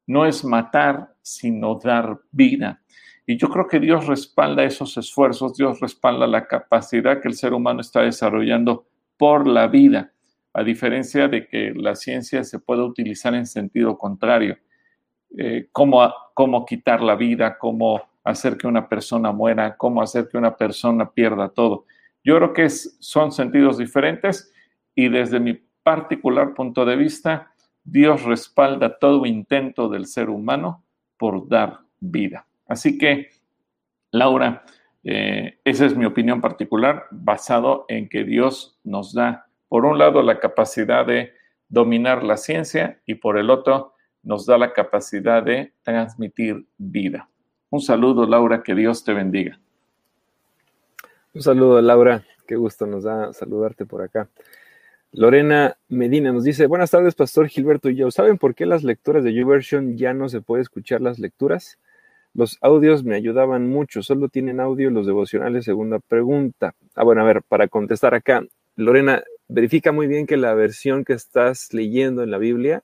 no 0.06 0.24
es 0.26 0.44
matar, 0.44 1.14
sino 1.22 1.78
dar 1.82 2.20
vida. 2.30 2.80
Y 3.26 3.36
yo 3.36 3.48
creo 3.48 3.68
que 3.68 3.78
Dios 3.78 4.06
respalda 4.06 4.64
esos 4.64 4.96
esfuerzos, 4.96 5.56
Dios 5.56 5.80
respalda 5.80 6.26
la 6.26 6.46
capacidad 6.46 7.20
que 7.20 7.28
el 7.28 7.34
ser 7.34 7.52
humano 7.52 7.80
está 7.80 8.02
desarrollando 8.02 8.86
por 9.22 9.46
la 9.46 9.68
vida, 9.68 10.12
a 10.52 10.64
diferencia 10.64 11.28
de 11.28 11.46
que 11.46 11.72
la 11.76 11.94
ciencia 11.94 12.42
se 12.42 12.58
puede 12.58 12.82
utilizar 12.82 13.32
en 13.36 13.46
sentido 13.46 13.96
contrario. 13.96 14.58
Eh, 15.38 15.68
cómo, 15.70 16.12
cómo 16.34 16.66
quitar 16.66 17.00
la 17.00 17.14
vida, 17.14 17.56
cómo 17.56 18.02
hacer 18.24 18.56
que 18.56 18.66
una 18.66 18.88
persona 18.88 19.30
muera, 19.30 19.76
cómo 19.76 20.02
hacer 20.02 20.26
que 20.28 20.38
una 20.38 20.56
persona 20.56 21.08
pierda 21.08 21.50
todo. 21.50 21.86
Yo 22.24 22.36
creo 22.36 22.52
que 22.52 22.68
son 22.68 23.30
sentidos 23.30 23.78
diferentes 23.78 24.52
y 24.92 25.08
desde 25.08 25.38
mi 25.38 25.56
particular 25.84 26.52
punto 26.52 26.84
de 26.84 26.96
vista, 26.96 27.52
Dios 27.84 28.24
respalda 28.24 28.98
todo 28.98 29.24
intento 29.24 29.88
del 29.88 30.06
ser 30.06 30.30
humano 30.30 30.82
por 31.16 31.48
dar 31.48 31.78
vida. 32.00 32.44
Así 32.66 32.98
que, 32.98 33.28
Laura, 34.10 34.64
eh, 35.04 35.58
esa 35.64 35.86
es 35.86 35.96
mi 35.96 36.04
opinión 36.04 36.40
particular, 36.40 37.06
basado 37.10 37.84
en 37.88 38.08
que 38.08 38.24
Dios 38.24 38.78
nos 38.84 39.12
da, 39.12 39.46
por 39.68 39.84
un 39.84 39.98
lado, 39.98 40.22
la 40.22 40.38
capacidad 40.38 41.06
de 41.06 41.32
dominar 41.68 42.22
la 42.22 42.36
ciencia 42.36 43.00
y 43.06 43.14
por 43.14 43.38
el 43.38 43.50
otro, 43.50 43.94
nos 44.22 44.46
da 44.46 44.58
la 44.58 44.72
capacidad 44.72 45.42
de 45.42 45.72
transmitir 45.82 46.66
vida. 46.76 47.28
Un 47.70 47.80
saludo, 47.80 48.26
Laura, 48.26 48.62
que 48.62 48.74
Dios 48.74 49.02
te 49.02 49.14
bendiga. 49.14 49.58
Un 51.34 51.42
saludo, 51.42 51.80
Laura. 51.80 52.22
Qué 52.46 52.56
gusto 52.56 52.86
nos 52.86 53.04
da 53.04 53.32
saludarte 53.32 53.86
por 53.86 54.02
acá. 54.02 54.28
Lorena 55.12 55.76
Medina 55.88 56.32
nos 56.32 56.44
dice, 56.44 56.66
buenas 56.66 56.90
tardes, 56.90 57.14
Pastor 57.14 57.48
Gilberto 57.48 57.88
y 57.88 57.96
yo. 57.96 58.10
¿Saben 58.10 58.38
por 58.38 58.54
qué 58.54 58.66
las 58.66 58.82
lecturas 58.82 59.24
de 59.24 59.32
YouVersion 59.32 59.96
ya 59.96 60.14
no 60.14 60.28
se 60.28 60.40
puede 60.40 60.62
escuchar 60.62 61.00
las 61.00 61.18
lecturas? 61.18 61.78
Los 62.34 62.58
audios 62.62 63.04
me 63.04 63.14
ayudaban 63.14 63.68
mucho, 63.68 64.02
solo 64.02 64.28
tienen 64.28 64.60
audio 64.60 64.90
los 64.90 65.06
devocionales. 65.06 65.64
Segunda 65.64 65.98
pregunta. 65.98 66.74
Ah, 66.94 67.04
bueno, 67.04 67.22
a 67.22 67.24
ver, 67.24 67.42
para 67.42 67.68
contestar 67.68 68.14
acá, 68.14 68.42
Lorena, 68.76 69.22
verifica 69.48 69.92
muy 69.92 70.06
bien 70.06 70.26
que 70.26 70.36
la 70.36 70.54
versión 70.54 71.04
que 71.04 71.12
estás 71.12 71.72
leyendo 71.74 72.22
en 72.22 72.30
la 72.30 72.38
Biblia 72.38 72.82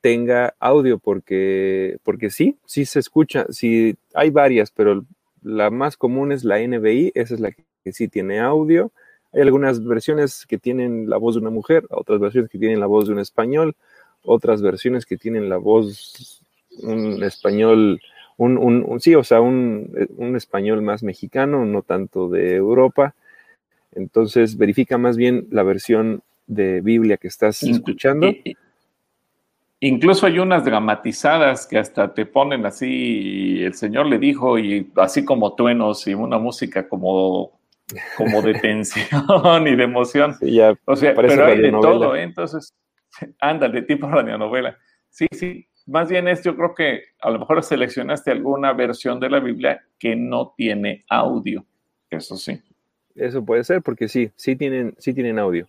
tenga 0.00 0.54
audio, 0.58 0.98
porque, 0.98 1.98
porque 2.02 2.30
sí, 2.30 2.58
sí 2.66 2.84
se 2.84 2.98
escucha. 2.98 3.46
Sí, 3.50 3.94
hay 4.14 4.30
varias, 4.30 4.72
pero 4.72 5.04
la 5.42 5.70
más 5.70 5.96
común 5.96 6.32
es 6.32 6.44
la 6.44 6.58
NBI, 6.58 7.12
esa 7.14 7.34
es 7.34 7.40
la 7.40 7.52
que 7.52 7.92
sí 7.92 8.08
tiene 8.08 8.40
audio. 8.40 8.90
Hay 9.32 9.42
algunas 9.42 9.82
versiones 9.84 10.44
que 10.46 10.58
tienen 10.58 11.08
la 11.08 11.16
voz 11.16 11.36
de 11.36 11.40
una 11.40 11.50
mujer, 11.50 11.86
otras 11.90 12.20
versiones 12.20 12.50
que 12.50 12.58
tienen 12.58 12.80
la 12.80 12.86
voz 12.86 13.06
de 13.06 13.14
un 13.14 13.20
español, 13.20 13.76
otras 14.24 14.60
versiones 14.60 15.06
que 15.06 15.16
tienen 15.16 15.48
la 15.48 15.56
voz 15.56 16.42
un 16.80 17.22
español, 17.22 18.00
un, 18.36 18.58
un, 18.58 19.00
sí, 19.00 19.14
o 19.14 19.24
sea, 19.24 19.40
un, 19.40 19.92
un, 20.16 20.36
español 20.36 20.82
más 20.82 21.02
mexicano, 21.02 21.64
no 21.64 21.82
tanto 21.82 22.28
de 22.28 22.56
Europa. 22.56 23.14
Entonces, 23.94 24.56
verifica 24.56 24.98
más 24.98 25.16
bien 25.16 25.46
la 25.50 25.62
versión 25.62 26.22
de 26.46 26.80
Biblia 26.80 27.16
que 27.16 27.28
estás 27.28 27.62
escuchando. 27.62 28.28
Incluso 29.80 30.26
hay 30.26 30.38
unas 30.38 30.64
dramatizadas 30.64 31.66
que 31.66 31.76
hasta 31.76 32.14
te 32.14 32.24
ponen 32.24 32.64
así, 32.66 33.62
el 33.62 33.74
Señor 33.74 34.06
le 34.06 34.18
dijo, 34.18 34.58
y 34.58 34.90
así 34.96 35.24
como 35.24 35.54
tuenos 35.54 36.06
y 36.06 36.14
una 36.14 36.38
música 36.38 36.88
como 36.88 37.60
como 38.16 38.42
de 38.42 38.54
tensión 38.60 39.66
y 39.66 39.76
de 39.76 39.84
emoción. 39.84 40.36
o 40.84 40.96
sea, 40.96 41.14
pero 41.14 41.46
hay 41.46 41.60
de 41.60 41.70
todo, 41.70 42.14
¿eh? 42.14 42.22
entonces, 42.22 42.74
ándale, 43.40 43.82
tipo 43.82 44.06
radionovela. 44.10 44.78
Sí, 45.10 45.26
sí, 45.32 45.66
más 45.86 46.08
bien 46.08 46.28
es, 46.28 46.42
yo 46.42 46.56
creo 46.56 46.74
que 46.74 47.02
a 47.20 47.30
lo 47.30 47.40
mejor 47.40 47.62
seleccionaste 47.62 48.30
alguna 48.30 48.72
versión 48.72 49.20
de 49.20 49.30
la 49.30 49.40
Biblia 49.40 49.82
que 49.98 50.16
no 50.16 50.54
tiene 50.56 51.04
audio, 51.08 51.64
eso 52.10 52.36
sí. 52.36 52.60
Eso 53.14 53.44
puede 53.44 53.64
ser, 53.64 53.82
porque 53.82 54.08
sí, 54.08 54.30
sí 54.36 54.56
tienen, 54.56 54.94
sí 54.98 55.12
tienen 55.12 55.38
audio. 55.38 55.68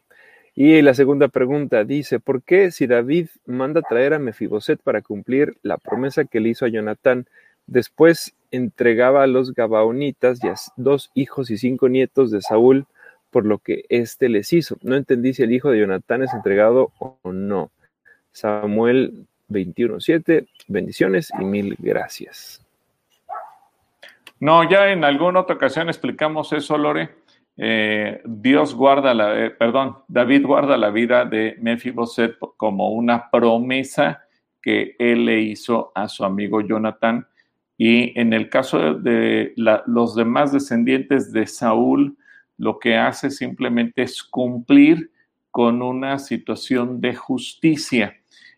Y 0.55 0.82
la 0.82 0.93
segunda 0.93 1.30
pregunta 1.30 1.84
dice, 1.84 2.20
¿por 2.20 2.43
qué 2.43 2.72
si 2.72 2.86
David 2.86 3.28
manda 3.45 3.82
traer 3.82 4.14
a 4.14 4.20
Mefiboset 4.20 4.80
para 4.82 5.01
cumplir 5.01 5.57
la 5.64 5.78
promesa 5.78 6.26
que 6.26 6.39
le 6.39 6.49
hizo 6.49 6.66
a 6.66 6.70
Jonatán, 6.70 7.26
después 7.66 8.36
entregaba 8.51 9.24
a 9.24 9.28
los 9.28 9.53
Gabaonitas 9.53 10.43
y 10.43 10.47
a 10.47 10.55
dos 10.78 11.09
hijos 11.16 11.49
y 11.49 11.57
cinco 11.57 11.89
nietos 11.89 12.30
de 12.30 12.41
Saúl 12.41 12.86
por 13.32 13.45
lo 13.45 13.57
que 13.57 13.86
éste 13.89 14.30
les 14.30 14.53
hizo. 14.53 14.78
No 14.84 14.95
entendí 14.95 15.34
si 15.34 15.41
el 15.41 15.51
hijo 15.51 15.72
de 15.72 15.80
Jonatán 15.80 16.22
es 16.22 16.34
entregado 16.34 16.91
o 16.99 17.18
no. 17.34 17.72
Samuel 18.32 19.26
21.7, 19.49 20.47
bendiciones 20.67 21.31
y 21.39 21.43
mil 21.43 21.75
gracias. 21.79 22.65
No, 24.39 24.69
ya 24.69 24.91
en 24.91 25.03
alguna 25.03 25.41
otra 25.41 25.55
ocasión 25.55 25.89
explicamos 25.89 26.51
eso, 26.53 26.77
Lore. 26.77 27.09
Eh, 27.55 28.21
Dios 28.25 28.73
guarda 28.73 29.13
la, 29.13 29.45
eh, 29.45 29.51
perdón, 29.51 29.97
David 30.07 30.45
guarda 30.45 30.75
la 30.75 30.89
vida 30.89 31.23
de 31.23 31.55
Mefiboset 31.61 32.35
como 32.57 32.89
una 32.89 33.29
promesa 33.29 34.23
que 34.61 34.95
él 34.97 35.25
le 35.25 35.39
hizo 35.41 35.91
a 35.93 36.07
su 36.07 36.25
amigo 36.25 36.61
Jonatán 36.61 37.27
y 37.77 38.17
en 38.19 38.33
el 38.33 38.49
caso 38.49 38.93
de 38.93 39.53
los 39.55 40.15
demás 40.15 40.51
descendientes 40.51 41.31
de 41.33 41.47
Saúl, 41.47 42.17
lo 42.57 42.79
que 42.79 42.97
hace 42.97 43.29
simplemente 43.29 44.03
es 44.03 44.23
cumplir 44.23 45.11
con 45.51 45.81
una 45.81 46.19
situación 46.19 47.01
de 47.01 47.15
justicia. 47.15 48.15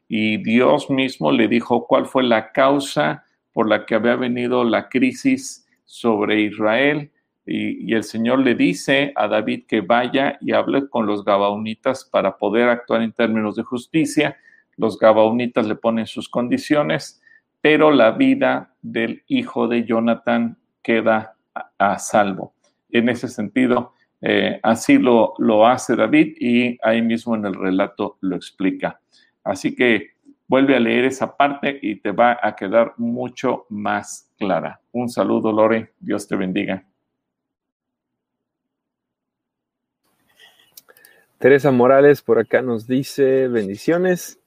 Y 0.08 0.38
Dios 0.44 0.90
mismo 0.90 1.32
le 1.32 1.48
dijo 1.48 1.88
cuál 1.88 2.06
fue 2.06 2.24
la 2.24 2.52
causa 2.52 3.26
por 3.54 3.68
la 3.68 3.86
que 3.86 3.96
había 3.96 4.16
venido 4.16 4.64
la 4.64 4.90
crisis 4.90 5.68
sobre 5.86 6.42
Israel. 6.42 7.12
Y, 7.46 7.94
el 7.94 8.04
Señor 8.04 8.40
le 8.40 8.56
dice 8.56 9.14
a 9.16 9.28
David 9.28 9.66
que 9.68 9.82
vaya 9.82 10.38
y 10.42 10.52
hable 10.52 10.90
con 10.90 11.06
los 11.06 11.24
Gabaonitas 11.24 12.06
para 12.06 12.38
poder 12.38 12.70
actuar 12.70 13.02
en 13.02 13.14
términos 13.14 13.56
de 13.56 13.64
justicia. 13.64 14.38
Los 14.78 14.98
Gabaonitas 14.98 15.68
le 15.68 15.76
ponen 15.76 16.08
sus 16.08 16.28
condiciones 16.28 17.22
pero 17.66 17.90
la 17.90 18.12
vida 18.12 18.76
del 18.84 19.24
hijo 19.26 19.68
de 19.68 19.86
Jonathan 19.86 20.56
queda 20.84 21.36
a, 21.80 21.98
salvo. 21.98 22.54
En 22.92 23.10
ese 23.10 23.28
sentido, 23.28 23.94
eh, 24.22 24.60
así 24.62 25.00
lo, 25.00 25.34
lo 25.40 25.66
hace 25.66 25.96
David 25.96 26.36
y 26.40 26.78
ahí 26.84 27.02
mismo 27.02 27.36
en 27.36 27.44
el 27.48 27.56
relato 27.56 28.20
lo 28.22 28.36
explica. 28.36 29.02
Así 29.46 29.76
que 29.76 30.16
vuelve 30.48 30.76
a 30.76 30.80
leer 30.80 31.06
esa 31.06 31.38
parte 31.38 31.80
y 31.82 31.98
te 31.98 32.12
va 32.12 32.38
a 32.42 32.56
quedar 32.56 32.96
mucho 32.98 33.66
más 33.70 34.30
clara. 34.38 34.82
Un 34.92 35.08
saludo, 35.08 35.52
Lore. 35.52 35.94
Dios 36.00 36.28
te 36.28 36.36
bendiga. 36.36 36.84
Teresa 41.38 41.72
Morales 41.72 42.22
por 42.22 42.40
acá 42.40 42.62
nos 42.62 42.88
dice 42.88 43.48
bendiciones. 43.48 44.40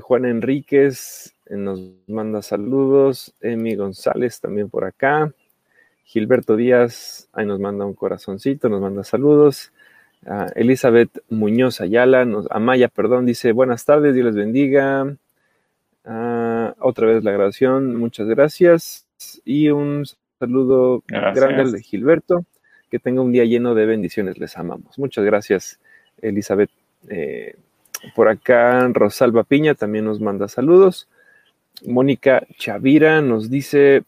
Juan 0.00 0.26
Enríquez 0.26 1.34
nos 1.48 1.80
manda 2.06 2.42
saludos. 2.42 3.34
Emi 3.40 3.76
González 3.76 4.40
también 4.40 4.68
por 4.68 4.84
acá. 4.84 5.32
Gilberto 6.04 6.54
Díaz, 6.54 7.28
ahí 7.32 7.46
nos 7.46 7.58
manda 7.58 7.84
un 7.84 7.94
corazoncito, 7.94 8.68
nos 8.68 8.80
manda 8.80 9.02
saludos. 9.04 9.72
Uh, 10.24 10.50
Elizabeth 10.54 11.10
Muñoz 11.28 11.80
Ayala, 11.80 12.24
nos, 12.24 12.46
Amaya, 12.50 12.88
perdón, 12.88 13.26
dice 13.26 13.52
buenas 13.52 13.84
tardes, 13.84 14.14
Dios 14.14 14.26
les 14.26 14.36
bendiga. 14.36 15.16
Uh, 16.04 16.72
otra 16.78 17.06
vez 17.06 17.22
la 17.24 17.32
grabación, 17.32 17.96
muchas 17.96 18.26
gracias. 18.26 19.06
Y 19.44 19.70
un 19.70 20.04
saludo 20.38 21.02
grande 21.08 21.72
de 21.72 21.82
Gilberto. 21.82 22.44
Que 22.90 23.00
tenga 23.00 23.20
un 23.20 23.32
día 23.32 23.44
lleno 23.44 23.74
de 23.74 23.84
bendiciones, 23.84 24.38
les 24.38 24.56
amamos. 24.56 24.96
Muchas 24.98 25.24
gracias, 25.24 25.80
Elizabeth. 26.22 26.70
Eh, 27.08 27.56
por 28.14 28.28
acá, 28.28 28.88
Rosalba 28.92 29.42
Piña 29.42 29.74
también 29.74 30.04
nos 30.04 30.20
manda 30.20 30.46
saludos. 30.46 31.08
Mónica 31.84 32.46
Chavira 32.56 33.20
nos 33.22 33.50
dice, 33.50 34.04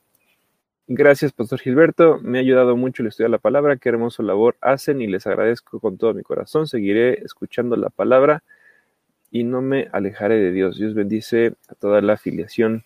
gracias, 0.89 1.33
Pastor 1.33 1.61
Gilberto, 1.61 2.19
me 2.23 2.39
ha 2.39 2.41
ayudado 2.41 2.77
mucho 2.77 3.03
el 3.03 3.09
estudiar 3.09 3.31
la 3.31 3.39
palabra, 3.39 3.77
qué 3.77 3.91
hermoso 3.91 4.23
labor 4.23 4.57
hacen 4.61 5.01
y 5.01 5.07
les 5.07 5.27
agradezco 5.27 5.79
con 5.79 5.99
todo 5.99 6.15
mi 6.15 6.23
corazón, 6.23 6.67
seguiré 6.67 7.23
escuchando 7.25 7.77
la 7.77 7.91
palabra 7.91 8.43
y 9.31 9.45
no 9.45 9.63
me 9.63 9.89
alejaré 9.93 10.37
de 10.37 10.51
Dios. 10.51 10.79
Dios 10.79 10.95
bendice 10.95 11.55
a 11.69 11.75
toda 11.75 12.01
la 12.01 12.15
afiliación 12.15 12.85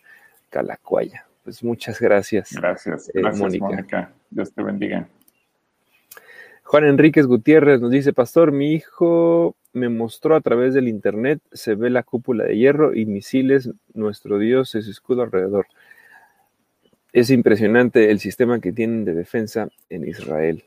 calacuaya. 0.51 1.27
Pues 1.45 1.65
muchas 1.65 2.01
gracias. 2.01 2.53
Gracias, 2.53 3.11
eh, 3.15 3.23
Mónica. 3.37 4.13
Dios 4.31 4.53
te 4.53 4.63
bendiga. 4.63 5.09
Juan 6.65 6.85
Enríquez 6.85 7.27
Gutiérrez 7.27 7.81
nos 7.81 7.91
dice, 7.91 8.13
Pastor, 8.13 8.53
mi 8.53 8.73
hijo 8.73 9.57
me 9.73 9.89
mostró 9.89 10.37
a 10.37 10.41
través 10.41 10.75
del 10.75 10.89
internet, 10.89 11.41
se 11.53 11.75
ve 11.75 11.91
la 11.91 12.03
cúpula 12.03 12.45
de 12.45 12.57
hierro 12.57 12.95
y 12.95 13.07
misiles, 13.07 13.71
nuestro 13.95 14.39
Dios 14.39 14.75
es 14.75 14.87
escudo 14.87 15.23
alrededor. 15.23 15.67
Es 17.13 17.31
impresionante 17.31 18.11
el 18.11 18.19
sistema 18.21 18.61
que 18.61 18.73
tienen 18.73 19.05
de 19.05 19.15
defensa 19.15 19.69
en 19.89 20.09
Israel. 20.09 20.65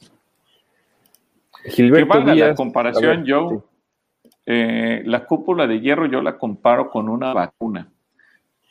Gilberto 1.66 2.14
que 2.14 2.20
valga 2.20 2.36
la 2.36 2.56
comparación, 2.56 3.26
yo, 3.26 3.66
eh, 4.46 5.02
la 5.06 5.26
cúpula 5.26 5.66
de 5.66 5.80
hierro 5.80 6.06
yo 6.06 6.22
la 6.22 6.38
comparo 6.38 6.90
con 6.92 7.10
una 7.10 7.34
vacuna, 7.34 7.92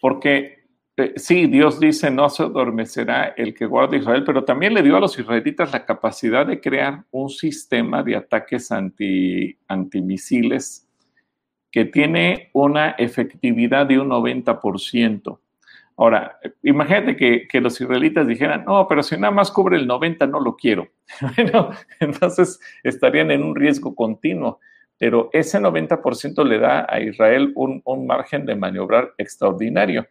porque 0.00 0.64
eh, 0.96 1.14
sí, 1.16 1.48
Dios 1.48 1.80
dice, 1.80 2.08
no 2.10 2.28
se 2.28 2.44
adormecerá 2.44 3.34
el 3.36 3.52
que 3.52 3.66
guarda 3.66 3.96
Israel, 3.96 4.22
pero 4.24 4.44
también 4.44 4.74
le 4.74 4.82
dio 4.82 4.96
a 4.96 5.00
los 5.00 5.18
israelitas 5.18 5.72
la 5.72 5.84
capacidad 5.84 6.46
de 6.46 6.60
crear 6.60 7.02
un 7.10 7.28
sistema 7.28 8.04
de 8.04 8.14
ataques 8.14 8.70
anti, 8.70 9.58
antimisiles 9.66 10.88
que 11.72 11.86
tiene 11.86 12.50
una 12.52 12.90
efectividad 12.90 13.86
de 13.86 13.98
un 13.98 14.10
90%. 14.10 15.38
Ahora, 15.96 16.40
imagínate 16.62 17.16
que, 17.16 17.60
los 17.60 17.80
israelitas 17.80 18.26
dijeran, 18.26 18.64
no, 18.64 18.88
pero 18.88 19.02
si 19.02 19.16
nada 19.16 19.32
más 19.32 19.50
cubre 19.52 19.76
el 19.76 19.86
90, 19.86 20.26
no 20.26 20.40
lo 20.40 20.56
quiero. 20.56 20.88
bueno, 21.36 21.70
entonces 22.00 22.58
estarían 22.82 23.30
en 23.30 23.44
un 23.44 23.54
riesgo 23.54 23.94
continuo, 23.94 24.58
pero 24.98 25.30
ese 25.32 25.60
90% 25.60 26.44
le 26.44 26.58
da 26.58 26.86
a 26.88 27.00
Israel 27.00 27.52
un, 27.54 27.80
un 27.84 28.06
margen 28.06 28.44
de 28.44 28.56
maniobrar 28.56 29.14
extraordinario. 29.18 30.06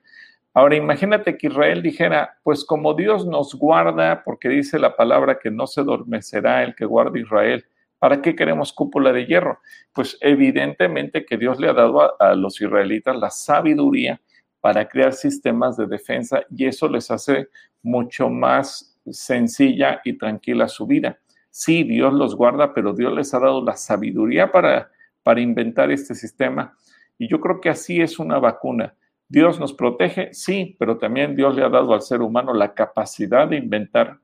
Ahora, 0.54 0.76
imagínate 0.76 1.38
que 1.38 1.48
Israel 1.48 1.82
dijera, 1.82 2.38
pues 2.44 2.64
como 2.64 2.94
Dios 2.94 3.26
nos 3.26 3.54
guarda, 3.56 4.24
porque 4.24 4.48
dice 4.48 4.80
la 4.80 4.96
palabra 4.96 5.40
que 5.40 5.52
no 5.52 5.68
se 5.68 5.82
adormecerá 5.82 6.64
el 6.64 6.76
que 6.76 6.86
guarda 6.86 7.20
Israel, 7.20 7.66
¿para 8.00 8.22
qué 8.22 8.36
queremos 8.36 8.72
cúpula 8.72 9.12
de 9.12 9.26
hierro? 9.26 9.60
Pues 9.92 10.18
evidentemente 10.22 11.26
que 11.26 11.38
Dios 11.38 11.60
le 11.60 11.70
ha 11.70 11.74
dado 11.74 12.02
a, 12.02 12.14
a 12.20 12.36
los 12.36 12.62
israelitas 12.62 13.18
la 13.18 13.32
sabiduría 13.32 14.22
para 14.64 14.88
crear 14.88 15.12
sistemas 15.12 15.76
de 15.76 15.86
defensa 15.86 16.42
y 16.50 16.66
eso 16.66 16.88
les 16.88 17.12
hace 17.12 17.50
mucho 17.82 18.30
más 18.30 18.98
sencilla 19.12 20.00
y 20.06 20.18
tranquila 20.18 20.70
su 20.70 20.88
vida. 20.88 21.20
Sí, 21.50 21.84
Dios 21.84 22.14
los 22.14 22.34
guarda, 22.34 22.74
pero 22.74 22.94
Dios 22.94 23.12
les 23.12 23.34
ha 23.34 23.42
dado 23.42 23.62
la 23.62 23.76
sabiduría 23.76 24.54
para, 24.54 24.90
para 25.22 25.42
inventar 25.42 25.92
este 25.92 26.16
sistema. 26.16 26.78
Y 27.18 27.28
yo 27.28 27.42
creo 27.42 27.60
que 27.60 27.68
así 27.68 28.00
es 28.00 28.20
una 28.20 28.40
vacuna. 28.40 28.96
Dios 29.28 29.60
nos 29.60 29.74
protege, 29.74 30.34
sí, 30.34 30.78
pero 30.80 30.98
también 30.98 31.36
Dios 31.36 31.54
le 31.54 31.66
ha 31.66 31.70
dado 31.70 31.94
al 31.94 32.02
ser 32.02 32.22
humano 32.22 32.54
la 32.54 32.74
capacidad 32.74 33.50
de 33.50 33.58
inventar 33.58 34.18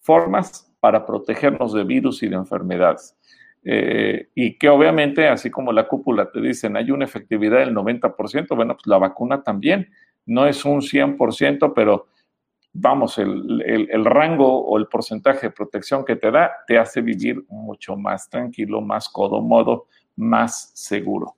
formas 0.00 0.74
para 0.80 1.04
protegernos 1.04 1.74
de 1.74 1.84
virus 1.84 2.22
y 2.22 2.28
de 2.28 2.36
enfermedades. 2.36 3.14
Eh, 3.64 4.28
y 4.34 4.58
que 4.58 4.68
obviamente, 4.68 5.28
así 5.28 5.50
como 5.50 5.72
la 5.72 5.86
cúpula 5.86 6.30
te 6.30 6.40
dicen, 6.40 6.76
hay 6.76 6.90
una 6.90 7.04
efectividad 7.04 7.60
del 7.60 7.74
90%, 7.74 8.56
bueno, 8.56 8.74
pues 8.74 8.86
la 8.86 8.98
vacuna 8.98 9.42
también 9.42 9.88
no 10.26 10.46
es 10.46 10.64
un 10.64 10.80
100%, 10.80 11.72
pero 11.74 12.08
vamos, 12.72 13.18
el, 13.18 13.62
el, 13.62 14.04
rango 14.04 14.64
o 14.64 14.78
el 14.78 14.86
porcentaje 14.86 15.48
de 15.48 15.52
protección 15.52 16.04
que 16.04 16.16
te 16.16 16.30
da 16.30 16.50
te 16.66 16.78
hace 16.78 17.00
vivir 17.02 17.44
mucho 17.48 17.96
más 17.96 18.28
tranquilo, 18.28 18.80
más 18.80 19.08
cómodo, 19.08 19.86
más 20.16 20.72
seguro. 20.74 21.34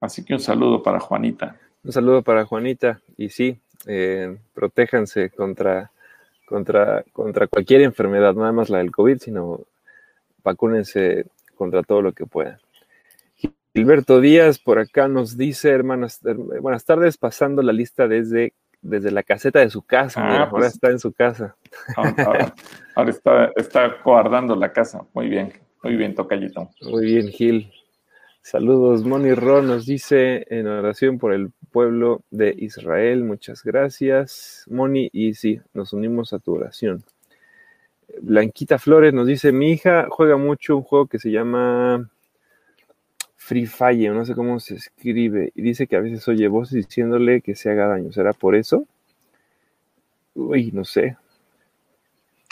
Así 0.00 0.24
que 0.24 0.34
un 0.34 0.40
saludo 0.40 0.82
para 0.82 1.00
Juanita. 1.00 1.56
Un 1.82 1.92
saludo 1.92 2.22
para 2.22 2.44
Juanita. 2.44 3.00
Y 3.16 3.30
sí, 3.30 3.60
eh, 3.86 4.38
protéjanse 4.54 5.30
contra, 5.30 5.90
contra, 6.46 7.02
contra 7.12 7.48
cualquier 7.48 7.82
enfermedad, 7.82 8.34
nada 8.34 8.52
más 8.52 8.70
la 8.70 8.78
del 8.78 8.92
COVID, 8.92 9.18
sino 9.18 9.60
vacúnense 10.42 11.26
contra 11.54 11.82
todo 11.82 12.02
lo 12.02 12.12
que 12.12 12.26
puedan. 12.26 12.58
Gilberto 13.74 14.20
Díaz 14.20 14.58
por 14.58 14.78
acá 14.78 15.08
nos 15.08 15.36
dice, 15.36 15.70
hermanas, 15.70 16.20
buenas 16.60 16.84
tardes, 16.84 17.16
pasando 17.16 17.62
la 17.62 17.72
lista 17.72 18.08
desde, 18.08 18.54
desde 18.82 19.10
la 19.10 19.22
caseta 19.22 19.60
de 19.60 19.70
su 19.70 19.82
casa. 19.82 20.20
Ah, 20.20 20.30
ahora 20.30 20.50
pues 20.50 20.66
está 20.74 20.90
en 20.90 20.98
su 20.98 21.12
casa. 21.12 21.54
Ahora, 21.96 23.10
está, 23.10 23.52
está 23.54 23.96
guardando 24.04 24.56
la 24.56 24.72
casa. 24.72 25.02
Muy 25.14 25.28
bien, 25.28 25.52
muy 25.82 25.96
bien, 25.96 26.14
Tocayito. 26.14 26.70
Muy 26.82 27.06
bien, 27.06 27.28
Gil. 27.28 27.70
Saludos, 28.42 29.04
Moni 29.04 29.34
Ro 29.34 29.62
nos 29.62 29.84
dice 29.84 30.46
en 30.48 30.66
oración 30.66 31.18
por 31.18 31.32
el 31.32 31.52
pueblo 31.70 32.22
de 32.30 32.54
Israel. 32.56 33.22
Muchas 33.22 33.62
gracias, 33.62 34.64
Moni. 34.68 35.10
Y 35.12 35.34
sí, 35.34 35.60
nos 35.74 35.92
unimos 35.92 36.32
a 36.32 36.38
tu 36.38 36.54
oración. 36.54 37.04
Blanquita 38.20 38.78
Flores 38.78 39.12
nos 39.12 39.26
dice, 39.26 39.52
mi 39.52 39.72
hija 39.72 40.06
juega 40.10 40.36
mucho 40.36 40.76
un 40.76 40.82
juego 40.82 41.06
que 41.06 41.18
se 41.18 41.30
llama 41.30 42.08
Free 43.36 43.66
Fire, 43.66 44.12
no 44.12 44.24
sé 44.24 44.34
cómo 44.34 44.60
se 44.60 44.74
escribe, 44.74 45.52
y 45.54 45.62
dice 45.62 45.86
que 45.86 45.96
a 45.96 46.00
veces 46.00 46.26
oye 46.28 46.48
voces 46.48 46.86
diciéndole 46.86 47.40
que 47.40 47.54
se 47.54 47.70
haga 47.70 47.86
daño. 47.86 48.12
¿Será 48.12 48.32
por 48.32 48.54
eso? 48.54 48.86
Uy, 50.34 50.70
no 50.72 50.84
sé. 50.84 51.16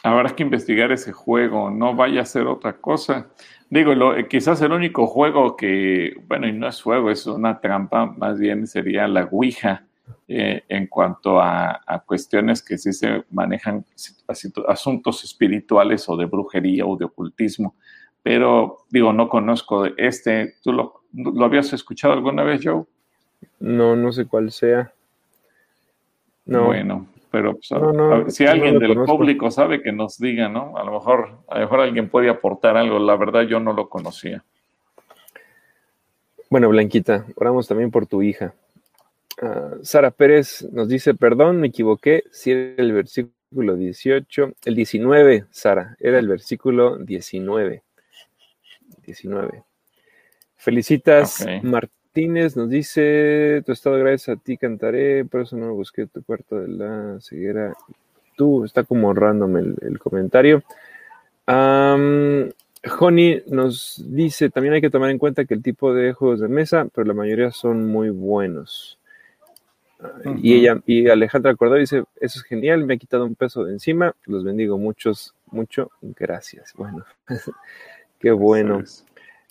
Habrá 0.02 0.36
que 0.36 0.42
investigar 0.42 0.92
ese 0.92 1.12
juego, 1.12 1.70
no 1.70 1.94
vaya 1.94 2.22
a 2.22 2.26
ser 2.26 2.46
otra 2.46 2.74
cosa. 2.74 3.28
Digo, 3.70 3.92
quizás 4.28 4.61
el 4.62 4.72
único 4.72 5.07
juego 5.07 5.57
que, 5.57 6.14
bueno, 6.28 6.46
y 6.46 6.52
no 6.52 6.68
es 6.68 6.80
juego, 6.80 7.11
es 7.11 7.26
una 7.26 7.61
trampa, 7.61 8.07
más 8.07 8.38
bien 8.38 8.66
sería 8.66 9.09
la 9.09 9.24
Ouija 9.24 9.84
eh, 10.28 10.64
en 10.68 10.86
cuanto 10.86 11.40
a, 11.40 11.80
cuestiones 12.04 12.62
que 12.62 12.78
sí 12.78 12.92
se 12.92 13.24
manejan 13.30 13.84
asuntos 14.66 15.24
espirituales 15.24 16.09
o 16.09 16.16
de 16.16 16.26
brujería 16.26 16.84
o 16.84 16.96
de 16.96 17.04
ocultismo. 17.04 17.74
Pero 18.22 18.78
digo, 18.90 19.12
no 19.12 19.28
conozco 19.28 19.84
de 19.84 19.94
este. 19.98 20.54
¿Tú 20.62 20.72
lo, 20.72 21.02
habías 21.44 21.72
escuchado 21.72 22.12
alguna 22.12 22.42
vez, 22.42 22.61
Joe? 22.64 22.84
No, 23.61 23.94
no 23.94 24.11
sé 24.11 24.26
cuál 24.26 24.50
sea. 24.50 24.92
No. 26.44 26.66
Bueno, 26.66 27.07
pero 27.30 27.54
pues, 27.54 28.34
si 28.34 28.46
alguien 28.46 28.78
del 28.78 28.96
público 29.04 29.50
sabe 29.50 29.82
que 29.82 29.92
nos 29.92 30.18
diga, 30.18 30.48
¿no? 30.48 30.76
A 30.76 30.84
lo 30.84 30.92
mejor, 30.92 31.38
a 31.48 31.54
lo 31.57 31.61
mejor 31.61 31.80
alguien 31.80 32.09
puede 32.09 32.28
aportar 32.28 32.76
algo. 32.76 32.98
La 32.98 33.16
verdad, 33.16 33.42
yo 33.42 33.61
no 33.61 33.72
lo 33.72 33.88
conocía. 33.88 34.42
Bueno, 36.48 36.68
Blanquita, 36.68 37.26
oramos 37.36 37.68
también 37.68 37.90
por 37.90 38.07
tu 38.07 38.22
hija. 38.22 38.54
Ah, 39.41 39.74
Sara 39.82 40.11
Pérez 40.11 40.66
nos 40.72 40.89
dice, 40.89 41.14
perdón, 41.14 41.61
me 41.61 41.68
equivoqué, 41.68 42.24
si 42.30 42.53
era 42.53 42.82
el 42.82 42.93
versículo 42.93 43.76
18, 43.76 44.55
el 44.64 44.74
19, 44.74 45.45
Sara, 45.51 45.97
era 46.01 46.18
el 46.18 46.28
versículo 46.28 46.97
19. 46.99 47.82
19. 49.05 49.62
Felicitas 50.57 51.47
Martínez 51.62 52.57
nos 52.57 52.70
dice, 52.70 53.62
tu 53.64 53.72
estado 53.72 53.99
gracias 53.99 54.37
a 54.37 54.41
ti 54.41 54.57
cantaré, 54.57 55.24
por 55.24 55.43
eso 55.43 55.57
no 55.57 55.74
busqué 55.74 56.07
tu 56.07 56.22
cuarto 56.22 56.59
de 56.59 56.68
la 56.68 57.20
ceguera. 57.20 57.74
Tú, 58.37 58.64
está 58.64 58.84
como 58.84 59.09
honrándome 59.09 59.61
el, 59.61 59.99
comentario. 59.99 60.62
Um, 61.47 62.51
nos 63.49 64.03
dice, 64.07 64.51
también 64.51 64.74
hay 64.74 64.80
que 64.80 64.91
tomar 64.91 65.11
en 65.11 65.18
cuenta 65.18 65.45
que 65.45 65.55
el 65.55 65.62
tipo 65.62 65.95
de 65.95 66.12
juegos 66.12 66.41
de 66.41 66.49
mesa, 66.49 66.87
pero 66.95 67.07
la 67.07 67.14
mayoría 67.14 67.51
son 67.51 67.87
muy 67.87 68.11
buenos. 68.11 68.95
Y 70.42 70.55
ella, 70.55 70.82
y 70.86 71.09
Alejandra 71.09 71.55
Cordero 71.55 71.80
dice, 71.80 72.05
eso 72.20 72.38
es 72.38 72.44
genial, 72.44 72.84
me 72.84 72.94
ha 72.94 72.99
quitado 72.99 73.24
un 73.24 73.34
peso 73.34 73.64
de 73.64 73.72
encima, 73.72 74.14
los 74.24 74.44
bendigo 74.44 74.76
muchos, 74.78 75.34
mucho, 75.47 75.90
gracias. 76.03 76.74
Bueno, 76.76 77.05
qué 78.18 78.30
bueno. 78.30 78.82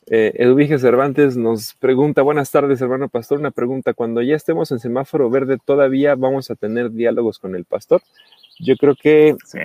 Eh, 0.08 0.78
Cervantes 0.78 1.36
nos 1.36 1.74
pregunta, 1.74 2.22
buenas 2.22 2.52
tardes, 2.52 2.80
hermano 2.80 3.10
pastor, 3.10 3.40
una 3.40 3.50
pregunta, 3.50 3.94
cuando 3.94 4.22
ya 4.22 4.36
estemos 4.36 4.72
en 4.72 4.80
semáforo 4.80 5.32
verde, 5.32 5.58
¿todavía 5.64 6.14
vamos 6.14 6.52
a 6.52 6.56
tener 6.56 6.92
diálogos 6.92 7.40
con 7.40 7.56
el 7.56 7.66
pastor? 7.66 8.04
Yo 8.60 8.76
creo 8.78 8.96
que, 8.96 9.36
sí. 9.46 9.58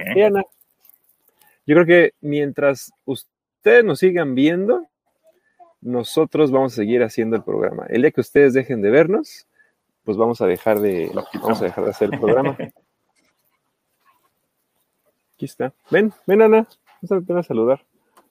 yo 1.66 1.74
creo 1.74 1.86
que 1.86 2.14
mientras 2.22 2.90
ustedes 3.04 3.84
nos 3.84 3.98
sigan 3.98 4.34
viendo, 4.34 4.86
nosotros 5.82 6.50
vamos 6.50 6.72
a 6.72 6.76
seguir 6.76 7.02
haciendo 7.02 7.36
el 7.36 7.42
programa. 7.42 7.86
El 7.88 8.02
día 8.02 8.10
que 8.10 8.20
ustedes 8.22 8.54
dejen 8.54 8.80
de 8.80 8.90
vernos, 8.90 9.46
pues 10.04 10.16
vamos 10.16 10.40
a 10.40 10.46
dejar 10.46 10.80
de, 10.80 11.10
vamos 11.40 11.60
a 11.60 11.64
dejar 11.64 11.84
de 11.84 11.90
hacer 11.90 12.12
el 12.12 12.20
programa. 12.20 12.56
Aquí 15.34 15.44
está. 15.46 15.72
Ven, 15.90 16.12
ven 16.26 16.42
Ana, 16.42 16.68
vamos 17.02 17.46
a, 17.46 17.48
saludar. 17.48 17.84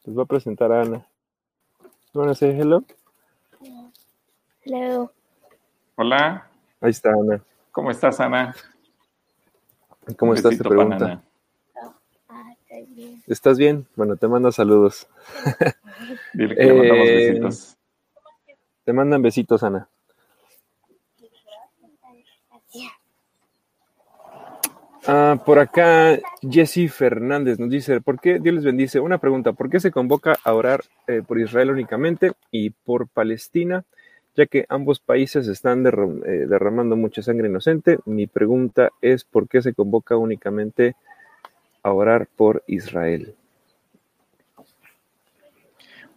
Les 0.03 0.13
voy 0.13 0.23
a 0.23 0.27
presentar 0.27 0.71
a 0.71 0.81
Ana. 0.81 1.07
¿Van 2.13 2.27
a 2.27 2.29
decir 2.29 2.49
hello? 2.49 2.83
Hello. 4.63 5.11
Hola. 5.95 6.47
Ahí 6.81 6.91
está 6.91 7.09
Ana. 7.11 7.43
¿Cómo 7.71 7.91
estás, 7.91 8.19
Ana? 8.19 8.55
¿Cómo 10.17 10.33
estás? 10.33 10.57
Te 10.57 10.63
pregunta. 10.63 11.23
Ah, 12.27 12.55
bien. 12.87 13.23
¿Estás 13.27 13.57
bien? 13.57 13.87
Bueno, 13.95 14.15
te 14.15 14.27
mando 14.27 14.51
saludos. 14.51 15.07
Dile 16.33 16.55
que 16.55 16.63
le 16.63 16.73
mandamos 16.73 17.07
eh, 17.07 17.27
besitos. 17.27 17.77
Te 18.83 18.93
mandan 18.93 19.21
besitos, 19.21 19.63
Ana. 19.63 19.89
Ah, 25.11 25.41
por 25.43 25.57
acá, 25.57 26.19
Jesse 26.47 26.87
Fernández 26.87 27.57
nos 27.57 27.71
dice, 27.71 27.99
¿por 27.99 28.19
qué 28.19 28.37
Dios 28.37 28.53
les 28.53 28.63
bendice? 28.63 28.99
Una 28.99 29.17
pregunta, 29.17 29.53
¿por 29.53 29.67
qué 29.67 29.79
se 29.79 29.89
convoca 29.89 30.35
a 30.43 30.53
orar 30.53 30.81
eh, 31.07 31.23
por 31.27 31.39
Israel 31.39 31.71
únicamente 31.71 32.33
y 32.51 32.69
por 32.69 33.07
Palestina, 33.07 33.85
ya 34.35 34.45
que 34.45 34.67
ambos 34.69 34.99
países 34.99 35.47
están 35.47 35.83
eh, 35.87 36.45
derramando 36.47 36.95
mucha 36.95 37.23
sangre 37.23 37.49
inocente? 37.49 37.97
Mi 38.05 38.27
pregunta 38.27 38.91
es, 39.01 39.23
¿por 39.23 39.47
qué 39.47 39.63
se 39.63 39.73
convoca 39.73 40.15
únicamente 40.15 40.95
a 41.81 41.91
orar 41.91 42.27
por 42.27 42.63
Israel? 42.67 43.33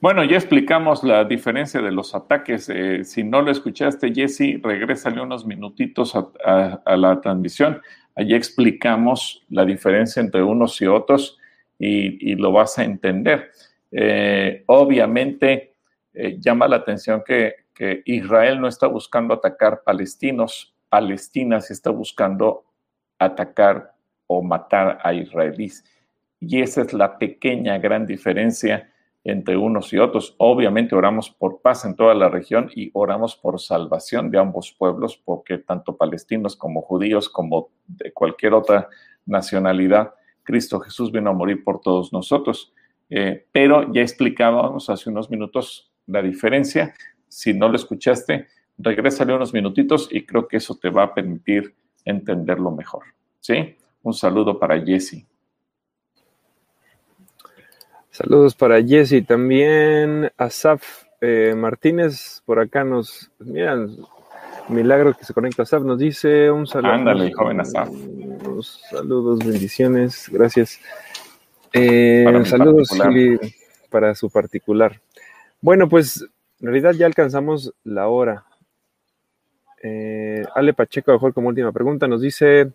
Bueno, 0.02 0.24
ya 0.24 0.36
explicamos 0.36 1.04
la 1.04 1.24
diferencia 1.24 1.80
de 1.80 1.92
los 1.92 2.12
ataques. 2.12 2.68
Eh, 2.68 3.04
si 3.04 3.22
no 3.22 3.40
lo 3.40 3.52
escuchaste, 3.52 4.12
Jesse, 4.12 4.60
regrésale 4.60 5.22
unos 5.22 5.46
minutitos 5.46 6.16
a, 6.16 6.96
la 6.96 7.20
transmisión. 7.20 7.80
Allí 8.14 8.34
explicamos 8.34 9.42
la 9.48 9.64
diferencia 9.64 10.20
entre 10.20 10.42
unos 10.42 10.80
y 10.80 10.86
otros 10.86 11.38
y, 11.78 12.34
lo 12.36 12.52
vas 12.52 12.78
a 12.78 12.84
entender. 12.84 13.50
Eh, 13.90 14.62
obviamente, 14.66 15.74
eh, 16.14 16.36
llama 16.38 16.68
la 16.68 16.76
atención 16.76 17.22
que, 17.26 17.62
Israel 18.04 18.60
no 18.60 18.68
está 18.68 18.86
buscando 18.86 19.34
atacar 19.34 19.82
palestinos, 19.84 20.72
Palestina 20.88 21.60
sí 21.60 21.72
está 21.72 21.90
buscando 21.90 22.64
atacar 23.18 23.92
o 24.28 24.40
matar 24.40 25.00
a 25.02 25.12
israelíes. 25.12 25.82
Y 26.38 26.60
esa 26.60 26.82
es 26.82 26.92
la 26.92 27.18
pequeña, 27.18 27.78
gran 27.78 28.06
diferencia 28.06 28.91
entre 29.24 29.56
unos 29.56 29.92
y 29.92 29.98
otros. 29.98 30.34
Obviamente 30.38 30.94
oramos 30.94 31.30
por 31.30 31.60
paz 31.60 31.84
en 31.84 31.94
toda 31.94 32.14
la 32.14 32.28
región 32.28 32.70
y 32.74 32.90
oramos 32.92 33.36
por 33.36 33.60
salvación 33.60 34.30
de 34.30 34.38
ambos 34.38 34.74
pueblos, 34.76 35.20
porque 35.24 35.58
tanto 35.58 35.96
palestinos 35.96 36.56
como 36.56 36.82
judíos, 36.82 37.28
como 37.28 37.70
de 37.86 38.12
cualquier 38.12 38.54
otra 38.54 38.88
nacionalidad, 39.26 40.14
Cristo 40.42 40.80
Jesús 40.80 41.12
vino 41.12 41.30
a 41.30 41.34
morir 41.34 41.62
por 41.62 41.80
todos 41.80 42.12
nosotros. 42.12 42.72
Eh, 43.10 43.46
pero 43.52 43.92
ya 43.92 44.00
explicábamos 44.00 44.88
hace 44.90 45.10
unos 45.10 45.30
minutos 45.30 45.92
la 46.06 46.22
diferencia. 46.22 46.94
Si 47.28 47.52
no 47.52 47.68
lo 47.68 47.76
escuchaste, 47.76 48.48
regrésale 48.78 49.34
unos 49.34 49.52
minutitos 49.52 50.08
y 50.10 50.24
creo 50.26 50.48
que 50.48 50.56
eso 50.56 50.76
te 50.76 50.90
va 50.90 51.04
a 51.04 51.14
permitir 51.14 51.74
entenderlo 52.04 52.70
mejor. 52.70 53.04
¿Sí? 53.40 53.76
Un 54.02 54.14
saludo 54.14 54.58
para 54.58 54.80
Jesse. 54.84 55.26
Saludos 58.12 58.54
para 58.54 58.82
Jesse. 58.82 59.26
También 59.26 60.30
Asaf 60.36 61.04
eh, 61.22 61.54
Martínez 61.56 62.42
por 62.44 62.60
acá 62.60 62.84
nos. 62.84 63.30
Miran, 63.38 63.96
milagro 64.68 65.14
que 65.14 65.24
se 65.24 65.32
conecta 65.32 65.62
Asaf. 65.62 65.82
Nos 65.82 65.98
dice 65.98 66.50
un 66.50 66.66
saludo. 66.66 66.92
Ándale, 66.92 67.32
joven 67.32 67.60
Asaf. 67.60 67.88
Saludos, 68.90 69.38
bendiciones. 69.38 70.28
Gracias. 70.30 70.78
Eh, 71.72 72.26
saludos 72.44 72.90
para 73.90 74.14
su 74.14 74.28
particular. 74.28 75.00
Bueno, 75.62 75.88
pues 75.88 76.22
en 76.60 76.66
realidad 76.66 76.92
ya 76.92 77.06
alcanzamos 77.06 77.72
la 77.82 78.08
hora. 78.08 78.44
Eh, 79.82 80.44
Ale 80.54 80.74
Pacheco, 80.74 81.12
mejor 81.12 81.32
como 81.32 81.48
última 81.48 81.72
pregunta, 81.72 82.06
nos 82.06 82.20
dice, 82.20 82.72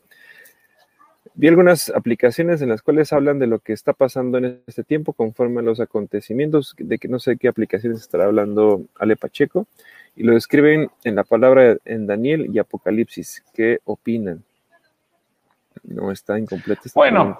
vi 1.37 1.47
algunas 1.47 1.89
aplicaciones 1.89 2.63
en 2.63 2.69
las 2.69 2.81
cuales 2.81 3.13
hablan 3.13 3.37
de 3.37 3.45
lo 3.45 3.59
que 3.59 3.71
está 3.71 3.93
pasando 3.93 4.39
en 4.39 4.59
este 4.65 4.83
tiempo 4.83 5.13
conforme 5.13 5.59
a 5.59 5.63
los 5.63 5.79
acontecimientos, 5.79 6.75
de 6.77 6.97
que 6.97 7.07
no 7.07 7.19
sé 7.19 7.37
qué 7.37 7.47
aplicaciones 7.47 8.01
estará 8.01 8.25
hablando 8.25 8.85
Ale 8.99 9.15
Pacheco, 9.15 9.67
y 10.15 10.23
lo 10.23 10.33
describen 10.33 10.89
en 11.03 11.15
la 11.15 11.23
palabra 11.23 11.77
en 11.85 12.07
Daniel 12.07 12.49
y 12.51 12.57
Apocalipsis. 12.57 13.43
¿Qué 13.53 13.79
opinan? 13.85 14.43
No 15.83 16.11
está 16.11 16.39
incompleta 16.39 16.81
esta 16.85 16.99
Bueno, 16.99 17.37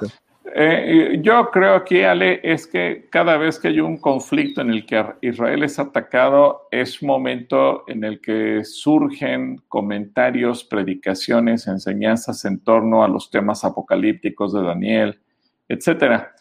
eh, 0.55 1.19
yo 1.21 1.49
creo 1.51 1.75
aquí, 1.75 2.03
Ale, 2.03 2.39
es 2.43 2.67
que 2.67 3.07
cada 3.09 3.37
vez 3.37 3.59
que 3.59 3.69
hay 3.69 3.79
un 3.79 3.97
conflicto 3.97 4.61
en 4.61 4.69
el 4.69 4.85
que 4.85 5.03
Israel 5.21 5.63
es 5.63 5.79
atacado, 5.79 6.67
es 6.71 7.03
momento 7.03 7.83
en 7.87 8.03
el 8.03 8.21
que 8.21 8.63
surgen 8.63 9.61
comentarios, 9.67 10.63
predicaciones, 10.63 11.67
enseñanzas 11.67 12.45
en 12.45 12.59
torno 12.59 13.03
a 13.03 13.07
los 13.07 13.29
temas 13.29 13.63
apocalípticos 13.63 14.53
de 14.53 14.63
Daniel, 14.63 15.19
etcétera. 15.67 16.33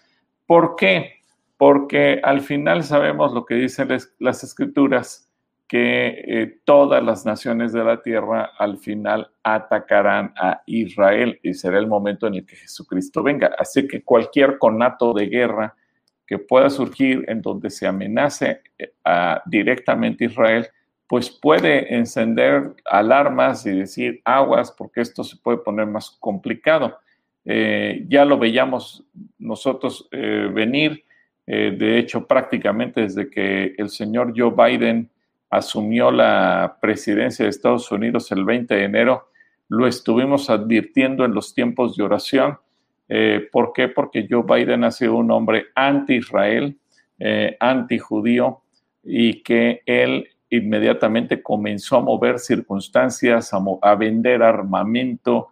¿Por 0.47 0.77
qué? 0.77 1.21
Porque 1.57 2.21
al 2.23 2.43
final 2.43 2.85
sabemos 2.85 3.33
lo 3.33 3.45
que 3.45 3.55
dicen 3.55 3.89
las 4.19 4.45
escrituras, 4.45 5.26
que 5.69 6.23
eh, 6.27 6.61
todas 6.65 7.03
las 7.03 7.27
naciones 7.27 7.73
de 7.73 7.83
la 7.83 8.01
tierra 8.01 8.53
al 8.57 8.79
final 8.79 9.31
atacarán 9.43 10.33
a 10.37 10.63
Israel 10.67 11.41
y 11.43 11.55
será 11.55 11.79
el 11.79 11.89
momento 11.89 12.29
en 12.29 12.35
el 12.35 12.47
que 12.47 12.57
Jesucristo 12.57 13.23
venga. 13.23 13.51
Así 13.59 13.89
que 13.89 14.03
cualquier 14.03 14.59
conato 14.59 15.13
de 15.13 15.27
guerra 15.27 15.75
que 16.25 16.39
pueda 16.39 16.71
surgir 16.71 17.25
en 17.29 17.43
donde 17.43 17.71
se 17.71 17.87
amenace 17.87 18.61
eh, 18.79 18.93
a, 19.05 19.43
directamente 19.47 20.27
Israel, 20.27 20.69
pues 21.09 21.31
puede 21.31 21.95
encender 21.95 22.75
alarmas 22.85 23.65
y 23.67 23.71
decir 23.71 24.21
aguas 24.25 24.73
porque 24.73 25.01
esto 25.01 25.25
se 25.25 25.37
puede 25.37 25.59
poner 25.59 25.87
más 25.87 26.11
complicado. 26.21 26.99
Eh, 27.45 28.05
ya 28.09 28.25
lo 28.25 28.39
veíamos 28.39 29.05
nosotros 29.39 30.09
venir, 30.11 31.05
de 31.47 31.99
hecho 31.99 32.27
prácticamente 32.27 33.03
desde 33.03 33.31
que 33.31 33.73
el 33.79 33.89
señor 33.89 34.35
Joe 34.37 34.51
Biden 34.51 35.09
asumió 35.51 36.11
la 36.11 36.79
presidencia 36.81 37.45
de 37.45 37.51
Estados 37.51 37.91
Unidos 37.91 38.31
el 38.33 38.45
20 38.45 38.75
de 38.75 38.85
enero, 38.85 39.31
lo 39.69 39.87
estuvimos 39.87 40.51
advirtiendo 40.51 41.25
en 41.25 41.35
los 41.35 41.55
tiempos 41.55 41.97
de 41.97 42.05
oración. 42.05 42.59
Eh, 43.09 43.49
¿Por 43.51 43.73
qué? 43.73 43.89
Porque 43.89 44.27
Joe 44.29 44.43
Biden 44.43 44.85
ha 44.85 44.91
sido 44.91 45.17
un 45.17 45.31
hombre 45.31 45.67
anti-Israel, 45.75 46.77
eh, 47.19 47.57
anti-judío, 47.61 48.63
y 49.03 49.43
que 49.43 49.83
él 49.87 50.29
inmediatamente 50.51 51.43
comenzó 51.43 51.97
a 51.97 52.03
mover 52.03 52.39
circunstancias, 52.39 53.53
a, 53.53 53.95
vender 53.95 54.43
armamento 54.43 55.49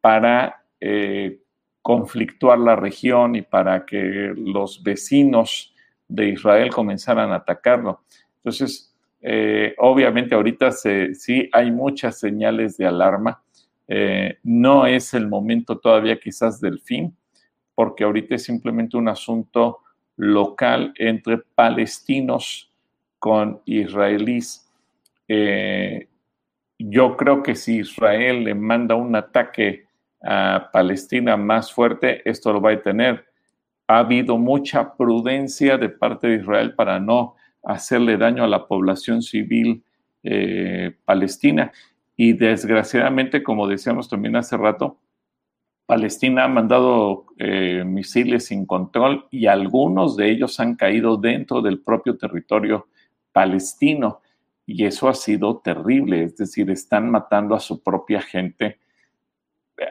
para 0.00 0.64
eh, 0.80 1.40
conflictuar 1.80 2.58
la 2.58 2.76
región 2.76 3.36
y 3.36 3.42
para 3.42 3.84
que 3.84 4.32
los 4.36 4.82
vecinos 4.82 5.74
de 6.08 6.30
Israel 6.30 6.70
comenzaran 6.70 7.30
a 7.30 7.36
atacarlo. 7.36 8.02
Entonces, 8.36 8.91
eh, 9.22 9.74
obviamente 9.78 10.34
ahorita 10.34 10.72
sí 10.72 11.48
hay 11.52 11.70
muchas 11.70 12.18
señales 12.18 12.76
de 12.76 12.86
alarma. 12.86 13.42
Eh, 13.86 14.38
no 14.42 14.86
es 14.86 15.14
el 15.14 15.28
momento 15.28 15.78
todavía 15.78 16.18
quizás 16.18 16.60
del 16.60 16.80
fin, 16.80 17.16
porque 17.74 18.04
ahorita 18.04 18.34
es 18.34 18.44
simplemente 18.44 18.96
un 18.96 19.08
asunto 19.08 19.78
local 20.16 20.92
entre 20.96 21.38
palestinos 21.38 22.70
con 23.18 23.62
israelíes. 23.64 24.68
Eh, 25.28 26.08
yo 26.78 27.16
creo 27.16 27.42
que 27.42 27.54
si 27.54 27.78
Israel 27.78 28.44
le 28.44 28.54
manda 28.54 28.96
un 28.96 29.14
ataque 29.14 29.86
a 30.20 30.70
Palestina 30.72 31.36
más 31.36 31.72
fuerte, 31.72 32.28
esto 32.28 32.52
lo 32.52 32.60
va 32.60 32.72
a 32.72 32.82
tener. 32.82 33.24
Ha 33.86 33.98
habido 33.98 34.36
mucha 34.36 34.96
prudencia 34.96 35.78
de 35.78 35.88
parte 35.88 36.26
de 36.26 36.36
Israel 36.36 36.74
para 36.74 36.98
no 36.98 37.36
hacerle 37.62 38.16
daño 38.16 38.44
a 38.44 38.48
la 38.48 38.66
población 38.66 39.22
civil 39.22 39.82
eh, 40.22 40.94
palestina. 41.04 41.72
Y 42.16 42.34
desgraciadamente, 42.34 43.42
como 43.42 43.66
decíamos 43.66 44.08
también 44.08 44.36
hace 44.36 44.56
rato, 44.56 44.98
Palestina 45.86 46.44
ha 46.44 46.48
mandado 46.48 47.26
eh, 47.38 47.82
misiles 47.84 48.46
sin 48.46 48.66
control 48.66 49.26
y 49.30 49.46
algunos 49.46 50.16
de 50.16 50.30
ellos 50.30 50.60
han 50.60 50.76
caído 50.76 51.16
dentro 51.16 51.60
del 51.60 51.80
propio 51.80 52.16
territorio 52.16 52.88
palestino. 53.32 54.20
Y 54.64 54.84
eso 54.84 55.08
ha 55.08 55.14
sido 55.14 55.58
terrible, 55.58 56.22
es 56.22 56.36
decir, 56.36 56.70
están 56.70 57.10
matando 57.10 57.54
a 57.54 57.60
su 57.60 57.82
propia 57.82 58.22
gente. 58.22 58.78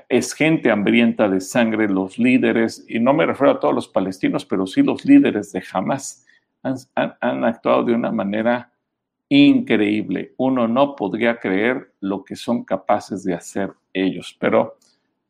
Es 0.08 0.34
gente 0.34 0.72
hambrienta 0.72 1.28
de 1.28 1.42
sangre, 1.42 1.90
los 1.90 2.18
líderes, 2.18 2.86
y 2.88 3.00
no 3.00 3.14
me 3.14 3.26
refiero 3.26 3.52
a 3.52 3.60
todos 3.60 3.76
los 3.76 3.88
palestinos, 3.90 4.46
pero 4.46 4.66
sí 4.66 4.82
los 4.82 5.04
líderes 5.04 5.52
de 5.52 5.62
Hamas 5.74 6.26
han, 6.64 7.44
actuado 7.44 7.84
de 7.84 7.94
una 7.94 8.12
manera 8.12 8.72
increíble. 9.30 10.34
Uno 10.38 10.68
no 10.68 10.96
podría 10.96 11.38
creer 11.38 11.94
lo 12.00 12.24
que 12.24 12.36
son 12.36 12.64
capaces 12.64 13.24
de 13.24 13.34
hacer 13.34 13.74
ellos, 13.94 14.36
pero 14.40 14.78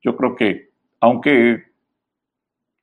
yo 0.02 0.16
creo 0.16 0.36
que 0.36 0.72
aunque 1.00 1.64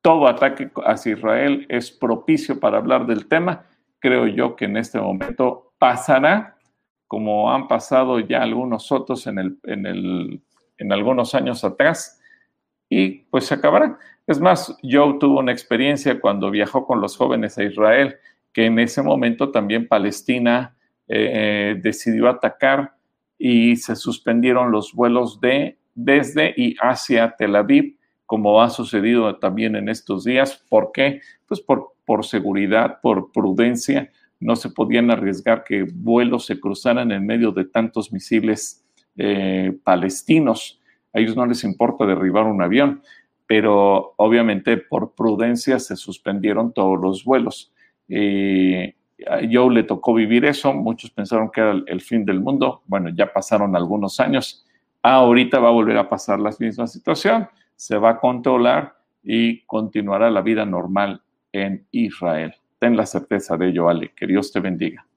todo 0.01 0.27
ataque 0.27 0.71
hacia 0.85 1.13
Israel 1.13 1.67
es 1.69 1.91
propicio 1.91 2.59
para 2.59 2.79
hablar 2.79 3.07
del 3.07 3.27
tema, 3.27 3.65
creo 3.99 4.27
yo 4.27 4.57
que 4.57 4.67
en 4.67 4.77
este 4.77 5.01
momento 5.01 5.73
pasará, 5.79 6.57
como 7.07 7.53
han 7.53 7.69
pasado 7.69 8.21
ya 8.21 8.43
algunos 8.43 8.93
otros 8.93 9.27
en, 9.27 9.39
el, 9.39 9.59
en, 9.65 9.87
el, 9.87 10.43
en 10.79 10.93
algunos 10.93 11.35
años 11.35 11.65
atrás, 11.65 12.21
y 12.89 13.11
pues 13.31 13.47
se 13.47 13.55
acabará. 13.55 13.99
Es 14.27 14.41
más, 14.41 14.77
yo 14.83 15.19
tuve 15.19 15.39
una 15.39 15.53
experiencia 15.53 16.21
cuando 16.21 16.51
viajó 16.51 16.87
con 16.87 17.01
los 17.01 17.17
jóvenes 17.17 17.59
a 17.59 17.65
Israel 17.65 18.17
que 18.53 18.67
en 18.67 18.79
ese 18.79 19.03
momento 19.03 19.51
también 19.51 19.89
Palestina 19.89 20.77
eh, 21.07 21.79
decidió 21.83 22.29
atacar 22.29 22.95
y 23.39 23.77
se 23.77 23.97
suspendieron 23.97 24.73
los 24.73 24.93
vuelos 24.93 25.41
de, 25.41 25.79
desde 25.95 26.53
y 26.57 26.77
hacia 26.81 27.35
Tel 27.37 27.57
Aviv, 27.57 27.97
como 28.27 28.61
ha 28.61 28.69
sucedido 28.69 29.39
también 29.39 29.77
en 29.77 29.89
estos 29.89 30.25
días. 30.25 30.63
¿Por 30.69 30.93
qué? 30.93 31.21
Pues 31.47 31.61
por, 31.61 31.95
por 32.05 32.27
seguridad, 32.27 33.01
por 33.01 33.33
prudencia. 33.33 34.11
No 34.41 34.55
se 34.55 34.71
podían 34.71 35.11
arriesgar 35.11 35.65
que 35.65 35.85
vuelos 35.85 36.47
se 36.47 36.61
cruzaran 36.61 37.11
en 37.11 37.25
medio 37.25 37.53
de 37.53 37.65
tantos 37.65 38.13
misiles 38.13 38.85
eh, 39.17 39.77
palestinos. 39.83 40.81
A 41.13 41.21
ellos 41.21 41.37
no 41.37 41.47
les 41.47 41.65
importa 41.65 42.07
derribar 42.07 42.45
un 42.45 42.63
avión, 42.63 43.03
pero 43.47 44.15
obviamente 44.17 44.77
por 44.77 45.15
prudencia 45.15 45.79
se 45.79 45.97
suspendieron 45.97 46.73
todos 46.73 47.01
los 47.01 47.25
vuelos. 47.25 47.73
Eh, 48.09 48.95
a 49.27 49.41
Joe 49.51 49.75
le 49.75 49.83
tocó 49.83 50.15
vivir 50.15 50.45
eso, 50.45 50.73
muchos 50.73 51.11
pensaron 51.11 51.51
que 51.51 51.61
era 51.61 51.83
el 51.87 52.01
fin 52.01 52.25
del 52.25 52.41
mundo, 52.41 52.83
bueno, 52.87 53.11
ya 53.11 53.33
pasaron 53.33 53.75
algunos 53.75 54.21
años, 54.21 54.65
ahorita 55.03 55.59
va 55.59 55.69
a 55.69 55.73
volver 55.73 55.99
a 55.99 56.09
pasar 56.09 56.39
la 56.39 56.51
misma 56.59 56.87
situación, 56.87 57.49
se 57.75 57.97
va 57.99 58.11
a 58.11 58.21
controlar 58.21 58.95
y 59.23 59.63
continuará 59.63 60.31
la 60.31 60.41
vida 60.41 60.65
normal 60.65 61.21
en 61.53 61.87
Israel. 61.91 62.55
Ten 62.79 62.97
la 62.97 63.07
certeza 63.07 63.57
de 63.57 63.69
ello, 63.69 63.89
Ale, 63.89 64.13
que 64.17 64.27
Dios 64.27 64.53
te 64.53 64.61
bendiga. 64.61 65.08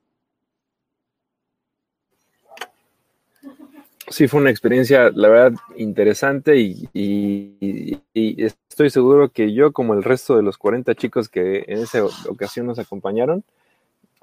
Sí, 4.11 4.27
fue 4.27 4.41
una 4.41 4.49
experiencia, 4.49 5.09
la 5.13 5.29
verdad, 5.29 5.53
interesante 5.77 6.57
y, 6.57 7.97
estoy 8.13 8.89
seguro 8.89 9.29
que 9.29 9.53
yo, 9.53 9.71
como 9.71 9.93
el 9.93 10.03
resto 10.03 10.35
de 10.35 10.43
los 10.43 10.57
40 10.57 10.93
chicos 10.95 11.29
que 11.29 11.63
en 11.67 11.79
esa 11.79 12.03
ocasión 12.27 12.65
nos 12.65 12.77
acompañaron, 12.77 13.45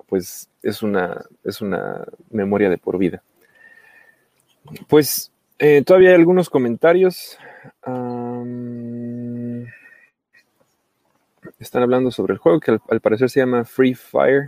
pues 0.06 0.50
es 0.62 0.82
una, 0.82 1.24
es 1.42 1.62
una 1.62 2.04
memoria 2.30 2.68
de 2.68 2.76
por 2.76 2.98
vida. 2.98 3.22
Pues 4.88 5.32
eh, 5.58 5.82
todavía 5.82 6.10
hay 6.10 6.16
algunos 6.16 6.50
comentarios. 6.50 7.38
están 11.58 11.82
hablando 11.82 12.10
sobre 12.10 12.34
el 12.34 12.38
juego 12.38 12.60
que 12.60 12.78
al 12.88 13.00
parecer 13.00 13.30
se 13.30 13.40
llama 13.40 13.64
Free 13.64 13.94
Fire. 13.94 14.44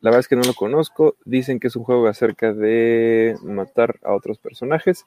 La 0.00 0.10
verdad 0.10 0.20
es 0.20 0.28
que 0.28 0.36
no 0.36 0.42
lo 0.42 0.54
conozco. 0.54 1.16
Dicen 1.24 1.58
que 1.58 1.68
es 1.68 1.76
un 1.76 1.84
juego 1.84 2.06
acerca 2.06 2.52
de 2.52 3.36
matar 3.42 3.98
a 4.02 4.14
otros 4.14 4.38
personajes. 4.38 5.06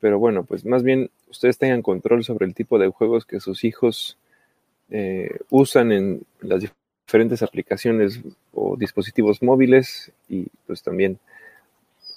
Pero 0.00 0.18
bueno, 0.18 0.44
pues 0.44 0.64
más 0.64 0.82
bien 0.82 1.10
ustedes 1.28 1.58
tengan 1.58 1.82
control 1.82 2.24
sobre 2.24 2.46
el 2.46 2.54
tipo 2.54 2.78
de 2.78 2.88
juegos 2.88 3.26
que 3.26 3.40
sus 3.40 3.64
hijos 3.64 4.16
eh, 4.90 5.38
usan 5.50 5.92
en 5.92 6.22
las 6.40 6.62
diferentes 7.06 7.42
aplicaciones 7.42 8.20
o 8.52 8.76
dispositivos 8.76 9.42
móviles 9.42 10.10
y 10.28 10.46
pues 10.66 10.82
también 10.82 11.18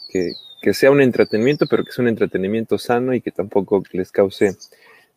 que, 0.10 0.74
sea 0.74 0.92
un 0.92 1.02
entretenimiento, 1.02 1.66
pero 1.68 1.84
que 1.84 1.92
sea 1.92 2.04
un 2.04 2.10
entretenimiento 2.10 2.78
sano 2.78 3.14
y 3.14 3.22
que 3.22 3.32
tampoco 3.32 3.84
les 3.92 4.12
cause 4.12 4.56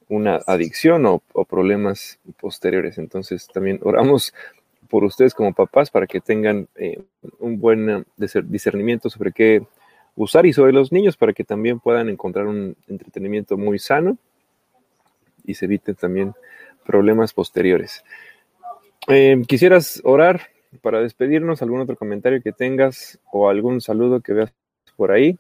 una 0.08 0.36
adicción 0.46 1.06
o, 1.06 1.22
o 1.32 1.44
problemas 1.44 2.18
posteriores. 2.40 2.98
Entonces 2.98 3.46
también 3.52 3.78
oramos 3.82 4.34
por 4.86 5.04
ustedes 5.04 5.34
como 5.34 5.52
papás 5.52 5.90
para 5.90 6.06
que 6.06 6.20
tengan 6.20 6.68
eh, 6.76 7.02
un 7.38 7.58
buen 7.58 7.90
eh, 7.90 8.04
discernimiento 8.44 9.10
sobre 9.10 9.32
qué 9.32 9.62
usar 10.14 10.46
y 10.46 10.52
sobre 10.52 10.72
los 10.72 10.92
niños 10.92 11.16
para 11.16 11.32
que 11.32 11.44
también 11.44 11.78
puedan 11.78 12.08
encontrar 12.08 12.46
un 12.46 12.76
entretenimiento 12.88 13.56
muy 13.56 13.78
sano 13.78 14.16
y 15.44 15.54
se 15.54 15.66
eviten 15.66 15.94
también 15.94 16.34
problemas 16.84 17.32
posteriores. 17.32 18.04
Em, 19.08 19.44
¿Quisieras 19.44 20.00
orar 20.04 20.48
para 20.82 21.00
despedirnos? 21.00 21.62
¿Algún 21.62 21.80
otro 21.80 21.96
comentario 21.96 22.42
que 22.42 22.52
tengas 22.52 23.20
o 23.30 23.48
algún 23.48 23.80
saludo 23.80 24.20
que 24.20 24.32
veas 24.32 24.52
por 24.96 25.12
ahí? 25.12 25.38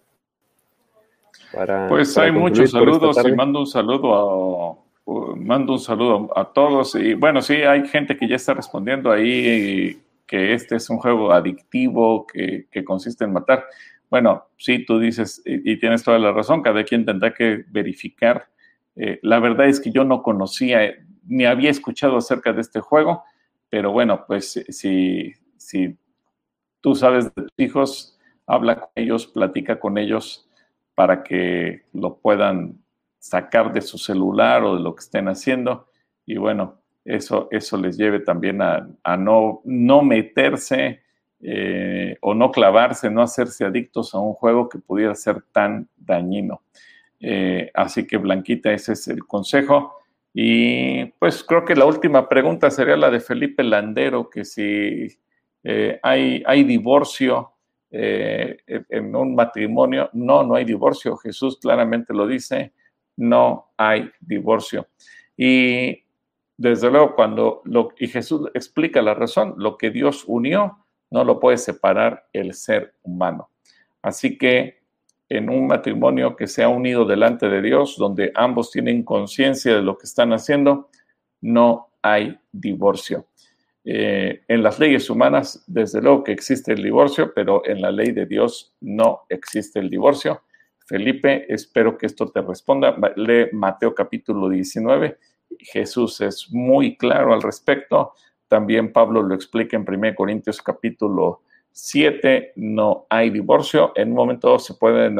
pues 1.88 2.16
hay 2.18 2.32
muchos 2.32 2.70
saludos 2.70 3.16
y 3.24 3.32
mando 3.32 3.60
un 3.60 3.66
saludo 3.66 4.14
a 4.14 4.85
mando 5.06 5.74
un 5.74 5.78
saludo 5.78 6.36
a 6.36 6.52
todos. 6.52 6.94
Y 6.96 7.14
bueno, 7.14 7.40
sí, 7.40 7.54
hay 7.54 7.86
gente 7.86 8.16
que 8.16 8.28
ya 8.28 8.36
está 8.36 8.54
respondiendo 8.54 9.10
ahí 9.10 10.02
que 10.26 10.54
este 10.54 10.76
es 10.76 10.90
un 10.90 10.98
juego 10.98 11.32
adictivo 11.32 12.26
que, 12.26 12.66
consiste 12.84 13.24
en 13.24 13.32
matar. 13.32 13.64
Bueno, 14.10 14.44
sí, 14.56 14.84
tú 14.84 14.98
dices 14.98 15.42
y, 15.44 15.78
tienes 15.78 16.02
toda 16.02 16.18
la 16.18 16.32
razón, 16.32 16.62
cada 16.62 16.84
quien 16.84 17.04
tendrá 17.04 17.32
que 17.32 17.64
verificar. 17.68 18.48
Eh, 18.96 19.20
la 19.22 19.38
verdad 19.38 19.68
es 19.68 19.80
que 19.80 19.90
yo 19.90 20.04
no 20.04 20.22
conocía 20.22 20.94
ni 21.28 21.44
había 21.44 21.70
escuchado 21.70 22.16
acerca 22.16 22.52
de 22.52 22.60
este 22.60 22.80
juego, 22.80 23.24
pero 23.68 23.92
bueno, 23.92 24.24
pues 24.26 24.64
si, 24.68 25.32
si 25.56 25.96
tú 26.80 26.94
sabes 26.94 27.26
de 27.34 27.42
tus 27.42 27.52
hijos, 27.58 28.18
habla 28.46 28.76
con 28.76 28.88
ellos, 28.94 29.26
platica 29.26 29.78
con 29.78 29.98
ellos 29.98 30.48
para 30.94 31.22
que 31.22 31.82
lo 31.92 32.18
puedan 32.18 32.78
sacar 33.18 33.72
de 33.72 33.82
su 33.82 33.98
celular 33.98 34.62
o 34.64 34.76
de 34.76 34.82
lo 34.82 34.94
que 34.94 35.00
estén 35.00 35.28
haciendo. 35.28 35.88
Y 36.24 36.36
bueno, 36.36 36.80
eso, 37.04 37.48
eso 37.50 37.76
les 37.76 37.96
lleve 37.96 38.20
también 38.20 38.60
a, 38.60 39.16
no, 39.16 39.60
no 39.64 40.02
meterse 40.02 41.02
eh, 41.40 42.16
o 42.20 42.34
no 42.34 42.50
clavarse, 42.50 43.10
no 43.10 43.22
hacerse 43.22 43.64
adictos 43.64 44.14
a 44.14 44.18
un 44.18 44.32
juego 44.32 44.68
que 44.68 44.78
pudiera 44.78 45.14
ser 45.14 45.42
tan 45.52 45.88
dañino. 45.96 46.62
Eh, 47.20 47.70
así 47.74 48.06
que 48.06 48.16
Blanquita, 48.16 48.72
ese 48.72 48.94
es 48.94 49.06
el 49.08 49.24
consejo. 49.24 49.98
Y 50.34 51.06
pues 51.18 51.44
creo 51.44 51.64
que 51.64 51.76
la 51.76 51.86
última 51.86 52.28
pregunta 52.28 52.70
sería 52.70 52.96
la 52.96 53.10
de 53.10 53.20
Felipe 53.20 53.62
Landero, 53.62 54.28
que 54.28 54.44
si 54.44 55.08
eh, 55.62 55.98
hay, 56.02 56.42
hay 56.44 56.64
divorcio 56.64 57.52
en 57.88 59.16
un 59.16 59.34
matrimonio. 59.34 60.10
No, 60.12 60.42
no 60.42 60.54
hay 60.54 60.64
divorcio. 60.66 61.16
Jesús 61.16 61.58
claramente 61.58 62.12
lo 62.12 62.26
dice 62.26 62.72
no 63.16 63.72
hay 63.76 64.10
divorcio. 64.20 64.88
Y 65.36 66.04
desde 66.56 66.90
luego, 66.90 67.14
cuando 67.14 67.62
lo, 67.64 67.90
y 67.98 68.08
Jesús 68.08 68.48
explica 68.54 69.02
la 69.02 69.14
razón, 69.14 69.54
lo 69.58 69.76
que 69.76 69.90
Dios 69.90 70.24
unió 70.26 70.86
no 71.10 71.24
lo 71.24 71.38
puede 71.38 71.58
separar 71.58 72.26
el 72.32 72.54
ser 72.54 72.94
humano. 73.02 73.50
Así 74.02 74.38
que 74.38 74.82
en 75.28 75.50
un 75.50 75.66
matrimonio 75.66 76.36
que 76.36 76.46
sea 76.46 76.68
unido 76.68 77.04
delante 77.04 77.48
de 77.48 77.60
Dios, 77.60 77.96
donde 77.96 78.32
ambos 78.34 78.70
tienen 78.70 79.02
conciencia 79.02 79.74
de 79.74 79.82
lo 79.82 79.98
que 79.98 80.06
están 80.06 80.32
haciendo, 80.32 80.88
no 81.40 81.88
hay 82.02 82.38
divorcio. 82.52 83.26
Eh, 83.84 84.42
en 84.48 84.62
las 84.62 84.78
leyes 84.78 85.08
humanas, 85.10 85.62
desde 85.66 86.00
luego 86.00 86.24
que 86.24 86.32
existe 86.32 86.72
el 86.72 86.82
divorcio, 86.82 87.32
pero 87.34 87.64
en 87.66 87.80
la 87.80 87.90
ley 87.90 88.12
de 88.12 88.26
Dios 88.26 88.74
no 88.80 89.22
existe 89.28 89.78
el 89.78 89.90
divorcio. 89.90 90.42
Felipe, 90.86 91.52
espero 91.52 91.98
que 91.98 92.06
esto 92.06 92.30
te 92.30 92.40
responda. 92.40 92.96
Lee 93.16 93.48
Mateo 93.52 93.92
capítulo 93.92 94.48
19. 94.48 95.18
Jesús 95.58 96.20
es 96.20 96.52
muy 96.52 96.96
claro 96.96 97.34
al 97.34 97.42
respecto. 97.42 98.12
También 98.46 98.92
Pablo 98.92 99.20
lo 99.20 99.34
explica 99.34 99.76
en 99.76 99.84
1 99.86 100.14
Corintios 100.14 100.62
capítulo 100.62 101.42
7. 101.72 102.52
No 102.54 103.06
hay 103.10 103.30
divorcio. 103.30 103.92
En 103.96 104.10
un 104.10 104.14
momento 104.14 104.60
se 104.60 104.74
puede 104.74 105.12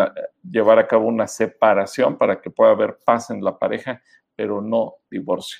llevar 0.48 0.78
a 0.78 0.86
cabo 0.86 1.09
una 1.09 1.26
separación 1.26 2.16
para 2.16 2.40
que 2.40 2.51
pueda 2.51 2.70
haber 2.70 2.98
paz 3.05 3.30
en 3.30 3.43
la 3.43 3.59
pareja, 3.59 4.01
pero 4.36 4.62
no 4.62 4.94
divorcio. 5.10 5.59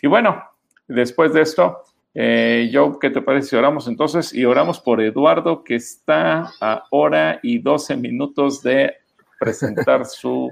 Y 0.00 0.06
bueno, 0.06 0.42
después 0.88 1.34
de 1.34 1.42
esto, 1.42 1.82
eh, 2.14 2.70
yo, 2.72 2.98
¿qué 2.98 3.10
te 3.10 3.20
parece 3.20 3.48
si 3.48 3.56
oramos 3.56 3.88
entonces? 3.88 4.32
Y 4.32 4.46
oramos 4.46 4.80
por 4.80 5.02
Eduardo, 5.02 5.62
que 5.62 5.74
está 5.74 6.50
a 6.62 6.84
hora 6.90 7.40
y 7.42 7.58
12 7.58 7.98
minutos 7.98 8.62
de 8.62 9.03
presentar 9.44 10.06
su, 10.06 10.50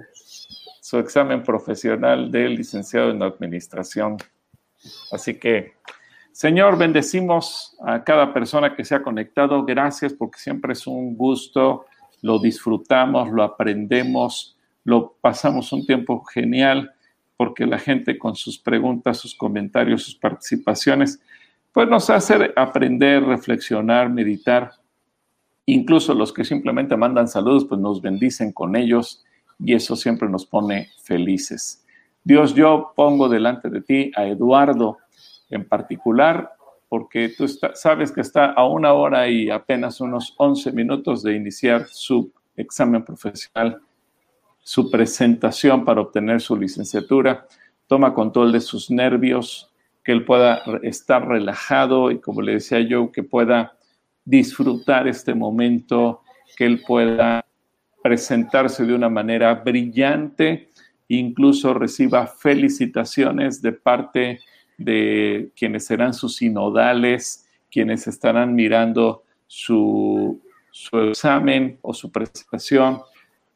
su 0.80 0.98
examen 0.98 1.42
profesional 1.42 2.30
de 2.30 2.48
licenciado 2.50 3.10
en 3.10 3.22
administración. 3.22 4.18
Así 5.10 5.34
que, 5.38 5.72
Señor, 6.32 6.76
bendecimos 6.76 7.76
a 7.82 8.04
cada 8.04 8.34
persona 8.34 8.76
que 8.76 8.84
se 8.84 8.94
ha 8.94 9.02
conectado. 9.02 9.64
Gracias 9.64 10.12
porque 10.12 10.38
siempre 10.38 10.74
es 10.74 10.86
un 10.86 11.16
gusto, 11.16 11.86
lo 12.20 12.38
disfrutamos, 12.38 13.30
lo 13.30 13.42
aprendemos, 13.42 14.56
lo 14.84 15.16
pasamos 15.20 15.72
un 15.72 15.86
tiempo 15.86 16.22
genial 16.24 16.92
porque 17.36 17.64
la 17.66 17.78
gente 17.78 18.18
con 18.18 18.36
sus 18.36 18.58
preguntas, 18.58 19.18
sus 19.18 19.34
comentarios, 19.34 20.04
sus 20.04 20.14
participaciones, 20.14 21.20
pues 21.72 21.88
nos 21.88 22.10
hace 22.10 22.52
aprender, 22.54 23.24
reflexionar, 23.24 24.10
meditar 24.10 24.72
Incluso 25.66 26.14
los 26.14 26.32
que 26.32 26.44
simplemente 26.44 26.96
mandan 26.96 27.28
saludos, 27.28 27.64
pues 27.64 27.80
nos 27.80 28.02
bendicen 28.02 28.52
con 28.52 28.74
ellos 28.76 29.24
y 29.58 29.74
eso 29.74 29.94
siempre 29.96 30.28
nos 30.28 30.44
pone 30.44 30.88
felices. 31.02 31.84
Dios, 32.24 32.54
yo 32.54 32.92
pongo 32.96 33.28
delante 33.28 33.68
de 33.68 33.80
ti 33.80 34.12
a 34.16 34.26
Eduardo 34.26 34.98
en 35.50 35.66
particular, 35.66 36.52
porque 36.88 37.30
tú 37.30 37.46
sabes 37.48 38.12
que 38.12 38.20
está 38.20 38.52
a 38.52 38.66
una 38.66 38.92
hora 38.92 39.28
y 39.28 39.50
apenas 39.50 40.00
unos 40.00 40.34
11 40.36 40.72
minutos 40.72 41.22
de 41.22 41.34
iniciar 41.34 41.86
su 41.88 42.30
examen 42.56 43.04
profesional, 43.04 43.80
su 44.60 44.90
presentación 44.90 45.84
para 45.84 46.00
obtener 46.00 46.40
su 46.40 46.56
licenciatura. 46.56 47.46
Toma 47.86 48.14
control 48.14 48.52
de 48.52 48.60
sus 48.60 48.90
nervios, 48.90 49.72
que 50.04 50.12
él 50.12 50.24
pueda 50.24 50.62
estar 50.82 51.26
relajado 51.26 52.10
y 52.10 52.20
como 52.20 52.42
le 52.42 52.54
decía 52.54 52.80
yo, 52.80 53.12
que 53.12 53.22
pueda 53.22 53.76
disfrutar 54.24 55.08
este 55.08 55.34
momento, 55.34 56.22
que 56.56 56.66
él 56.66 56.82
pueda 56.86 57.44
presentarse 58.02 58.84
de 58.84 58.94
una 58.94 59.08
manera 59.08 59.54
brillante, 59.54 60.70
incluso 61.08 61.74
reciba 61.74 62.26
felicitaciones 62.26 63.62
de 63.62 63.72
parte 63.72 64.40
de 64.78 65.50
quienes 65.56 65.86
serán 65.86 66.14
sus 66.14 66.36
sinodales, 66.36 67.48
quienes 67.70 68.06
estarán 68.06 68.54
mirando 68.54 69.24
su, 69.46 70.40
su 70.70 70.98
examen 70.98 71.78
o 71.82 71.94
su 71.94 72.10
presentación. 72.10 73.02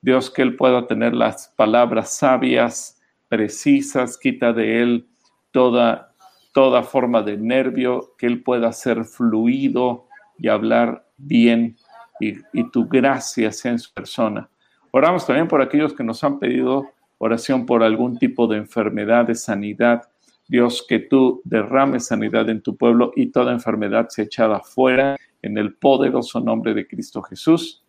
Dios, 0.00 0.30
que 0.30 0.42
él 0.42 0.56
pueda 0.56 0.86
tener 0.86 1.14
las 1.14 1.48
palabras 1.56 2.16
sabias, 2.16 3.00
precisas, 3.28 4.16
quita 4.18 4.52
de 4.52 4.82
él 4.82 5.06
toda, 5.50 6.14
toda 6.52 6.82
forma 6.82 7.22
de 7.22 7.36
nervio, 7.36 8.14
que 8.18 8.26
él 8.26 8.42
pueda 8.42 8.72
ser 8.72 9.04
fluido, 9.04 10.05
y 10.38 10.48
hablar 10.48 11.06
bien 11.16 11.76
y, 12.20 12.70
tu 12.70 12.88
gracia 12.88 13.52
sea 13.52 13.72
en 13.72 13.78
su 13.78 13.92
persona. 13.92 14.48
Oramos 14.90 15.26
también 15.26 15.48
por 15.48 15.60
aquellos 15.60 15.92
que 15.92 16.04
nos 16.04 16.22
han 16.24 16.38
pedido 16.38 16.90
oración 17.18 17.66
por 17.66 17.82
algún 17.82 18.18
tipo 18.18 18.46
de 18.46 18.58
enfermedad, 18.58 19.26
de 19.26 19.34
sanidad. 19.34 20.08
Dios, 20.48 20.84
que 20.88 21.00
tú 21.00 21.42
derrames 21.44 22.06
sanidad 22.06 22.48
en 22.48 22.62
tu 22.62 22.76
pueblo 22.76 23.12
y 23.16 23.26
toda 23.26 23.52
enfermedad 23.52 24.08
sea 24.08 24.24
echada 24.24 24.60
fuera 24.60 25.16
en 25.42 25.58
el 25.58 25.74
poderoso 25.74 26.40
nombre 26.40 26.72
de 26.72 26.86
Cristo 26.86 27.22
Jesús. 27.22 27.82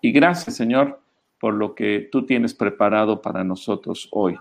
Y 0.00 0.12
gracias, 0.12 0.56
Señor, 0.56 1.00
por 1.40 1.54
lo 1.54 1.74
que 1.74 2.08
tú 2.10 2.24
tienes 2.24 2.54
preparado 2.54 3.20
para 3.20 3.44
nosotros 3.44 4.08
hoy. 4.12 4.36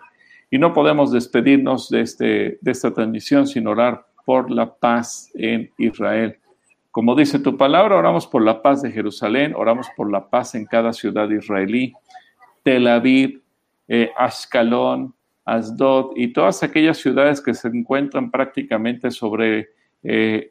Y 0.51 0.57
no 0.57 0.73
podemos 0.73 1.11
despedirnos 1.11 1.89
de, 1.89 2.01
este, 2.01 2.59
de 2.61 2.71
esta 2.71 2.93
transmisión 2.93 3.47
sin 3.47 3.67
orar 3.67 4.05
por 4.25 4.51
la 4.51 4.73
paz 4.73 5.31
en 5.33 5.71
Israel. 5.77 6.37
Como 6.95 7.13
dice 7.13 7.39
tu 7.39 7.57
palabra, 7.57 7.97
oramos 7.97 8.25
por 8.25 8.41
la 8.41 8.61
paz 8.61 8.81
de 8.81 8.89
Jerusalén, 8.89 9.53
oramos 9.53 9.89
por 9.97 10.09
la 10.09 10.29
paz 10.29 10.55
en 10.55 10.65
cada 10.65 10.93
ciudad 10.93 11.29
israelí, 11.29 11.91
Tel 12.63 12.87
Aviv, 12.87 13.43
eh, 13.89 14.11
Ashkelon, 14.17 15.13
Asdod 15.43 16.13
y 16.15 16.31
todas 16.31 16.63
aquellas 16.63 16.95
ciudades 16.95 17.41
que 17.41 17.53
se 17.53 17.67
encuentran 17.67 18.31
prácticamente 18.31 19.11
sobre 19.11 19.71
eh, 20.03 20.49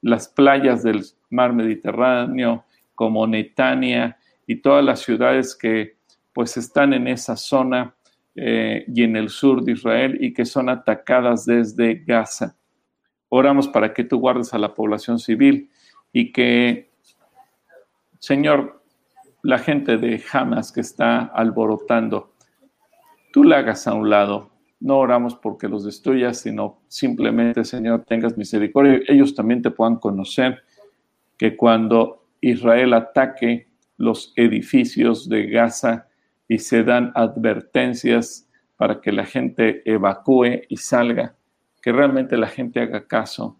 las 0.00 0.28
playas 0.28 0.82
del 0.82 1.04
mar 1.28 1.52
Mediterráneo, 1.52 2.64
como 2.94 3.26
Netania 3.26 4.16
y 4.46 4.56
todas 4.56 4.82
las 4.82 5.00
ciudades 5.00 5.54
que 5.54 5.98
pues 6.32 6.56
están 6.56 6.94
en 6.94 7.06
esa 7.06 7.36
zona 7.36 7.94
eh, 8.34 8.86
y 8.88 9.02
en 9.02 9.14
el 9.14 9.28
sur 9.28 9.62
de 9.62 9.72
Israel 9.72 10.16
y 10.22 10.32
que 10.32 10.46
son 10.46 10.70
atacadas 10.70 11.44
desde 11.44 11.96
Gaza. 11.96 12.56
Oramos 13.28 13.68
para 13.68 13.92
que 13.92 14.04
tú 14.04 14.18
guardes 14.18 14.54
a 14.54 14.58
la 14.58 14.74
población 14.74 15.18
civil 15.18 15.70
y 16.12 16.32
que, 16.32 16.90
Señor, 18.18 18.82
la 19.42 19.58
gente 19.58 19.96
de 19.98 20.22
Hamas 20.32 20.72
que 20.72 20.80
está 20.80 21.20
alborotando, 21.20 22.34
tú 23.32 23.44
la 23.44 23.58
hagas 23.58 23.86
a 23.86 23.94
un 23.94 24.10
lado. 24.10 24.50
No 24.80 24.98
oramos 24.98 25.34
porque 25.34 25.68
los 25.68 25.84
destruyas, 25.84 26.40
sino 26.40 26.80
simplemente, 26.88 27.64
Señor, 27.64 28.04
tengas 28.04 28.36
misericordia. 28.36 29.00
Ellos 29.08 29.34
también 29.34 29.62
te 29.62 29.70
puedan 29.70 29.96
conocer 29.96 30.62
que 31.36 31.56
cuando 31.56 32.26
Israel 32.40 32.94
ataque 32.94 33.68
los 33.96 34.32
edificios 34.36 35.28
de 35.28 35.46
Gaza 35.48 36.08
y 36.46 36.58
se 36.58 36.84
dan 36.84 37.12
advertencias 37.14 38.48
para 38.76 39.00
que 39.00 39.12
la 39.12 39.24
gente 39.24 39.82
evacúe 39.84 40.62
y 40.68 40.76
salga, 40.76 41.34
que 41.82 41.92
realmente 41.92 42.36
la 42.36 42.48
gente 42.48 42.80
haga 42.80 43.06
caso 43.06 43.56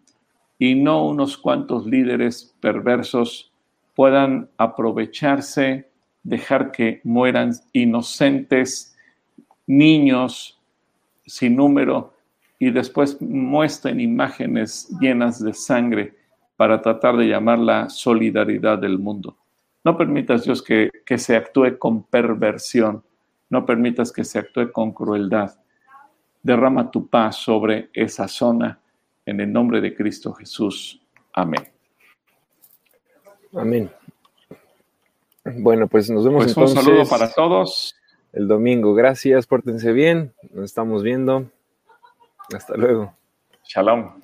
y 0.59 0.75
no 0.75 1.07
unos 1.07 1.39
cuantos 1.39 1.87
líderes 1.87 2.55
perversos 2.61 3.53
puedan 3.95 4.49
aprovecharse, 4.59 5.89
dejar 6.23 6.73
que 6.73 7.01
mueran 7.05 7.53
inocentes 7.73 8.97
niños 9.67 10.61
sin 11.27 11.57
número 11.57 12.15
y 12.59 12.71
después 12.71 13.21
muestren 13.21 14.01
imágenes 14.01 14.89
llenas 15.01 15.43
de 15.43 15.53
sangre 15.53 16.15
para 16.57 16.83
tratar 16.83 17.17
de 17.17 17.27
llamar 17.29 17.61
la 17.61 17.89
solidaridad 17.89 18.79
del 18.79 18.99
mundo. 18.99 19.37
No 19.85 19.97
permitas, 19.97 20.45
Dios, 20.45 20.61
que, 20.61 20.91
que 21.07 21.19
se 21.19 21.37
actúe 21.37 21.79
con 21.79 22.03
perversión. 22.03 23.05
No 23.49 23.65
permitas 23.65 24.13
que 24.13 24.25
se 24.25 24.41
actúe 24.41 24.73
con 24.73 24.93
crueldad. 24.93 25.53
Derrama 26.43 26.91
tu 26.91 27.09
paz 27.09 27.37
sobre 27.37 27.91
esa 27.93 28.29
zona 28.29 28.81
en 29.27 29.41
el 29.41 29.53
nombre 29.53 29.81
de 29.81 29.95
Cristo 29.95 30.33
Jesús. 30.33 31.01
Amén. 31.33 31.69
Amén. 33.55 33.91
Bueno, 35.45 35.87
pues 35.89 36.11
nos 36.11 36.25
vemos 36.25 36.45
Pues 36.45 36.57
un 36.57 36.63
entonces 36.65 36.85
saludo 36.85 37.09
para 37.09 37.33
todos. 37.33 37.95
el 38.33 38.47
domingo. 38.49 38.95
Gracias, 38.95 39.47
pórtense 39.47 39.93
bien. 39.93 40.35
Nos 40.53 40.67
estamos 40.67 41.03
viendo. 41.03 41.51
Hasta 42.55 42.77
luego. 42.77 43.15
Shalom. 43.65 44.21